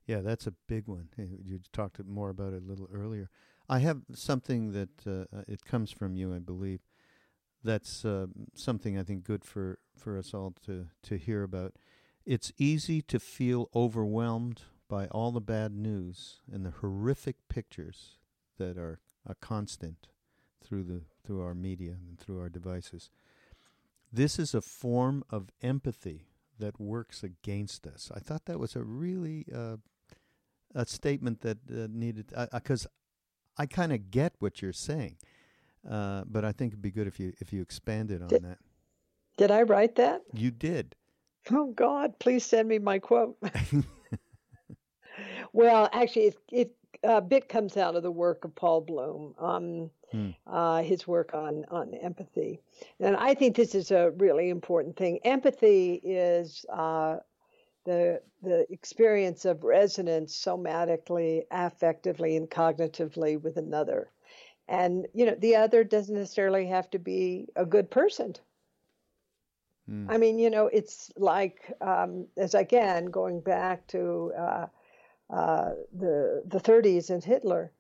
Yeah, 0.07 0.21
that's 0.21 0.47
a 0.47 0.55
big 0.67 0.87
one. 0.87 1.09
You 1.17 1.61
talked 1.73 2.05
more 2.05 2.31
about 2.31 2.53
it 2.53 2.63
a 2.63 2.67
little 2.67 2.89
earlier. 2.93 3.31
I 3.69 3.79
have 3.79 4.03
something 4.13 4.73
that 4.73 5.07
uh, 5.07 5.37
uh, 5.37 5.43
it 5.47 5.65
comes 5.65 5.93
from 5.93 6.17
you, 6.17 6.35
I 6.35 6.41
believe. 6.41 6.81
That's 7.63 8.05
uh, 8.05 8.27
something 8.55 8.99
I 8.99 9.05
think 9.05 9.23
good 9.23 9.45
for, 9.45 9.79
for 9.97 10.19
us 10.19 10.35
all 10.35 10.55
to, 10.67 10.87
to 11.05 11.17
hear 11.17 11.45
about. 11.45 11.75
It's 12.27 12.53
easy 12.59 13.03
to 13.03 13.21
feel 13.21 13.69
overwhelmed 13.75 14.63
by 14.89 15.07
all 15.07 15.31
the 15.31 15.41
bad 15.41 15.73
news 15.73 16.41
and 16.53 16.67
the 16.67 16.71
horrific 16.71 17.37
pictures 17.49 18.19
that 18.59 18.77
are 18.77 18.99
a 19.25 19.35
constant 19.37 20.09
through 20.63 20.85
the 20.85 21.03
through 21.25 21.43
our 21.43 21.55
media 21.55 21.97
and 22.09 22.19
through 22.19 22.41
our 22.41 22.49
devices. 22.49 23.11
This 24.13 24.39
is 24.39 24.55
a 24.55 24.61
form 24.61 25.25
of 25.31 25.51
empathy 25.63 26.27
that 26.59 26.81
works 26.81 27.23
against 27.23 27.87
us. 27.87 28.11
I 28.15 28.21
thought 28.21 28.45
that 28.47 28.59
was 28.59 28.77
a 28.77 28.83
really 28.83 29.47
uh, 29.55 29.77
a 30.75 30.87
statement 30.87 31.41
that 31.43 31.59
uh, 31.71 31.87
needed 31.91 32.33
because 32.53 32.87
uh, 32.87 32.91
I 33.59 33.67
kind 33.67 33.93
of 33.93 34.11
get 34.11 34.35
what 34.39 34.63
you're 34.63 34.73
saying, 34.73 35.17
uh, 35.89 36.25
but 36.27 36.45
I 36.45 36.53
think 36.53 36.73
it'd 36.73 36.83
be 36.83 36.91
good 36.91 37.07
if 37.07 37.21
you 37.21 37.33
if 37.41 37.53
you 37.53 37.63
expanded 37.63 38.23
on 38.23 38.29
did, 38.29 38.43
that. 38.43 38.59
Did 39.37 39.51
I 39.51 39.63
write 39.63 39.97
that? 39.97 40.23
You 40.35 40.51
did. 40.51 40.97
Oh 41.51 41.73
God! 41.73 42.19
Please 42.19 42.45
send 42.45 42.69
me 42.69 42.79
my 42.79 42.99
quote. 42.99 43.37
Well, 45.53 45.89
actually, 45.93 46.27
it, 46.27 46.37
it 46.53 46.71
a 47.03 47.21
bit 47.21 47.49
comes 47.49 47.77
out 47.77 47.97
of 47.97 48.03
the 48.03 48.11
work 48.11 48.45
of 48.45 48.55
Paul 48.55 48.83
Bloom, 48.83 49.35
um, 49.39 49.91
hmm. 50.11 50.31
uh, 50.47 50.83
his 50.83 51.07
work 51.07 51.35
on 51.35 51.65
on 51.71 51.95
empathy, 51.95 52.61
and 52.99 53.17
I 53.17 53.35
think 53.35 53.57
this 53.57 53.75
is 53.75 53.91
a 53.91 54.11
really 54.11 54.49
important 54.49 54.97
thing. 54.97 55.21
Empathy 55.25 56.01
is 56.03 56.65
uh, 56.73 57.17
the 57.85 58.21
the 58.43 58.67
experience 58.71 59.45
of 59.45 59.65
resonance 59.65 60.37
somatically, 60.37 61.43
affectively, 61.53 62.37
and 62.37 62.49
cognitively 62.49 63.41
with 63.41 63.57
another, 63.57 64.11
and 64.69 65.07
you 65.15 65.27
know 65.27 65.37
the 65.39 65.57
other 65.57 65.85
doesn't 65.85 66.15
necessarily 66.15 66.67
have 66.67 66.91
to 66.91 66.99
be 66.99 67.49
a 67.57 67.65
good 67.65 67.91
person. 67.91 68.35
Hmm. 69.87 70.11
I 70.11 70.19
mean, 70.19 70.39
you 70.39 70.51
know, 70.51 70.67
it's 70.67 71.11
like 71.17 71.73
um, 71.81 72.27
as 72.37 72.55
again 72.55 73.07
going 73.07 73.41
back 73.41 73.87
to. 73.89 74.33
Uh, 74.39 74.67
uh, 75.33 75.75
the 75.93 76.43
the 76.47 76.59
30s 76.59 77.11
and 77.11 77.23
Hitler, 77.23 77.73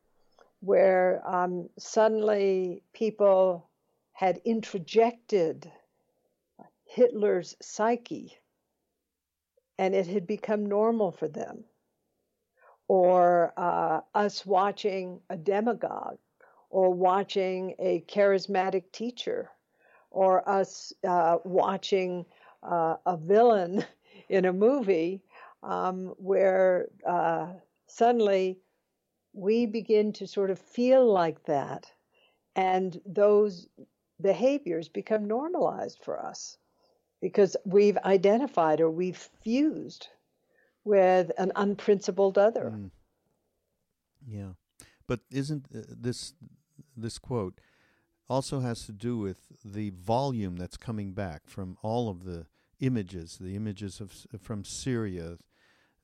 where 0.60 1.22
um, 1.26 1.68
suddenly 1.78 2.82
people 2.92 3.68
had 4.12 4.42
introjected 4.44 5.70
Hitler's 6.84 7.56
psyche, 7.62 8.38
and 9.78 9.94
it 9.94 10.06
had 10.06 10.26
become 10.26 10.66
normal 10.66 11.10
for 11.12 11.28
them. 11.28 11.64
Or 12.88 13.52
uh, 13.56 14.00
us 14.14 14.44
watching 14.44 15.20
a 15.30 15.36
demagogue, 15.36 16.18
or 16.70 16.92
watching 16.92 17.74
a 17.78 18.02
charismatic 18.02 18.92
teacher, 18.92 19.50
or 20.10 20.48
us 20.48 20.92
uh, 21.06 21.38
watching 21.44 22.26
uh, 22.62 22.96
a 23.06 23.16
villain 23.16 23.84
in 24.28 24.44
a 24.44 24.52
movie 24.52 25.22
um, 25.62 26.14
where 26.18 26.88
uh, 27.06 27.48
suddenly 27.86 28.58
we 29.32 29.66
begin 29.66 30.12
to 30.14 30.26
sort 30.26 30.50
of 30.50 30.58
feel 30.58 31.10
like 31.10 31.44
that, 31.44 31.90
and 32.56 33.00
those 33.06 33.68
behaviors 34.20 34.88
become 34.88 35.26
normalized 35.26 35.98
for 36.02 36.24
us 36.24 36.58
because 37.20 37.56
we've 37.64 37.98
identified 37.98 38.80
or 38.80 38.90
we've 38.90 39.28
fused 39.42 40.08
with 40.84 41.30
an 41.38 41.52
unprincipled 41.56 42.38
other. 42.38 42.72
Mm. 42.74 42.90
Yeah, 44.26 44.52
but 45.06 45.20
isn't 45.30 45.66
uh, 45.74 45.80
this 45.88 46.34
this 46.96 47.18
quote 47.18 47.60
also 48.28 48.60
has 48.60 48.86
to 48.86 48.92
do 48.92 49.18
with 49.18 49.38
the 49.64 49.90
volume 49.90 50.56
that's 50.56 50.76
coming 50.76 51.12
back 51.12 51.42
from 51.46 51.76
all 51.82 52.08
of 52.08 52.24
the 52.24 52.46
images, 52.80 53.38
the 53.40 53.56
images 53.56 54.00
of 54.00 54.26
from 54.40 54.64
Syria, 54.64 55.38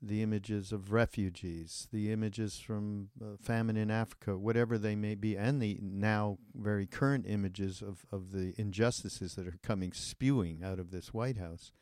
the 0.02 0.22
images 0.22 0.72
of 0.72 0.92
refugees, 0.92 1.88
the 1.92 2.12
images 2.12 2.58
from 2.58 3.08
uh, 3.20 3.36
famine 3.40 3.76
in 3.76 3.90
Africa, 3.90 4.36
whatever 4.36 4.78
they 4.78 4.94
may 4.94 5.14
be, 5.14 5.36
and 5.36 5.60
the 5.60 5.78
now 5.80 6.38
very 6.54 6.86
current 6.86 7.24
images 7.26 7.82
of, 7.82 8.04
of 8.12 8.32
the 8.32 8.54
injustices 8.58 9.34
that 9.34 9.46
are 9.46 9.58
coming 9.62 9.92
spewing 9.92 10.62
out 10.62 10.78
of 10.78 10.90
this 10.90 11.14
White 11.14 11.38
House. 11.38 11.72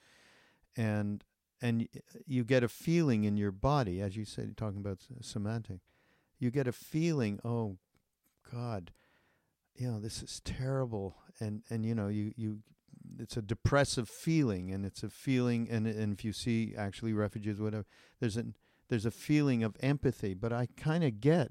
And 0.76 1.24
and 1.62 1.88
you 2.26 2.44
get 2.44 2.62
a 2.62 2.68
feeling 2.68 3.24
in 3.24 3.36
your 3.36 3.52
body, 3.52 4.00
as 4.02 4.16
you 4.16 4.24
said, 4.24 4.56
talking 4.56 4.80
about 4.80 4.98
semantic, 5.22 5.80
you 6.38 6.50
get 6.50 6.68
a 6.68 6.72
feeling, 6.72 7.40
oh 7.42 7.78
God, 8.52 8.92
you 9.74 9.90
know, 9.90 9.98
this 9.98 10.22
is 10.22 10.40
terrible. 10.44 11.16
And, 11.40 11.62
and 11.70 11.86
you 11.86 11.94
know, 11.94 12.08
you, 12.08 12.32
you 12.36 12.58
it's 13.18 13.36
a 13.36 13.42
depressive 13.42 14.08
feeling, 14.08 14.70
and 14.70 14.84
it's 14.84 15.02
a 15.02 15.08
feeling, 15.08 15.68
and 15.70 15.86
and 15.86 16.12
if 16.12 16.24
you 16.24 16.32
see 16.32 16.74
actually 16.76 17.12
refugees, 17.12 17.60
whatever, 17.60 17.86
there's 18.20 18.36
a 18.36 18.46
there's 18.88 19.06
a 19.06 19.10
feeling 19.10 19.62
of 19.62 19.76
empathy. 19.80 20.34
But 20.34 20.52
I 20.52 20.68
kind 20.76 21.04
of 21.04 21.20
get 21.20 21.48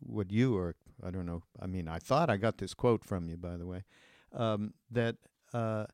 what 0.00 0.30
you 0.30 0.56
or 0.56 0.76
I 1.02 1.10
don't 1.10 1.26
know. 1.26 1.42
I 1.60 1.66
mean, 1.66 1.88
I 1.88 1.98
thought 1.98 2.30
I 2.30 2.36
got 2.36 2.58
this 2.58 2.74
quote 2.74 3.04
from 3.04 3.28
you, 3.28 3.36
by 3.36 3.56
the 3.56 3.66
way, 3.66 3.84
um, 4.32 4.74
that 4.90 5.16
uh, 5.52 5.86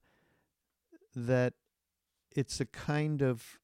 that 1.14 1.55
it's 2.35 2.61
a 2.61 2.67
kind 2.67 3.23
of 3.23 3.59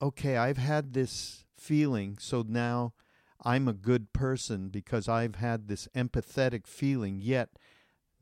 okay. 0.00 0.36
I've 0.36 0.58
had 0.58 0.92
this 0.92 1.44
feeling, 1.56 2.16
so 2.18 2.44
now 2.46 2.94
I'm 3.44 3.68
a 3.68 3.72
good 3.74 4.12
person 4.12 4.68
because 4.68 5.08
I've 5.08 5.36
had 5.36 5.68
this 5.68 5.88
empathetic 5.94 6.66
feeling. 6.66 7.20
Yet 7.20 7.50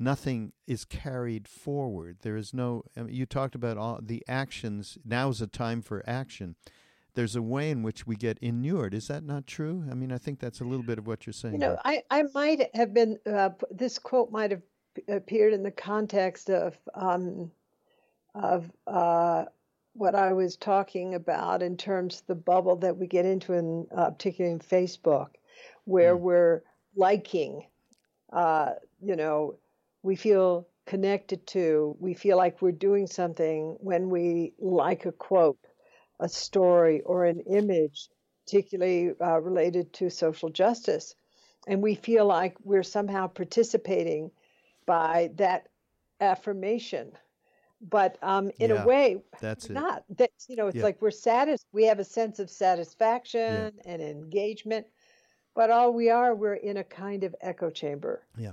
nothing 0.03 0.53
is 0.67 0.85
carried 0.85 1.49
forward. 1.49 2.19
There 2.23 2.37
is 2.37 2.53
no. 2.53 2.85
I 2.97 3.03
mean, 3.03 3.15
you 3.15 3.27
talked 3.27 3.55
about 3.55 3.79
all 3.79 4.01
the 4.03 4.23
actions. 4.29 4.99
Now 5.05 5.29
is 5.29 5.41
a 5.41 5.47
time 5.47 5.83
for 5.83 6.03
action. 6.07 6.57
There's 7.15 7.37
a 7.37 7.43
way 7.43 7.71
in 7.71 7.83
which 7.83 8.07
we 8.07 8.17
get 8.17 8.39
inured. 8.41 8.95
Is 8.95 9.09
that 9.09 9.23
not 9.23 9.47
true? 9.47 9.85
I 9.91 9.95
mean, 9.95 10.13
I 10.13 10.19
think 10.19 10.41
that's 10.41 10.61
a 10.61 10.65
little 10.65 10.85
bit 10.85 10.99
of 10.99 11.07
what 11.07 11.27
you're 11.27 11.35
saying. 11.35 11.55
You 11.55 11.61
know, 11.61 11.79
I, 11.85 12.03
I 12.11 12.25
might 12.35 12.75
have 12.75 12.95
been. 12.95 13.19
Uh, 13.27 13.51
this 13.71 13.99
quote 13.99 14.31
might 14.31 14.51
have 14.51 14.63
appeared 15.09 15.53
in 15.53 15.63
the 15.63 15.71
context 15.71 16.51
of 16.51 16.77
um, 16.95 17.51
of 18.35 18.71
uh, 18.87 19.45
what 19.95 20.15
I 20.15 20.33
was 20.33 20.57
talking 20.57 21.15
about 21.15 21.63
in 21.63 21.77
terms 21.77 22.21
of 22.21 22.27
the 22.27 22.35
bubble 22.35 22.77
that 22.77 22.97
we 22.97 23.07
get 23.07 23.27
into, 23.27 23.53
in 23.53 23.87
uh, 23.95 24.11
particularly 24.11 24.55
in 24.55 24.61
Facebook, 24.61 25.29
where 25.85 26.17
mm. 26.17 26.21
we're 26.21 26.63
liking, 26.97 27.67
uh, 28.33 28.71
you 29.03 29.17
know, 29.17 29.57
we 30.03 30.17
feel 30.17 30.69
connected 30.87 31.47
to, 31.49 31.97
we 32.01 32.15
feel 32.15 32.37
like 32.37 32.61
we're 32.61 32.73
doing 32.73 33.07
something 33.07 33.77
when 33.81 34.11
we 34.11 34.53
like 34.59 35.07
a 35.07 35.13
quote, 35.13 35.59
a 36.21 36.29
story, 36.29 37.01
or 37.03 37.25
an 37.25 37.41
image, 37.41 38.09
particularly 38.45 39.13
uh, 39.21 39.41
related 39.41 39.93
to 39.95 40.11
social 40.11 40.49
justice. 40.49 41.15
And 41.69 41.83
we 41.83 41.95
feel 41.95 42.27
like 42.27 42.57
we're 42.65 42.83
somehow 42.83 43.29
participating 43.29 44.31
by 44.87 45.31
that 45.37 45.69
affirmation. 46.21 47.13
But 47.81 48.17
um, 48.23 48.51
in 48.59 48.71
yeah, 48.71 48.83
a 48.83 48.87
way, 48.87 49.23
that's 49.41 49.69
not. 49.69 50.05
That's 50.09 50.49
you 50.49 50.55
know, 50.55 50.69
it's 50.69 50.77
yeah. 50.77 50.85
like 50.85 51.03
we're 51.03 51.11
satis. 51.11 51.65
We 51.73 51.85
have 51.87 51.99
a 51.99 52.05
sense 52.05 52.39
of 52.39 52.49
satisfaction 52.49 53.73
yeah. 53.77 53.93
and 53.93 54.01
engagement, 54.01 54.87
but 55.55 55.71
all 55.71 55.93
we 55.93 56.09
are, 56.09 56.35
we're 56.35 56.55
in 56.55 56.77
a 56.77 56.85
kind 56.85 57.25
of 57.25 57.35
echo 57.41 57.71
chamber. 57.71 58.25
Yeah. 58.39 58.53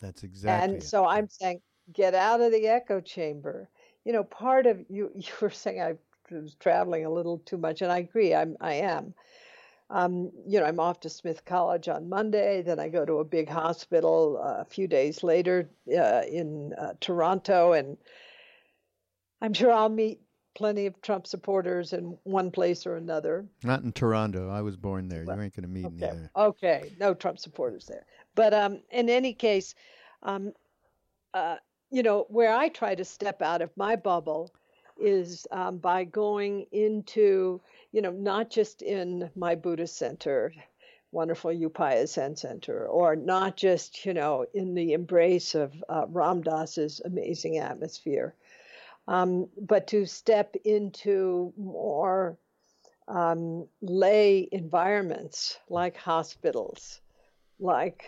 That's 0.00 0.22
exactly. 0.22 0.64
And 0.64 0.82
it. 0.82 0.86
so 0.86 1.06
I'm 1.06 1.28
saying, 1.28 1.60
get 1.92 2.14
out 2.14 2.40
of 2.40 2.52
the 2.52 2.66
echo 2.68 3.00
chamber. 3.00 3.68
You 4.04 4.12
know, 4.12 4.24
part 4.24 4.66
of 4.66 4.78
you 4.88 5.10
you 5.14 5.32
were 5.40 5.50
saying 5.50 5.80
I 5.80 5.94
was 6.30 6.54
traveling 6.60 7.04
a 7.04 7.10
little 7.10 7.38
too 7.38 7.58
much, 7.58 7.82
and 7.82 7.92
I 7.92 7.98
agree. 7.98 8.34
I'm 8.34 8.56
I 8.60 8.74
am. 8.74 9.14
Um, 9.92 10.30
you 10.46 10.60
know, 10.60 10.66
I'm 10.66 10.78
off 10.78 11.00
to 11.00 11.10
Smith 11.10 11.44
College 11.44 11.88
on 11.88 12.08
Monday. 12.08 12.62
Then 12.62 12.78
I 12.78 12.88
go 12.88 13.04
to 13.04 13.14
a 13.14 13.24
big 13.24 13.48
hospital 13.48 14.40
uh, 14.40 14.60
a 14.60 14.64
few 14.64 14.86
days 14.86 15.24
later 15.24 15.68
uh, 15.88 16.22
in 16.30 16.72
uh, 16.78 16.92
Toronto, 17.00 17.72
and 17.72 17.96
I'm 19.42 19.52
sure 19.52 19.72
I'll 19.72 19.88
meet 19.88 20.20
plenty 20.54 20.86
of 20.86 21.00
Trump 21.02 21.26
supporters 21.26 21.92
in 21.92 22.16
one 22.24 22.50
place 22.50 22.86
or 22.86 22.96
another. 22.96 23.46
Not 23.64 23.82
in 23.82 23.92
Toronto. 23.92 24.50
I 24.50 24.62
was 24.62 24.76
born 24.76 25.08
there. 25.08 25.24
Well, 25.24 25.36
you 25.36 25.42
ain't 25.42 25.56
going 25.56 25.62
to 25.62 25.68
meet 25.68 25.86
okay. 25.86 25.94
me 25.94 26.00
there. 26.00 26.30
Okay, 26.36 26.92
no 27.00 27.14
Trump 27.14 27.38
supporters 27.38 27.86
there. 27.86 28.06
But 28.34 28.54
um, 28.54 28.80
in 28.90 29.08
any 29.08 29.32
case, 29.32 29.74
um, 30.22 30.52
uh, 31.34 31.56
you 31.90 32.02
know, 32.02 32.26
where 32.28 32.52
I 32.52 32.68
try 32.68 32.94
to 32.94 33.04
step 33.04 33.42
out 33.42 33.62
of 33.62 33.76
my 33.76 33.96
bubble 33.96 34.52
is 35.00 35.46
um, 35.50 35.78
by 35.78 36.04
going 36.04 36.66
into, 36.72 37.60
you 37.92 38.02
know, 38.02 38.12
not 38.12 38.50
just 38.50 38.82
in 38.82 39.30
my 39.34 39.54
Buddhist 39.54 39.96
center, 39.96 40.52
wonderful 41.12 41.50
Upaya 41.50 42.06
Zen 42.06 42.36
Center, 42.36 42.86
or 42.86 43.16
not 43.16 43.56
just, 43.56 44.04
you 44.04 44.14
know, 44.14 44.46
in 44.54 44.74
the 44.74 44.92
embrace 44.92 45.54
of 45.54 45.72
uh, 45.88 46.04
Ram 46.08 46.42
Dass's 46.42 47.00
amazing 47.04 47.58
atmosphere, 47.58 48.34
um, 49.08 49.48
but 49.60 49.88
to 49.88 50.06
step 50.06 50.54
into 50.64 51.52
more 51.56 52.38
um, 53.08 53.66
lay 53.82 54.48
environments 54.52 55.58
like 55.68 55.96
hospitals, 55.96 57.00
like 57.58 58.04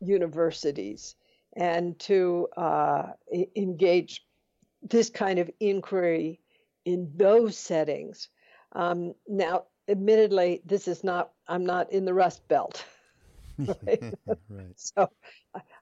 universities 0.00 1.16
and 1.56 1.98
to 2.00 2.48
uh, 2.56 3.12
engage 3.56 4.24
this 4.82 5.08
kind 5.08 5.38
of 5.38 5.50
inquiry 5.60 6.40
in 6.84 7.10
those 7.16 7.56
settings. 7.56 8.28
Um, 8.72 9.14
now, 9.28 9.64
admittedly, 9.88 10.62
this 10.64 10.88
is 10.88 11.04
not, 11.04 11.30
I'm 11.48 11.64
not 11.64 11.92
in 11.92 12.04
the 12.04 12.14
Rust 12.14 12.46
Belt. 12.48 12.84
Right? 13.58 14.12
right. 14.48 14.66
So 14.76 15.08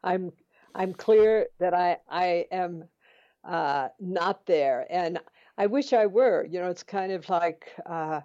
I'm, 0.04 0.30
I'm 0.74 0.92
clear 0.92 1.46
that 1.58 1.72
I, 1.72 1.96
I 2.10 2.46
am 2.52 2.84
uh, 3.44 3.88
not 3.98 4.44
there. 4.44 4.86
And 4.90 5.18
I 5.56 5.66
wish 5.66 5.92
I 5.92 6.06
were. 6.06 6.44
You 6.44 6.60
know, 6.60 6.70
it's 6.70 6.82
kind 6.82 7.12
of 7.12 7.28
like 7.28 7.72
uh, 7.86 8.20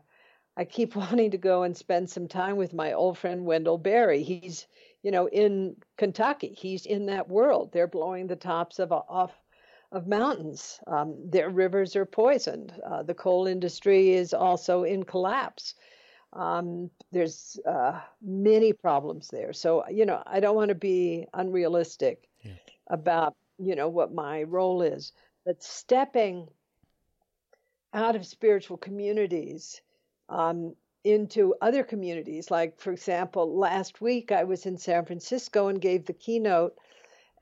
I 0.56 0.66
keep 0.66 0.96
wanting 0.96 1.32
to 1.32 1.38
go 1.38 1.64
and 1.64 1.76
spend 1.76 2.10
some 2.10 2.28
time 2.28 2.58
with 2.58 2.74
my 2.74 2.94
old 2.94 3.18
friend 3.18 3.46
Wendell 3.46 3.78
Berry. 3.78 4.24
He's 4.24 4.68
you 5.08 5.12
know, 5.12 5.30
in 5.30 5.74
Kentucky. 5.96 6.54
He's 6.60 6.86
in 6.86 7.06
that 7.06 7.30
world. 7.30 7.72
They're 7.72 7.88
blowing 7.88 8.28
the 8.28 8.36
tops 8.36 8.78
of 8.78 8.92
off 8.92 9.32
of 9.94 10.06
mountains. 10.06 10.82
Um, 10.86 11.16
their 11.24 11.50
rivers 11.50 11.96
are 11.96 12.06
poisoned. 12.06 12.74
Uh, 12.86 13.04
the 13.04 13.14
coal 13.14 13.48
industry 13.48 14.12
is 14.12 14.34
also 14.34 14.84
in 14.84 15.04
collapse. 15.04 15.76
Um, 16.34 16.90
there's 17.14 17.58
uh, 17.66 18.02
many 18.22 18.74
problems 18.74 19.30
there. 19.30 19.54
So, 19.54 19.88
you 19.88 20.06
know, 20.06 20.22
I 20.26 20.42
don't 20.42 20.58
want 20.58 20.70
to 20.70 20.76
be 20.76 21.26
unrealistic 21.34 22.28
yeah. 22.42 22.52
about, 22.90 23.34
you 23.60 23.78
know, 23.78 23.88
what 23.88 24.14
my 24.14 24.44
role 24.44 24.82
is. 24.82 25.14
But 25.46 25.64
stepping 25.64 26.50
out 27.94 28.18
of 28.18 28.26
spiritual 28.26 28.76
communities 28.76 29.80
um, 30.28 30.76
into 31.04 31.56
other 31.62 31.84
communities, 31.84 32.52
like, 32.52 32.80
for 32.80 32.92
example, 32.92 33.58
last 33.58 34.02
week 34.02 34.32
I 34.32 34.44
was 34.44 34.66
in 34.66 34.78
San 34.78 35.06
Francisco 35.06 35.68
and 35.68 35.82
gave 35.82 36.06
the 36.06 36.14
keynote 36.14 36.78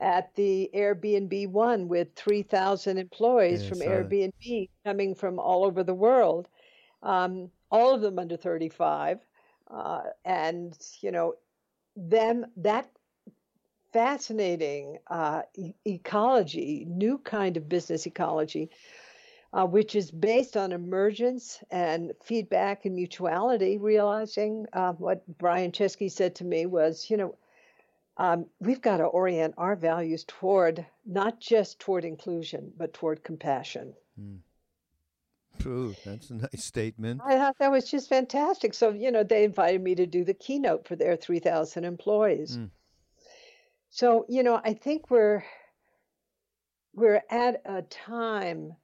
at 0.00 0.34
the 0.36 0.70
Airbnb 0.74 1.50
one 1.50 1.88
with 1.88 2.14
3,000 2.16 2.98
employees 2.98 3.64
yes, 3.64 3.66
from 3.66 3.80
Airbnb 3.80 4.70
coming 4.84 5.14
from 5.14 5.38
all 5.38 5.64
over 5.64 5.82
the 5.84 5.94
world, 5.94 6.48
um, 7.02 7.50
all 7.70 7.94
of 7.94 8.02
them 8.02 8.18
under 8.18 8.36
35. 8.36 9.20
Uh, 9.68 10.10
and, 10.24 10.78
you 11.02 11.10
know, 11.12 11.34
them, 11.96 12.46
that 12.56 12.90
fascinating 13.92 14.98
uh, 15.08 15.42
e- 15.54 15.74
ecology, 15.84 16.84
new 16.86 17.18
kind 17.18 17.56
of 17.56 17.68
business 17.68 18.06
ecology, 18.06 18.70
uh, 19.56 19.64
which 19.64 19.96
is 19.96 20.10
based 20.10 20.54
on 20.54 20.70
emergence 20.70 21.64
and 21.70 22.12
feedback 22.22 22.84
and 22.84 22.94
mutuality, 22.94 23.78
realizing 23.78 24.66
uh, 24.74 24.92
what 24.92 25.24
Brian 25.38 25.72
Chesky 25.72 26.12
said 26.12 26.34
to 26.34 26.44
me 26.44 26.66
was, 26.66 27.08
you 27.08 27.16
know, 27.16 27.34
um, 28.18 28.44
we've 28.60 28.82
got 28.82 28.98
to 28.98 29.04
orient 29.04 29.54
our 29.56 29.74
values 29.74 30.24
toward 30.24 30.84
not 31.06 31.40
just 31.40 31.80
toward 31.80 32.04
inclusion, 32.04 32.70
but 32.76 32.92
toward 32.92 33.24
compassion. 33.24 33.94
Mm. 34.20 34.40
Ooh, 35.64 35.96
that's 36.04 36.28
a 36.28 36.34
nice 36.34 36.62
statement. 36.62 37.22
I 37.24 37.36
thought 37.36 37.56
that 37.58 37.70
was 37.70 37.90
just 37.90 38.10
fantastic. 38.10 38.74
So, 38.74 38.90
you 38.90 39.10
know, 39.10 39.22
they 39.22 39.44
invited 39.44 39.82
me 39.82 39.94
to 39.94 40.06
do 40.06 40.22
the 40.22 40.34
keynote 40.34 40.86
for 40.86 40.96
their 40.96 41.16
3,000 41.16 41.82
employees. 41.82 42.58
Mm. 42.58 42.68
So, 43.88 44.26
you 44.28 44.42
know, 44.42 44.60
I 44.62 44.74
think 44.74 45.10
we're 45.10 45.44
we're 46.92 47.22
at 47.30 47.62
a 47.64 47.82
time 47.82 48.74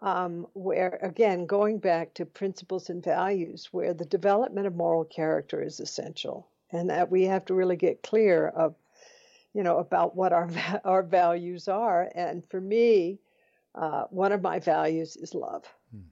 um, 0.00 0.46
where, 0.54 0.98
again, 1.02 1.46
going 1.46 1.78
back 1.78 2.14
to 2.14 2.26
principles 2.26 2.90
and 2.90 3.04
values, 3.04 3.68
where 3.70 3.94
the 3.94 4.04
development 4.04 4.66
of 4.66 4.74
moral 4.74 5.04
character 5.04 5.62
is 5.62 5.80
essential 5.80 6.48
and 6.72 6.90
that 6.90 7.10
we 7.10 7.24
have 7.24 7.44
to 7.46 7.54
really 7.54 7.76
get 7.76 8.02
clear 8.02 8.48
of 8.48 8.74
you 9.54 9.62
know 9.62 9.78
about 9.78 10.16
what 10.16 10.32
our 10.32 10.48
our 10.84 11.02
values 11.02 11.68
are 11.68 12.08
and 12.14 12.44
for 12.48 12.60
me 12.60 13.18
uh, 13.74 14.04
one 14.10 14.32
of 14.32 14.42
my 14.42 14.58
values 14.58 15.16
is 15.16 15.34
love 15.34 15.64
hmm. 15.92 16.02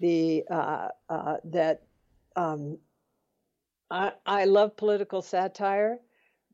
the 0.00 0.44
uh, 0.50 0.88
uh, 1.08 1.36
that 1.44 1.82
um, 2.36 2.78
I, 3.90 4.12
I 4.26 4.44
love 4.44 4.76
political 4.76 5.22
satire 5.22 5.98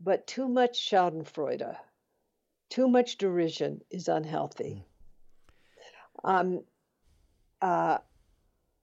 but 0.03 0.27
too 0.27 0.49
much 0.49 0.89
schadenfreude 0.89 1.77
too 2.71 2.89
much 2.89 3.19
derision 3.19 3.81
is 3.91 4.09
unhealthy 4.09 4.75
hmm. 4.75 4.90
Um, 6.25 6.63
uh, 7.61 7.99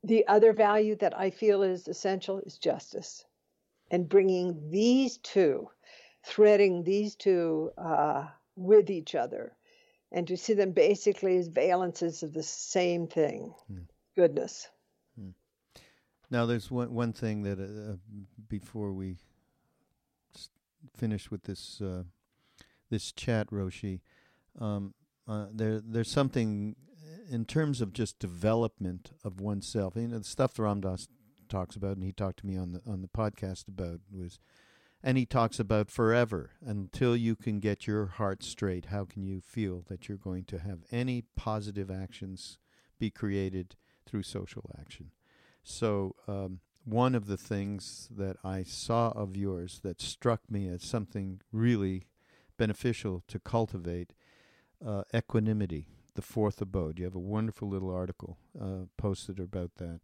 the 0.04 0.28
other 0.28 0.54
value 0.54 0.96
that 0.98 1.18
I 1.18 1.30
feel 1.30 1.64
is 1.64 1.88
essential 1.88 2.40
is 2.40 2.58
justice 2.58 3.26
and 3.92 4.08
bringing 4.08 4.70
these 4.70 5.18
two, 5.18 5.70
threading 6.24 6.84
these 6.84 7.16
two 7.16 7.72
uh, 7.78 8.28
with 8.56 8.90
each 8.90 9.16
other, 9.16 9.54
and 10.12 10.28
to 10.28 10.38
see 10.38 10.54
them 10.54 10.72
basically 10.72 11.38
as 11.38 11.50
valences 11.50 12.24
of 12.24 12.34
the 12.34 12.44
same 12.44 13.08
thing 13.08 13.54
hmm. 13.68 13.80
goodness. 14.16 14.68
Hmm. 15.20 15.30
Now, 16.30 16.46
there's 16.46 16.70
one, 16.70 16.94
one 16.94 17.14
thing 17.14 17.44
that 17.44 17.60
uh, 17.60 17.96
before 18.48 18.94
we 18.94 19.18
finish 20.96 21.32
with 21.32 21.44
this 21.44 21.82
uh, 21.82 22.04
this 22.90 23.12
chat, 23.12 23.50
Roshi, 23.50 24.00
um, 24.60 24.94
uh, 25.28 25.48
there 25.52 25.82
there's 25.84 26.10
something 26.10 26.76
in 27.30 27.46
terms 27.46 27.82
of 27.82 27.94
just 27.94 28.20
development 28.20 29.12
of 29.24 29.40
oneself. 29.40 29.96
You 29.96 30.08
know, 30.08 30.20
the 30.20 30.24
stuff 30.24 30.56
that 30.56 31.08
talks 31.50 31.76
about, 31.76 31.98
and 31.98 32.04
he 32.04 32.12
talked 32.12 32.40
to 32.40 32.48
me 32.48 32.58
on 32.58 32.74
the 32.74 32.82
on 32.88 33.02
the 33.02 33.08
podcast 33.08 33.68
about 33.68 34.00
was, 34.12 34.40
and 35.04 35.18
he 35.18 35.26
talks 35.26 35.60
about 35.60 35.92
forever 35.92 36.52
until 36.66 37.16
you 37.16 37.36
can 37.36 37.60
get 37.60 37.88
your 37.88 38.06
heart 38.08 38.44
straight. 38.44 38.86
How 38.86 39.06
can 39.06 39.24
you 39.24 39.42
feel 39.42 39.84
that 39.90 40.08
you're 40.08 40.18
going 40.18 40.46
to 40.46 40.60
have 40.60 40.80
any 40.92 41.24
positive 41.36 41.92
actions 41.92 42.58
be 43.00 43.10
created 43.10 43.76
through 44.06 44.24
social 44.24 44.70
action? 44.80 45.12
So 45.64 46.16
um, 46.28 46.62
one 46.86 47.16
of 47.16 47.28
the 47.28 47.38
things 47.38 48.08
that 48.16 48.38
I 48.44 48.64
saw 48.64 49.10
of 49.10 49.36
yours 49.36 49.82
that 49.84 50.02
struck 50.02 50.50
me 50.50 50.70
as 50.70 50.84
something 50.84 51.42
really 51.52 52.08
beneficial 52.58 53.24
to 53.28 53.40
cultivate 53.40 54.14
uh, 54.86 55.04
equanimity, 55.14 55.88
the 56.18 56.22
fourth 56.24 56.60
abode. 56.62 56.98
You 56.98 57.06
have 57.06 57.16
a 57.16 57.20
wonderful 57.20 57.70
little 57.70 57.92
article 57.92 58.38
uh, 58.60 58.88
posted 58.98 59.40
about 59.40 59.76
that. 59.76 60.02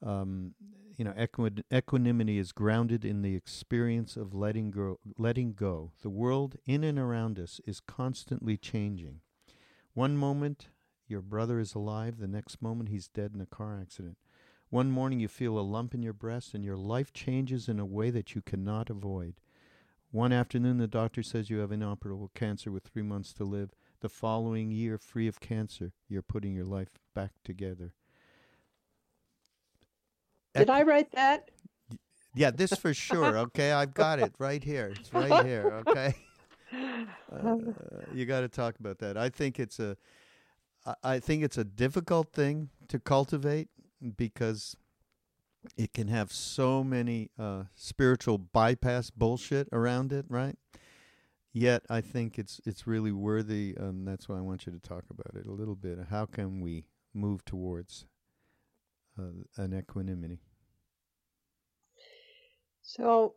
Um, 0.00 0.54
you 0.96 1.04
know, 1.04 1.12
equi- 1.16 1.64
equanimity 1.74 2.38
is 2.38 2.52
grounded 2.52 3.04
in 3.04 3.22
the 3.22 3.34
experience 3.34 4.16
of 4.16 4.32
letting 4.32 4.70
go. 4.70 5.00
Letting 5.18 5.54
go. 5.54 5.90
The 6.02 6.08
world 6.08 6.56
in 6.66 6.84
and 6.84 7.00
around 7.00 7.38
us 7.40 7.60
is 7.66 7.80
constantly 7.80 8.56
changing. 8.56 9.22
One 9.92 10.16
moment, 10.16 10.68
your 11.08 11.20
brother 11.20 11.58
is 11.58 11.74
alive. 11.74 12.18
The 12.18 12.28
next 12.28 12.62
moment, 12.62 12.88
he's 12.88 13.08
dead 13.08 13.32
in 13.34 13.40
a 13.40 13.46
car 13.46 13.76
accident. 13.80 14.18
One 14.70 14.92
morning, 14.92 15.18
you 15.18 15.28
feel 15.28 15.58
a 15.58 15.60
lump 15.60 15.94
in 15.94 16.02
your 16.02 16.12
breast, 16.12 16.54
and 16.54 16.64
your 16.64 16.76
life 16.76 17.12
changes 17.12 17.68
in 17.68 17.80
a 17.80 17.84
way 17.84 18.10
that 18.10 18.36
you 18.36 18.40
cannot 18.40 18.88
avoid. 18.88 19.34
One 20.12 20.32
afternoon, 20.32 20.78
the 20.78 20.86
doctor 20.86 21.24
says 21.24 21.50
you 21.50 21.58
have 21.58 21.72
inoperable 21.72 22.30
cancer 22.34 22.70
with 22.70 22.84
three 22.84 23.02
months 23.02 23.32
to 23.34 23.44
live. 23.44 23.70
The 24.06 24.10
following 24.10 24.70
year, 24.70 24.98
free 24.98 25.26
of 25.26 25.40
cancer, 25.40 25.90
you're 26.08 26.22
putting 26.22 26.54
your 26.54 26.64
life 26.64 26.90
back 27.12 27.32
together. 27.42 27.92
Did 30.54 30.70
I 30.70 30.82
write 30.82 31.10
that? 31.10 31.50
Yeah, 32.32 32.52
this 32.52 32.72
for 32.74 32.94
sure. 32.94 33.36
Okay, 33.36 33.72
I've 33.72 33.94
got 33.94 34.20
it 34.20 34.32
right 34.38 34.62
here. 34.62 34.94
It's 34.96 35.12
right 35.12 35.44
here. 35.44 35.82
Okay. 35.88 36.14
Uh, 37.32 37.56
you 38.12 38.26
got 38.26 38.40
to 38.40 38.48
talk 38.48 38.78
about 38.78 38.98
that. 38.98 39.16
I 39.16 39.28
think 39.28 39.58
it's 39.58 39.78
a, 39.78 39.96
I 41.02 41.18
think 41.20 41.42
it's 41.42 41.56
a 41.56 41.64
difficult 41.64 42.32
thing 42.32 42.70
to 42.88 42.98
cultivate 42.98 43.68
because 44.16 44.76
it 45.76 45.92
can 45.92 46.08
have 46.08 46.32
so 46.32 46.84
many 46.84 47.30
uh, 47.38 47.64
spiritual 47.74 48.38
bypass 48.38 49.10
bullshit 49.10 49.68
around 49.72 50.12
it, 50.12 50.26
right? 50.28 50.56
Yet 51.56 51.86
I 51.88 52.02
think 52.02 52.38
it's 52.38 52.60
it's 52.66 52.86
really 52.86 53.12
worthy. 53.12 53.74
Um, 53.80 54.04
that's 54.04 54.28
why 54.28 54.36
I 54.36 54.42
want 54.42 54.66
you 54.66 54.72
to 54.72 54.78
talk 54.78 55.04
about 55.08 55.34
it 55.34 55.46
a 55.46 55.50
little 55.50 55.74
bit. 55.74 55.98
How 56.10 56.26
can 56.26 56.60
we 56.60 56.84
move 57.14 57.46
towards 57.46 58.04
uh, 59.18 59.30
an 59.56 59.72
equanimity? 59.72 60.42
So, 62.82 63.36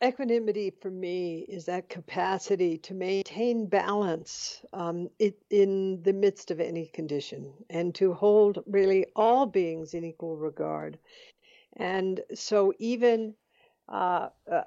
equanimity 0.00 0.72
for 0.80 0.92
me 0.92 1.44
is 1.48 1.64
that 1.64 1.88
capacity 1.88 2.78
to 2.78 2.94
maintain 2.94 3.66
balance 3.66 4.64
um, 4.72 5.08
it, 5.18 5.42
in 5.50 6.00
the 6.04 6.12
midst 6.12 6.52
of 6.52 6.60
any 6.60 6.86
condition 6.86 7.52
and 7.68 7.92
to 7.96 8.14
hold 8.14 8.62
really 8.68 9.06
all 9.16 9.44
beings 9.44 9.94
in 9.94 10.04
equal 10.04 10.36
regard. 10.36 11.00
And 11.78 12.20
so, 12.32 12.72
even 12.78 13.34
uh, 13.88 14.28
uh, 14.48 14.62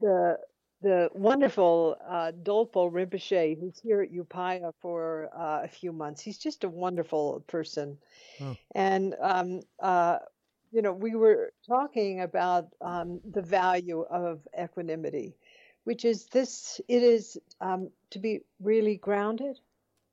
the 0.00 0.38
the 0.86 1.10
wonderful 1.14 1.96
uh, 2.08 2.30
Dolpo 2.44 2.88
Rinpoche, 2.88 3.58
who's 3.58 3.76
here 3.82 4.02
at 4.02 4.12
Upaya 4.12 4.72
for 4.80 5.28
uh, 5.36 5.64
a 5.64 5.68
few 5.68 5.92
months. 5.92 6.22
He's 6.22 6.38
just 6.38 6.62
a 6.62 6.68
wonderful 6.68 7.42
person. 7.48 7.98
Oh. 8.40 8.56
And 8.72 9.16
um, 9.20 9.62
uh, 9.80 10.18
you 10.70 10.82
know, 10.82 10.92
we 10.92 11.16
were 11.16 11.52
talking 11.66 12.20
about 12.20 12.68
um, 12.80 13.20
the 13.28 13.42
value 13.42 14.02
of 14.02 14.46
equanimity, 14.56 15.34
which 15.82 16.04
is 16.04 16.26
this 16.26 16.80
it 16.86 17.02
is 17.02 17.36
um, 17.60 17.90
to 18.10 18.20
be 18.20 18.42
really 18.60 18.94
grounded, 18.96 19.58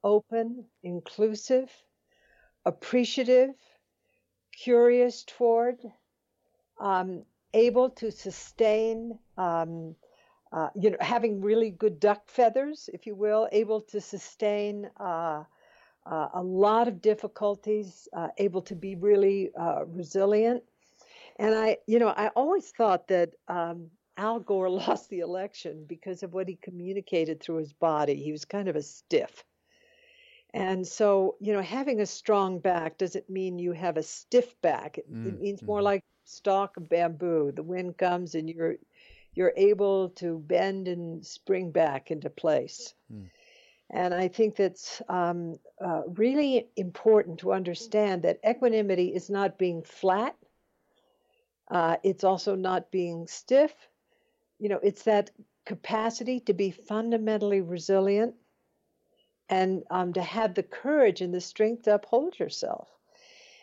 open, 0.03 0.65
inclusive, 0.82 1.69
appreciative, 2.65 3.51
curious 4.51 5.24
toward, 5.24 5.78
um, 6.80 7.26
able 7.53 7.91
to 7.91 8.11
sustain. 8.11 9.19
Um, 9.38 9.95
uh, 10.53 10.69
you 10.75 10.91
know, 10.91 10.97
having 11.01 11.41
really 11.41 11.71
good 11.71 11.99
duck 11.99 12.29
feathers, 12.29 12.89
if 12.93 13.07
you 13.07 13.15
will, 13.15 13.49
able 13.51 13.81
to 13.81 14.01
sustain 14.01 14.89
uh, 14.99 15.43
uh, 16.05 16.29
a 16.33 16.43
lot 16.43 16.87
of 16.87 17.01
difficulties, 17.01 18.07
uh, 18.15 18.29
able 18.37 18.61
to 18.63 18.75
be 18.75 18.95
really 18.95 19.51
uh, 19.59 19.85
resilient. 19.87 20.63
And 21.37 21.55
I, 21.55 21.77
you 21.87 21.99
know, 21.99 22.09
I 22.09 22.29
always 22.29 22.71
thought 22.71 23.07
that 23.09 23.35
um, 23.47 23.91
Al 24.17 24.39
Gore 24.39 24.69
lost 24.83 25.09
the 25.09 25.19
election 25.19 25.85
because 25.87 26.23
of 26.23 26.33
what 26.33 26.49
he 26.49 26.55
communicated 26.55 27.41
through 27.41 27.57
his 27.57 27.73
body. 27.73 28.15
He 28.15 28.31
was 28.31 28.45
kind 28.45 28.69
of 28.69 28.75
a 28.75 28.83
stiff. 28.83 29.45
And 30.53 30.87
so, 30.87 31.37
you 31.41 31.53
know, 31.53 31.61
having 31.61 32.01
a 32.01 32.05
strong 32.07 32.59
back 32.59 32.97
doesn't 32.97 33.29
mean 33.29 33.59
you 33.59 33.71
have 33.73 33.97
a 33.97 34.03
stiff 34.03 34.59
back. 34.61 34.97
It, 34.97 35.05
Mm, 35.11 35.17
it 35.23 35.39
means 35.39 35.65
more 35.65 35.81
mhm. 35.81 35.83
like 35.83 36.03
stalk 36.25 36.77
of 36.77 36.89
bamboo. 36.89 37.51
The 37.51 37.63
wind 37.63 37.97
comes 37.97 38.35
and 38.35 38.49
you're 38.49 38.75
you're 39.36 39.53
able 39.55 40.09
to 40.09 40.39
bend 40.39 40.88
and 40.88 41.25
spring 41.25 41.71
back 41.71 42.11
into 42.11 42.29
place. 42.29 42.93
Mm. 43.11 43.29
And 43.89 44.13
I 44.13 44.27
think 44.27 44.55
that's 44.55 45.01
um, 45.09 45.59
uh, 45.84 46.01
really 46.07 46.67
important 46.75 47.39
to 47.39 47.53
understand 47.53 48.23
that 48.23 48.39
equanimity 48.47 49.13
is 49.13 49.29
not 49.29 49.57
being 49.57 49.84
flat. 49.84 50.36
Uh, 51.69 51.97
it's 52.03 52.23
also 52.23 52.55
not 52.55 52.91
being 52.91 53.27
stiff. 53.27 53.73
You 54.59 54.69
know, 54.69 54.79
it's 54.81 55.03
that 55.03 55.31
capacity 55.65 56.39
to 56.41 56.53
be 56.53 56.71
fundamentally 56.71 57.61
resilient 57.61 58.36
and 59.49 59.84
um, 59.91 60.13
to 60.13 60.21
have 60.21 60.55
the 60.55 60.63
courage 60.63 61.21
and 61.21 61.34
the 61.34 61.41
strength 61.41 61.84
to 61.84 61.95
uphold 61.95 62.39
yourself. 62.39 62.89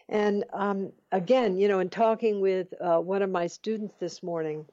And 0.08 0.44
um, 0.52 0.92
again, 1.12 1.56
you 1.56 1.68
know, 1.68 1.80
in 1.80 1.88
talking 1.88 2.40
with 2.40 2.68
uh, 2.80 2.98
one 2.98 3.22
of 3.22 3.30
my 3.30 3.46
students 3.46 3.94
this 3.98 4.22
morning, 4.22 4.66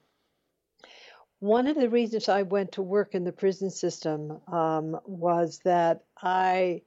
one 1.40 1.66
of 1.66 1.76
the 1.76 1.88
reasons 1.88 2.28
I 2.28 2.42
went 2.42 2.72
to 2.72 2.82
work 2.82 3.14
in 3.14 3.24
the 3.24 3.32
prison 3.32 3.70
system 3.70 4.40
um, 4.48 4.98
was 5.04 5.60
that 5.64 6.04
I 6.20 6.82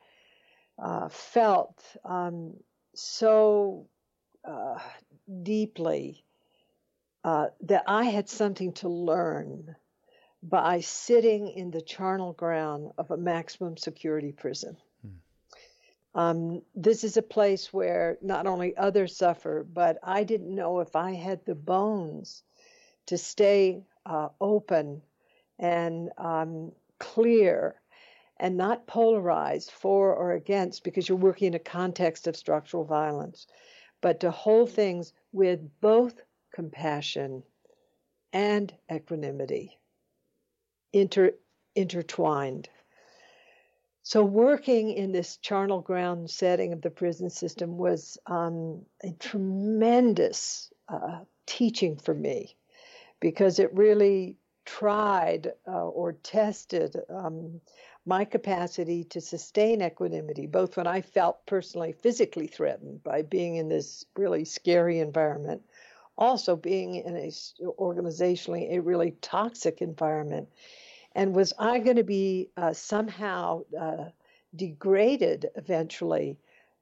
uh, 0.78 1.10
felt 1.10 1.84
um, 2.04 2.56
so 2.94 3.88
uh, 4.44 4.80
deeply 5.44 6.24
uh, 7.24 7.48
that 7.62 7.84
I 7.88 8.06
had 8.06 8.28
something 8.28 8.74
to 8.74 8.90
learn 8.90 9.76
by 10.44 10.82
sitting 10.82 11.50
in 11.50 11.72
the 11.72 11.82
charnel 11.82 12.34
ground 12.34 12.92
of 12.98 13.12
a 13.12 13.18
maximum 13.18 13.78
security 13.78 14.32
prison. 14.32 14.76
Um, 16.14 16.62
this 16.76 17.04
is 17.06 17.16
a 17.16 17.22
place 17.22 17.72
where 17.72 18.18
not 18.22 18.48
only 18.48 18.76
others 18.76 19.16
suffer, 19.16 19.66
but 19.72 19.98
I 20.04 20.24
didn't 20.24 20.54
know 20.54 20.82
if 20.82 20.96
I 20.96 21.14
had 21.14 21.46
the 21.46 21.56
bones 21.56 22.44
to 23.06 23.18
stay 23.18 23.84
uh, 24.06 24.30
open 24.40 25.02
and 25.60 26.10
um, 26.18 26.72
clear 27.00 27.76
and 28.38 28.58
not 28.58 28.88
polarized 28.88 29.72
for 29.72 30.14
or 30.16 30.34
against 30.34 30.84
because 30.84 31.08
you're 31.08 31.18
working 31.18 31.48
in 31.48 31.54
a 31.54 31.60
context 31.60 32.28
of 32.28 32.36
structural 32.36 32.84
violence, 32.84 33.48
but 34.02 34.20
to 34.20 34.32
hold 34.32 34.72
things 34.72 35.14
with 35.32 35.60
both 35.80 36.20
compassion 36.54 37.44
and 38.34 38.74
equanimity 38.92 39.78
inter, 40.94 41.34
intertwined. 41.76 42.70
So, 44.04 44.26
working 44.26 44.92
in 44.92 45.12
this 45.12 45.38
charnel 45.38 45.82
ground 45.82 46.30
setting 46.32 46.74
of 46.74 46.82
the 46.82 46.90
prison 46.90 47.30
system 47.30 47.78
was 47.78 48.18
um, 48.26 48.86
a 49.04 49.12
tremendous 49.20 50.72
uh, 50.90 51.20
teaching 51.46 51.98
for 51.98 52.14
me 52.14 52.56
because 53.22 53.60
it 53.60 53.74
really 53.74 54.36
tried 54.66 55.54
uh, 55.68 55.88
or 55.88 56.12
tested 56.12 56.98
um, 57.10 57.62
my 58.06 58.26
capacity 58.26 59.04
to 59.06 59.22
sustain 59.22 59.82
equanimity, 59.82 60.48
both 60.48 60.76
when 60.76 60.88
I 60.88 61.02
felt 61.02 61.46
personally 61.46 61.94
physically 61.94 62.48
threatened 62.48 63.04
by 63.04 63.22
being 63.22 63.56
in 63.56 63.70
this 63.70 64.06
really 64.18 64.44
scary 64.44 65.00
environment, 65.00 65.62
also 66.18 66.56
being 66.56 66.96
in 66.96 67.16
a 67.16 67.28
organizationally 67.80 68.72
a 68.72 68.82
really 68.82 69.12
toxic 69.22 69.82
environment. 69.82 70.50
And 71.14 71.36
was 71.36 71.54
I 71.60 71.80
going 71.80 71.98
to 71.98 72.04
be 72.04 72.50
uh, 72.58 72.74
somehow 72.74 73.64
uh, 73.80 74.06
degraded 74.56 75.50
eventually 75.56 76.38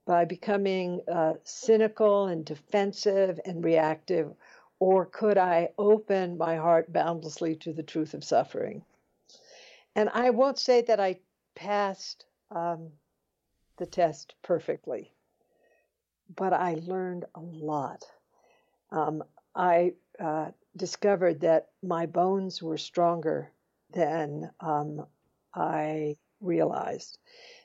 by 0.06 0.24
becoming 0.24 1.02
uh, 1.06 1.34
cynical 1.44 2.26
and 2.26 2.44
defensive 2.44 3.38
and 3.44 3.62
reactive? 3.62 4.32
Or 4.80 5.04
could 5.04 5.36
I 5.36 5.68
open 5.78 6.38
my 6.38 6.56
heart 6.56 6.92
boundlessly 6.92 7.54
to 7.56 7.72
the 7.72 7.82
truth 7.82 8.14
of 8.14 8.24
suffering? 8.24 8.82
And 9.94 10.08
I 10.08 10.30
won't 10.30 10.58
say 10.58 10.80
that 10.82 10.98
I 10.98 11.20
passed 11.54 12.24
um, 12.50 12.90
the 13.76 13.86
test 13.86 14.34
perfectly, 14.42 15.12
but 16.34 16.54
I 16.54 16.74
learned 16.82 17.26
a 17.34 17.40
lot. 17.40 18.04
Um, 18.90 19.22
I 19.54 19.92
uh, 20.18 20.50
discovered 20.76 21.40
that 21.40 21.68
my 21.82 22.06
bones 22.06 22.62
were 22.62 22.78
stronger 22.78 23.52
than 23.90 24.50
um, 24.60 25.06
I 25.54 26.16
realized, 26.40 27.18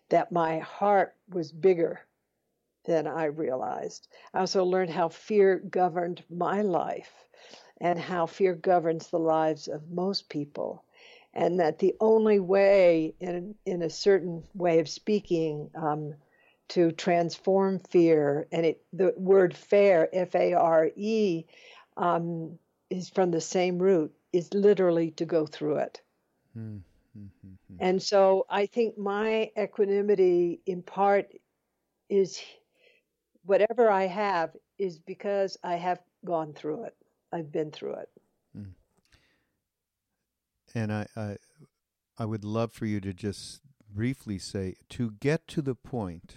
that 0.10 0.32
my 0.32 0.60
heart 0.60 1.16
was 1.30 1.52
bigger 1.52 2.02
than 2.86 3.08
I 3.08 3.26
realized. 3.26 4.08
I 4.34 4.40
also 4.40 4.64
learned 4.64 4.92
how 4.92 5.10
fear 5.10 5.58
governed 5.58 6.24
my 6.30 6.62
life 6.62 7.12
and 7.82 8.00
how 8.00 8.26
fear 8.26 8.54
governs 8.54 9.08
the 9.08 9.20
lives 9.20 9.68
of 9.68 9.90
most 9.92 10.30
people. 10.30 10.84
And 11.34 11.60
that 11.60 11.80
the 11.80 11.96
only 12.00 12.40
way, 12.40 13.14
in, 13.20 13.56
in 13.66 13.82
a 13.82 13.90
certain 13.90 14.44
way 14.54 14.80
of 14.80 14.88
speaking, 14.88 15.70
um, 15.76 16.14
to 16.70 16.92
transform 16.92 17.80
fear, 17.80 18.48
and 18.52 18.66
it, 18.66 18.82
the 18.94 19.14
word 19.18 19.56
fair, 19.56 20.10
F 20.14 20.34
A 20.34 20.54
R 20.54 20.90
E, 20.96 21.46
um, 21.98 22.58
is 22.90 23.10
from 23.10 23.32
the 23.32 23.42
same 23.42 23.78
root, 23.78 24.14
is 24.32 24.54
literally 24.54 25.12
to 25.12 25.26
go 25.26 25.46
through 25.46 25.78
it. 25.78 26.02
Mm. 26.58 26.82
And 27.80 28.02
so 28.02 28.46
I 28.50 28.66
think 28.66 28.98
my 28.98 29.52
equanimity, 29.58 30.60
in 30.66 30.82
part, 30.82 31.32
is 32.10 32.42
whatever 33.46 33.90
I 33.90 34.08
have, 34.08 34.56
is 34.78 35.00
because 35.00 35.58
I 35.64 35.76
have 35.76 36.00
gone 36.24 36.54
through 36.54 36.86
it. 36.86 36.96
I've 37.32 37.52
been 37.52 37.72
through 37.72 37.96
it. 37.96 38.10
Mm. 38.58 38.72
And 40.74 40.92
I, 40.92 41.08
I, 41.16 41.38
I 42.18 42.26
would 42.26 42.44
love 42.44 42.72
for 42.72 42.86
you 42.86 43.00
to 43.02 43.14
just 43.14 43.62
briefly 43.94 44.38
say 44.38 44.76
to 44.90 45.12
get 45.20 45.48
to 45.48 45.62
the 45.62 45.76
point 45.76 46.36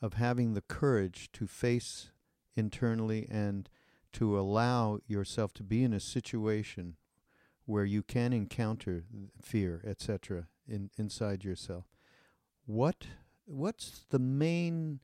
of 0.00 0.14
having 0.14 0.54
the 0.54 0.62
courage 0.62 1.30
to 1.32 1.46
face 1.46 2.10
internally 2.54 3.26
and 3.30 3.68
to 4.12 4.38
allow 4.38 4.98
yourself 5.06 5.52
to 5.54 5.62
be 5.62 5.84
in 5.84 5.92
a 5.92 6.00
situation 6.00 6.96
where 7.66 7.84
you 7.84 8.02
can 8.02 8.32
encounter 8.32 9.04
fear, 9.42 9.82
etc., 9.84 10.46
in 10.66 10.90
inside 10.96 11.44
yourself. 11.44 11.84
What 12.64 13.06
what's 13.44 14.06
the 14.10 14.18
main 14.18 15.00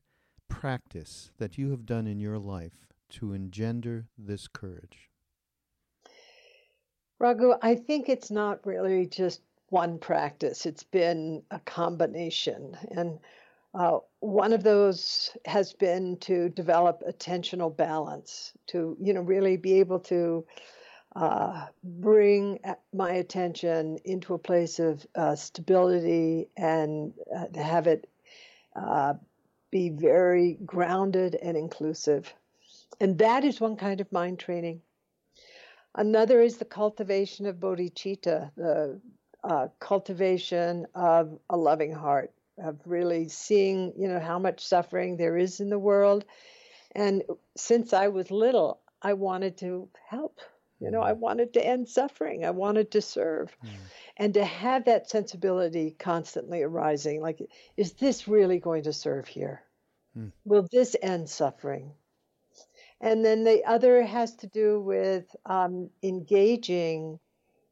practice 0.49 1.31
that 1.37 1.57
you 1.57 1.71
have 1.71 1.85
done 1.85 2.07
in 2.07 2.19
your 2.19 2.39
life 2.39 2.87
to 3.09 3.33
engender 3.33 4.07
this 4.17 4.47
courage? 4.47 5.09
Raghu, 7.19 7.53
I 7.61 7.75
think 7.75 8.09
it's 8.09 8.31
not 8.31 8.65
really 8.65 9.05
just 9.05 9.41
one 9.69 9.97
practice. 9.97 10.65
It's 10.65 10.83
been 10.83 11.43
a 11.51 11.59
combination. 11.59 12.77
And 12.91 13.19
uh, 13.73 13.99
one 14.19 14.53
of 14.53 14.63
those 14.63 15.35
has 15.45 15.73
been 15.73 16.17
to 16.17 16.49
develop 16.49 17.01
attentional 17.07 17.75
balance, 17.75 18.53
to, 18.67 18.95
you 18.99 19.13
know, 19.13 19.21
really 19.21 19.57
be 19.57 19.79
able 19.79 19.99
to 20.01 20.45
uh, 21.15 21.67
bring 21.83 22.59
my 22.93 23.11
attention 23.13 23.97
into 24.05 24.33
a 24.33 24.39
place 24.39 24.79
of 24.79 25.05
uh, 25.15 25.35
stability 25.35 26.49
and 26.57 27.13
uh, 27.35 27.45
to 27.47 27.63
have 27.63 27.87
it 27.87 28.09
uh, 28.75 29.13
be 29.73 29.89
very 29.89 30.59
grounded 30.63 31.33
and 31.33 31.57
inclusive. 31.57 32.31
And 33.01 33.17
that 33.17 33.43
is 33.43 33.59
one 33.59 33.75
kind 33.75 34.01
of 34.01 34.11
mind 34.11 34.37
training. 34.37 34.81
Another 35.95 36.41
is 36.41 36.57
the 36.57 36.65
cultivation 36.65 37.47
of 37.47 37.55
bodhicitta, 37.55 38.51
the 38.55 39.01
uh, 39.43 39.69
cultivation 39.79 40.85
of 40.93 41.39
a 41.49 41.57
loving 41.57 41.91
heart, 41.91 42.31
of 42.59 42.77
really 42.85 43.27
seeing, 43.29 43.93
you 43.97 44.07
know, 44.07 44.19
how 44.19 44.37
much 44.37 44.63
suffering 44.63 45.17
there 45.17 45.37
is 45.37 45.59
in 45.59 45.71
the 45.71 45.79
world. 45.79 46.23
And 46.91 47.23
since 47.57 47.93
I 47.93 48.09
was 48.09 48.29
little, 48.29 48.79
I 49.01 49.13
wanted 49.13 49.57
to 49.57 49.89
help. 50.07 50.39
You 50.83 50.91
know, 50.91 51.01
I 51.01 51.13
wanted 51.13 51.53
to 51.53 51.65
end 51.65 51.87
suffering. 51.87 52.45
I 52.45 52.51
wanted 52.51 52.91
to 52.91 53.01
serve. 53.01 53.55
Mm. 53.63 53.69
And 54.17 54.33
to 54.35 54.45
have 54.45 54.85
that 54.85 55.09
sensibility 55.09 55.95
constantly 55.97 56.61
arising 56.61 57.21
like, 57.21 57.41
is 57.77 57.93
this 57.93 58.27
really 58.27 58.59
going 58.59 58.83
to 58.83 58.93
serve 58.93 59.27
here? 59.27 59.63
Mm. 60.17 60.31
Will 60.45 60.67
this 60.71 60.95
end 61.01 61.29
suffering? 61.29 61.93
And 63.01 63.23
then 63.23 63.43
the 63.43 63.65
other 63.65 64.03
has 64.03 64.35
to 64.37 64.47
do 64.47 64.79
with 64.79 65.35
um, 65.45 65.89
engaging 66.01 67.19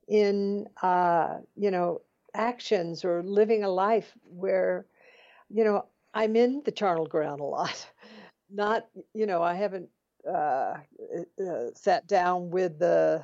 in, 0.07 0.67
uh, 0.81 1.37
you 1.55 1.71
know, 1.71 2.01
actions 2.33 3.05
or 3.05 3.23
living 3.23 3.63
a 3.63 3.69
life 3.69 4.11
where, 4.23 4.85
you 5.49 5.63
know, 5.63 5.85
I'm 6.13 6.35
in 6.35 6.61
the 6.65 6.71
charnel 6.71 7.05
ground 7.05 7.39
a 7.39 7.45
lot. 7.45 7.89
Not, 8.53 8.87
you 9.13 9.25
know, 9.25 9.41
I 9.41 9.53
haven't 9.53 9.89
uh, 10.27 10.77
uh, 11.39 11.71
sat 11.75 12.07
down 12.07 12.49
with 12.51 12.79
the 12.79 13.23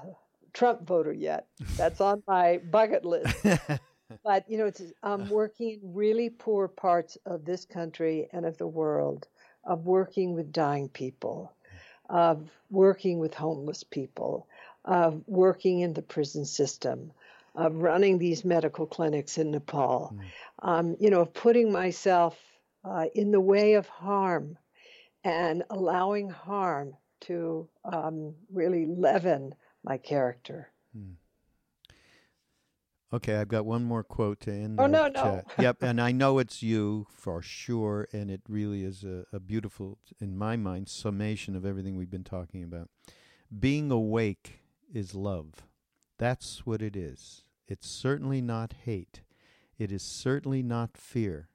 Trump 0.53 0.87
voter 0.87 1.13
yet. 1.13 1.47
That's 1.75 2.01
on 2.01 2.23
my 2.27 2.59
bucket 2.71 3.05
list. 3.05 3.35
but 4.23 4.49
you 4.49 4.57
know, 4.57 4.65
it's 4.65 4.81
um, 5.03 5.29
working 5.29 5.79
in 5.81 5.93
really 5.93 6.29
poor 6.29 6.67
parts 6.67 7.17
of 7.25 7.45
this 7.45 7.65
country 7.65 8.27
and 8.31 8.45
of 8.45 8.57
the 8.57 8.67
world, 8.67 9.27
of 9.63 9.85
working 9.85 10.33
with 10.33 10.51
dying 10.51 10.89
people, 10.89 11.53
of 12.09 12.49
working 12.69 13.19
with 13.19 13.33
homeless 13.33 13.83
people, 13.83 14.47
of 14.85 15.21
working 15.27 15.81
in 15.81 15.93
the 15.93 16.01
prison 16.01 16.45
system, 16.45 17.11
of 17.55 17.75
running 17.75 18.17
these 18.17 18.45
medical 18.45 18.85
clinics 18.85 19.37
in 19.37 19.51
Nepal, 19.51 20.15
mm. 20.15 20.67
um, 20.67 20.95
you 20.99 21.09
know, 21.09 21.21
of 21.21 21.33
putting 21.33 21.71
myself 21.71 22.37
uh, 22.83 23.05
in 23.13 23.31
the 23.31 23.41
way 23.41 23.73
of 23.73 23.87
harm 23.87 24.57
and 25.23 25.63
allowing 25.69 26.29
harm 26.29 26.95
to 27.21 27.67
um, 27.91 28.35
really 28.51 28.85
leaven 28.85 29.53
my 29.83 29.97
character. 29.97 30.69
Mm. 30.97 31.15
Okay, 33.13 33.37
I've 33.37 33.47
got 33.47 33.65
one 33.65 33.85
more 33.85 34.03
quote 34.03 34.41
to 34.41 34.51
end. 34.51 34.79
Oh 34.79 34.85
no, 34.85 35.07
no. 35.07 35.41
Yep, 35.57 35.81
and 35.81 36.01
I 36.01 36.11
know 36.11 36.39
it's 36.39 36.61
you 36.61 37.07
for 37.09 37.41
sure, 37.41 38.07
and 38.11 38.29
it 38.29 38.41
really 38.49 38.83
is 38.83 39.05
a, 39.05 39.23
a 39.31 39.39
beautiful, 39.39 39.97
in 40.19 40.37
my 40.37 40.57
mind, 40.57 40.89
summation 40.89 41.55
of 41.55 41.65
everything 41.65 41.95
we've 41.95 42.11
been 42.11 42.25
talking 42.25 42.63
about. 42.63 42.89
Being 43.57 43.91
awake 43.91 44.59
is 44.93 45.15
love. 45.15 45.63
That's 46.17 46.65
what 46.65 46.81
it 46.81 46.97
is. 46.97 47.45
It's 47.65 47.89
certainly 47.89 48.41
not 48.41 48.73
hate. 48.83 49.21
It 49.77 49.89
is 49.89 50.03
certainly 50.03 50.61
not 50.61 50.97
fear. 50.97 51.47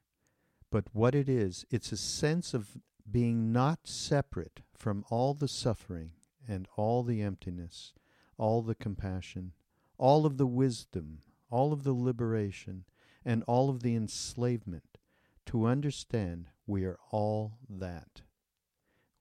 But 0.71 0.85
what 0.95 1.15
it 1.15 1.29
is, 1.29 1.67
it's 1.71 1.93
a 1.93 1.99
sense 1.99 2.55
of 2.55 2.79
being 3.11 3.53
not 3.53 3.81
separate 3.87 4.61
from 4.77 5.05
all 5.11 5.35
the 5.35 5.49
suffering 5.49 6.13
and 6.49 6.67
all 6.77 7.03
the 7.03 7.23
emptiness, 7.23 7.93
all 8.37 8.63
the 8.63 8.75
compassion, 8.75 9.53
all 9.99 10.27
of 10.27 10.37
the 10.37 10.47
wisdom, 10.47 11.19
all 11.51 11.73
of 11.73 11.85
the 11.85 11.93
liberation, 11.93 12.85
and 13.25 13.45
all 13.47 13.71
of 13.71 13.83
the 13.83 13.95
enslavement, 13.95 14.99
to 15.47 15.67
understand 15.67 16.49
we 16.67 16.85
are 16.85 16.99
all 17.11 17.59
that. 17.69 18.23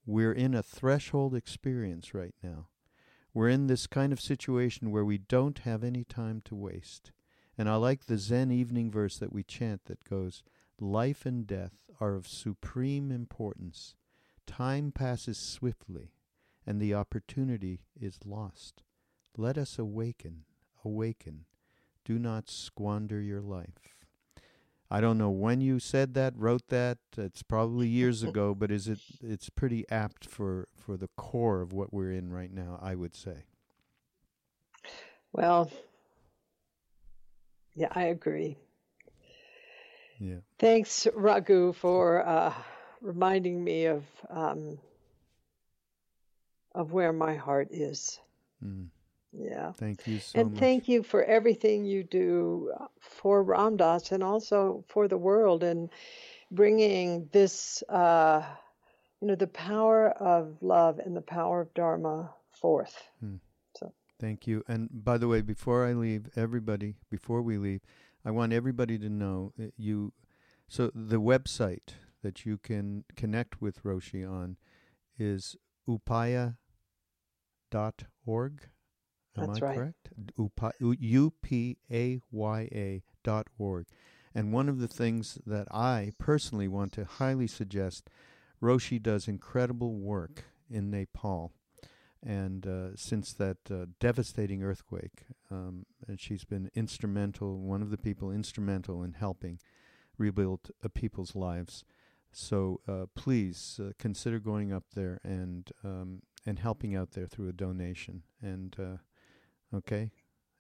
We're 0.06 0.34
in 0.34 0.56
a 0.56 0.64
threshold 0.64 1.36
experience 1.36 2.14
right 2.14 2.36
now. 2.42 2.68
We're 3.34 3.50
in 3.50 3.68
this 3.68 3.88
kind 3.88 4.12
of 4.12 4.20
situation 4.20 4.92
where 4.92 5.06
we 5.06 5.18
don't 5.18 5.60
have 5.60 5.84
any 5.84 6.04
time 6.04 6.42
to 6.46 6.56
waste. 6.56 7.12
And 7.58 7.70
I 7.70 7.76
like 7.76 8.06
the 8.06 8.18
Zen 8.18 8.52
evening 8.52 8.92
verse 8.92 9.18
that 9.20 9.32
we 9.32 9.44
chant 9.44 9.86
that 9.86 10.04
goes, 10.04 10.44
Life 10.84 11.28
and 11.28 11.46
death 11.46 11.74
are 12.00 12.16
of 12.16 12.28
supreme 12.28 13.12
importance. 13.12 13.94
Time 14.48 14.92
passes 14.92 15.38
swiftly, 15.38 16.16
and 16.66 16.82
the 16.82 16.96
opportunity 16.96 17.82
is 17.96 18.18
lost. 18.26 18.82
Let 19.38 19.60
us 19.60 19.78
awaken, 19.78 20.46
awaken. 20.84 21.46
Do 22.04 22.18
not 22.18 22.50
squander 22.50 23.22
your 23.22 23.42
life. 23.42 23.96
I 24.90 25.02
don't 25.02 25.20
know 25.20 25.30
when 25.30 25.62
you 25.62 25.78
said 25.78 26.16
that, 26.16 26.34
wrote 26.36 26.70
that. 26.70 26.98
It's 27.16 27.44
probably 27.44 27.88
years 27.88 28.24
ago, 28.30 28.56
but 28.56 28.72
is 28.72 28.88
it? 28.88 29.02
It's 29.22 29.52
pretty 29.52 29.86
apt 29.92 30.28
for 30.28 30.68
for 30.76 30.98
the 30.98 31.10
core 31.16 31.62
of 31.62 31.74
what 31.74 31.94
we're 31.94 32.12
in 32.12 32.32
right 32.32 32.52
now. 32.52 32.80
I 32.82 32.96
would 32.96 33.16
say. 33.16 33.46
Well, 35.32 35.72
yeah, 37.76 37.90
I 37.92 38.06
agree. 38.06 38.58
Yeah. 40.22 40.36
Thanks, 40.60 41.08
Raghu, 41.16 41.74
for 41.74 42.26
uh, 42.26 42.54
reminding 43.02 43.64
me 43.64 43.86
of 43.86 44.04
um, 44.30 44.78
of 46.76 46.92
where 46.92 47.12
my 47.12 47.36
heart 47.36 47.70
is. 47.72 48.20
Mm. 48.64 48.90
Yeah. 49.34 49.72
Thank 49.72 50.06
you 50.06 50.20
so 50.20 50.38
much. 50.38 50.42
and 50.42 50.52
much. 50.52 50.60
thank 50.60 50.88
you 50.88 51.02
for 51.02 51.24
everything 51.24 51.86
you 51.86 52.04
do 52.04 52.72
uh, 52.80 52.86
for 53.00 53.42
Ram 53.42 53.78
Dass 53.78 54.12
and 54.12 54.22
also 54.22 54.84
for 54.88 55.08
the 55.08 55.18
world 55.18 55.64
and 55.64 55.90
bringing 56.52 57.28
this, 57.32 57.82
uh, 57.90 58.44
you 59.22 59.30
know, 59.30 59.36
the 59.36 59.48
power 59.48 60.10
of 60.10 60.56
love 60.62 61.00
and 61.00 61.16
the 61.16 61.22
power 61.22 61.62
of 61.62 61.74
Dharma 61.74 62.30
forth. 62.52 63.02
Hmm. 63.22 63.38
So. 63.76 63.92
Thank 64.20 64.46
you. 64.46 64.64
And 64.68 64.88
by 64.92 65.18
the 65.18 65.28
way, 65.28 65.42
before 65.42 65.88
I 65.88 65.94
leave, 65.94 66.30
everybody, 66.36 66.96
before 67.10 67.42
we 67.42 67.58
leave, 67.58 67.82
I 68.24 68.32
want 68.32 68.54
everybody 68.54 68.98
to 69.00 69.10
know 69.10 69.54
that 69.58 69.74
you. 69.78 70.14
So 70.68 70.92
the 70.94 71.20
website 71.20 71.96
that 72.24 72.46
you 72.46 72.58
can 72.58 73.04
connect 73.16 73.62
with 73.62 73.84
Roshi 73.84 74.30
on 74.30 74.58
is 75.18 75.56
upaya.org. 75.88 76.56
Am 79.38 79.48
That's 79.48 79.62
I 79.62 79.66
right. 79.66 79.78
correct? 79.78 80.10
U 80.82 81.34
P 81.42 81.78
A 81.92 82.20
Y 82.32 82.62
A 82.72 83.04
dot 83.24 83.48
org. 83.58 83.88
And 84.34 84.54
one 84.54 84.70
of 84.70 84.80
the 84.80 84.88
things 84.88 85.38
that 85.46 85.68
I 85.74 86.12
personally 86.18 86.68
want 86.68 86.94
to 86.94 87.06
highly 87.06 87.48
suggest, 87.48 88.10
Roshi 88.62 89.02
does 89.02 89.28
incredible 89.28 89.96
work 89.96 90.46
in 90.70 90.90
Nepal. 90.90 91.52
And 92.24 92.68
uh, 92.68 92.96
since 92.96 93.34
that 93.34 93.58
uh, 93.72 93.86
devastating 94.00 94.62
earthquake, 94.64 95.24
um, 95.50 95.86
and 96.08 96.20
she's 96.20 96.44
been 96.44 96.70
instrumental, 96.76 97.58
one 97.60 97.82
of 97.82 97.90
the 97.90 97.98
people 97.98 98.32
instrumental 98.32 99.02
in 99.04 99.14
helping 99.14 99.60
rebuild 100.18 100.70
uh, 100.84 100.88
people's 100.94 101.36
lives. 101.36 101.84
So 102.32 102.80
uh, 102.88 103.08
please 103.16 103.80
uh, 103.82 103.92
consider 103.98 104.40
going 104.40 104.72
up 104.72 104.84
there 104.94 105.20
and 105.24 105.70
um, 105.84 106.22
and 106.46 106.60
helping 106.60 106.96
out 106.96 107.12
there 107.12 107.26
through 107.26 107.50
a 107.50 107.54
donation. 107.54 108.24
And 108.42 108.76
uh, 108.80 108.98
Okay, 109.74 110.12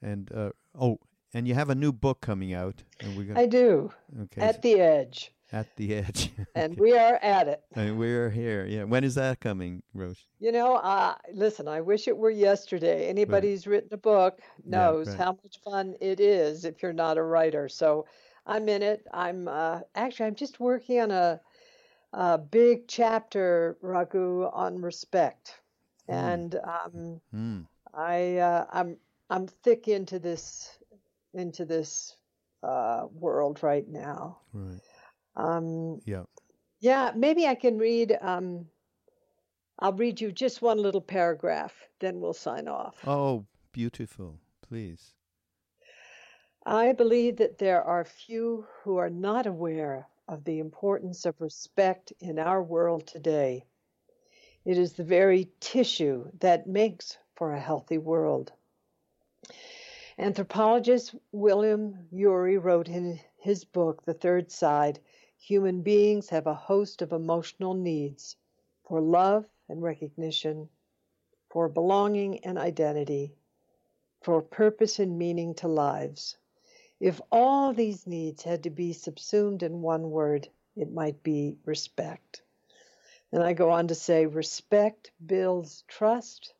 and 0.02 0.32
uh, 0.34 0.52
oh, 0.80 1.00
and 1.34 1.48
you 1.48 1.54
have 1.54 1.70
a 1.70 1.76
new 1.76 1.92
book 1.92 2.22
coming 2.22 2.54
out, 2.54 2.84
and 3.02 3.18
we're 3.18 3.26
gonna. 3.26 3.42
I 3.42 3.46
do. 3.46 3.92
Okay. 4.24 4.42
At 4.42 4.62
the 4.62 4.80
edge. 4.80 5.34
At 5.54 5.76
the 5.76 5.96
edge. 5.96 6.32
and 6.56 6.78
we 6.78 6.98
are 6.98 7.20
at 7.22 7.48
it. 7.48 7.62
And 7.76 7.98
we're 7.98 8.30
here. 8.30 8.66
Yeah. 8.66 8.84
When 8.84 9.04
is 9.04 9.16
that 9.16 9.40
coming, 9.40 9.84
Rose? 9.94 10.26
You 10.40 10.52
know, 10.52 10.76
uh, 10.76 11.16
listen, 11.34 11.68
I 11.68 11.82
wish 11.82 12.08
it 12.08 12.18
were 12.18 12.30
yesterday. 12.30 13.08
Anybody 13.08 13.48
right. 13.48 13.54
who's 13.54 13.68
written 13.68 13.94
a 13.94 13.98
book 13.98 14.40
knows 14.66 15.08
yeah, 15.08 15.14
right. 15.14 15.22
how 15.22 15.32
much 15.44 15.60
fun 15.64 15.96
it 16.00 16.20
is 16.20 16.66
if 16.66 16.82
you're 16.82 16.94
not 16.94 17.18
a 17.18 17.24
writer. 17.24 17.68
So 17.68 18.06
I'm 18.46 18.70
in 18.70 18.82
it. 18.82 19.06
I'm 19.14 19.48
uh, 19.48 19.82
actually, 19.96 20.28
I'm 20.28 20.36
just 20.36 20.60
working 20.60 21.02
on 21.02 21.12
a, 21.12 21.42
a 22.14 22.38
big 22.38 22.88
chapter, 22.88 23.78
Raghu, 23.82 24.50
on 24.54 24.82
respect. 24.82 25.60
Mm. 26.10 26.34
And 26.34 26.56
um, 26.56 27.22
mm. 27.34 27.68
I 27.94 28.38
uh, 28.38 28.66
I'm 28.72 28.98
I'm 29.30 29.48
thick 29.48 29.88
into 29.88 30.20
this 30.20 30.78
into 31.34 31.66
this 31.66 32.16
uh, 32.64 33.06
world 33.14 33.64
right 33.64 33.88
now. 33.88 34.40
Right. 34.54 34.80
Um, 35.36 36.00
yeah. 36.06 36.24
Yeah. 36.80 37.12
Maybe 37.16 37.48
I 37.48 37.56
can 37.56 37.78
read. 37.78 38.18
Um, 38.22 38.66
I'll 39.84 39.94
read 39.94 40.22
you 40.22 40.32
just 40.32 40.62
one 40.62 40.78
little 40.78 41.02
paragraph, 41.02 41.74
then 42.00 42.20
we'll 42.20 42.34
sign 42.34 42.68
off. 42.68 42.96
Oh, 43.08 43.46
beautiful! 43.72 44.40
Please. 44.62 45.16
I 46.64 46.92
believe 46.94 47.38
that 47.38 47.58
there 47.58 47.82
are 47.84 48.06
few 48.06 48.68
who 48.84 48.98
are 48.98 49.10
not 49.10 49.48
aware 49.48 50.08
of 50.28 50.44
the 50.44 50.60
importance 50.60 51.26
of 51.26 51.42
respect 51.42 52.14
in 52.20 52.38
our 52.38 52.62
world 52.62 53.08
today. 53.08 53.66
It 54.64 54.78
is 54.78 54.94
the 54.94 55.04
very 55.04 55.50
tissue 55.60 56.30
that 56.42 56.68
makes 56.68 57.18
for 57.34 57.52
a 57.52 57.60
healthy 57.60 57.98
world. 57.98 58.54
Anthropologist 60.20 61.16
William 61.32 62.08
Ury 62.12 62.60
wrote 62.60 62.88
in 62.88 63.20
his 63.38 63.66
book, 63.66 64.06
The 64.06 64.14
Third 64.14 64.52
Side 64.52 65.00
Human 65.44 65.82
beings 65.82 66.30
have 66.30 66.46
a 66.46 66.54
host 66.54 67.02
of 67.02 67.12
emotional 67.12 67.74
needs 67.74 68.36
for 68.84 69.02
love 69.02 69.44
and 69.68 69.82
recognition, 69.82 70.70
for 71.50 71.68
belonging 71.68 72.46
and 72.46 72.60
identity, 72.60 73.34
for 74.22 74.44
purpose 74.44 75.00
and 75.00 75.18
meaning 75.18 75.56
to 75.56 75.68
lives. 75.68 76.38
If 77.00 77.20
all 77.32 77.74
these 77.74 78.06
needs 78.06 78.44
had 78.44 78.62
to 78.64 78.70
be 78.70 78.94
subsumed 78.94 79.64
in 79.64 79.82
one 79.82 80.12
word, 80.12 80.48
it 80.76 80.92
might 80.92 81.24
be 81.24 81.58
respect. 81.66 82.44
And 83.32 83.42
I 83.42 83.54
go 83.54 83.72
on 83.72 83.88
to 83.88 83.96
say 83.96 84.28
respect 84.28 85.10
builds 85.26 85.84
trust, 85.88 86.54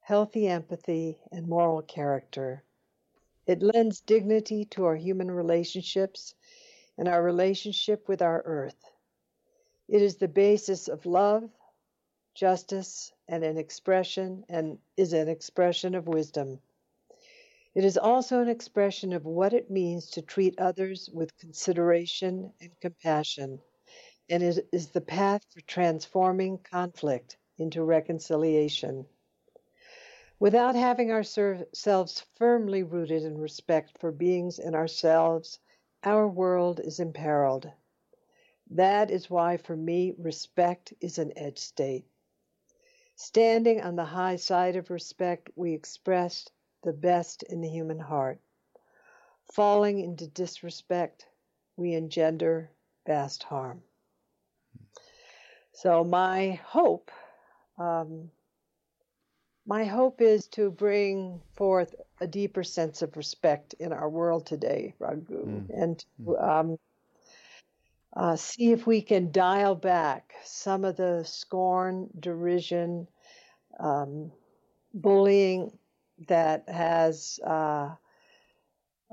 healthy 0.00 0.48
empathy, 0.48 1.20
and 1.30 1.46
moral 1.46 1.82
character. 1.82 2.64
It 3.46 3.62
lends 3.62 4.00
dignity 4.00 4.64
to 4.66 4.86
our 4.86 4.96
human 4.96 5.30
relationships 5.30 6.34
and 6.98 7.08
our 7.08 7.22
relationship 7.22 8.08
with 8.08 8.22
our 8.22 8.42
earth. 8.44 8.92
It 9.88 10.02
is 10.02 10.16
the 10.16 10.28
basis 10.28 10.88
of 10.88 11.06
love, 11.06 11.50
justice, 12.34 13.12
and 13.28 13.44
an 13.44 13.58
expression 13.58 14.44
and 14.48 14.78
is 14.96 15.12
an 15.12 15.28
expression 15.28 15.94
of 15.94 16.06
wisdom. 16.06 16.60
It 17.74 17.84
is 17.84 17.96
also 17.96 18.40
an 18.40 18.48
expression 18.48 19.12
of 19.12 19.24
what 19.24 19.54
it 19.54 19.70
means 19.70 20.10
to 20.10 20.22
treat 20.22 20.58
others 20.58 21.08
with 21.12 21.36
consideration 21.38 22.52
and 22.60 22.70
compassion, 22.80 23.60
and 24.28 24.42
it 24.42 24.68
is 24.72 24.90
the 24.90 25.00
path 25.00 25.44
for 25.50 25.60
transforming 25.62 26.58
conflict 26.58 27.36
into 27.58 27.82
reconciliation. 27.82 29.06
Without 30.38 30.74
having 30.74 31.10
ourselves 31.12 32.26
firmly 32.36 32.82
rooted 32.82 33.22
in 33.22 33.38
respect 33.38 33.98
for 33.98 34.10
beings 34.10 34.58
in 34.58 34.74
ourselves, 34.74 35.58
our 36.04 36.26
world 36.26 36.80
is 36.80 37.00
imperiled. 37.00 37.70
That 38.70 39.10
is 39.10 39.28
why, 39.30 39.56
for 39.56 39.76
me, 39.76 40.14
respect 40.18 40.94
is 41.00 41.18
an 41.18 41.32
edge 41.36 41.58
state. 41.58 42.06
Standing 43.16 43.82
on 43.82 43.96
the 43.96 44.04
high 44.04 44.36
side 44.36 44.76
of 44.76 44.90
respect, 44.90 45.50
we 45.54 45.74
express 45.74 46.48
the 46.82 46.92
best 46.92 47.42
in 47.44 47.60
the 47.60 47.68
human 47.68 47.98
heart. 47.98 48.40
Falling 49.52 50.00
into 50.00 50.26
disrespect, 50.26 51.26
we 51.76 51.94
engender 51.94 52.70
vast 53.06 53.42
harm. 53.42 53.82
So, 55.72 56.04
my 56.04 56.60
hope, 56.64 57.10
um, 57.78 58.30
my 59.66 59.84
hope 59.84 60.20
is 60.20 60.46
to 60.48 60.70
bring 60.70 61.40
forth 61.54 61.94
a 62.20 62.26
deeper 62.26 62.64
sense 62.64 63.02
of 63.02 63.16
respect 63.16 63.74
in 63.74 63.92
our 63.92 64.08
world 64.08 64.46
today, 64.46 64.94
Raghu, 64.98 65.46
mm. 65.46 65.70
and 65.82 65.98
to, 65.98 66.06
mm. 66.24 66.42
um, 66.48 66.78
uh, 68.14 68.36
see 68.36 68.72
if 68.72 68.86
we 68.86 69.00
can 69.00 69.30
dial 69.32 69.74
back 69.74 70.34
some 70.44 70.84
of 70.84 70.96
the 70.96 71.22
scorn, 71.24 72.08
derision, 72.18 73.06
um, 73.80 74.30
bullying 74.92 75.78
that 76.28 76.68
has 76.68 77.40
uh, 77.46 77.90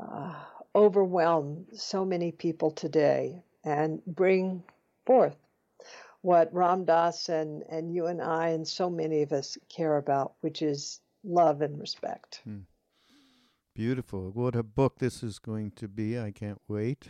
uh, 0.01 0.35
overwhelmed 0.75 1.67
so 1.73 2.03
many 2.05 2.31
people 2.31 2.71
today 2.71 3.41
and 3.63 4.03
bring 4.05 4.63
forth 5.05 5.35
what 6.21 6.53
Ram 6.53 6.85
Dass 6.85 7.29
and, 7.29 7.63
and 7.69 7.93
you 7.93 8.07
and 8.07 8.21
I 8.21 8.49
and 8.49 8.67
so 8.67 8.89
many 8.89 9.21
of 9.21 9.31
us 9.31 9.57
care 9.69 9.97
about, 9.97 10.33
which 10.41 10.61
is 10.61 10.99
love 11.23 11.61
and 11.61 11.79
respect. 11.79 12.41
Hmm. 12.43 12.59
Beautiful. 13.75 14.31
What 14.33 14.55
a 14.55 14.63
book 14.63 14.99
this 14.99 15.23
is 15.23 15.39
going 15.39 15.71
to 15.77 15.87
be. 15.87 16.19
I 16.19 16.31
can't 16.31 16.61
wait. 16.67 17.07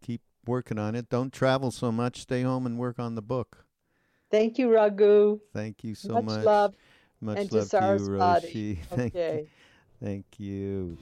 Keep 0.00 0.20
working 0.46 0.78
on 0.78 0.94
it. 0.94 1.08
Don't 1.08 1.32
travel 1.32 1.70
so 1.70 1.90
much. 1.90 2.20
Stay 2.20 2.42
home 2.42 2.66
and 2.66 2.78
work 2.78 2.98
on 2.98 3.14
the 3.14 3.22
book. 3.22 3.64
Thank 4.30 4.58
you, 4.58 4.72
Raghu. 4.72 5.40
Thank 5.52 5.82
you 5.82 5.94
so 5.94 6.14
much. 6.14 6.24
much. 6.24 6.44
Love 6.44 6.74
much 7.20 7.38
and 7.38 7.52
love 7.52 7.70
to, 7.70 7.78
to 7.78 7.84
you, 7.84 8.10
Roshi. 8.10 8.78
Thank 8.90 9.14
you. 9.14 9.48
Thank 10.02 10.26
you. 10.38 10.98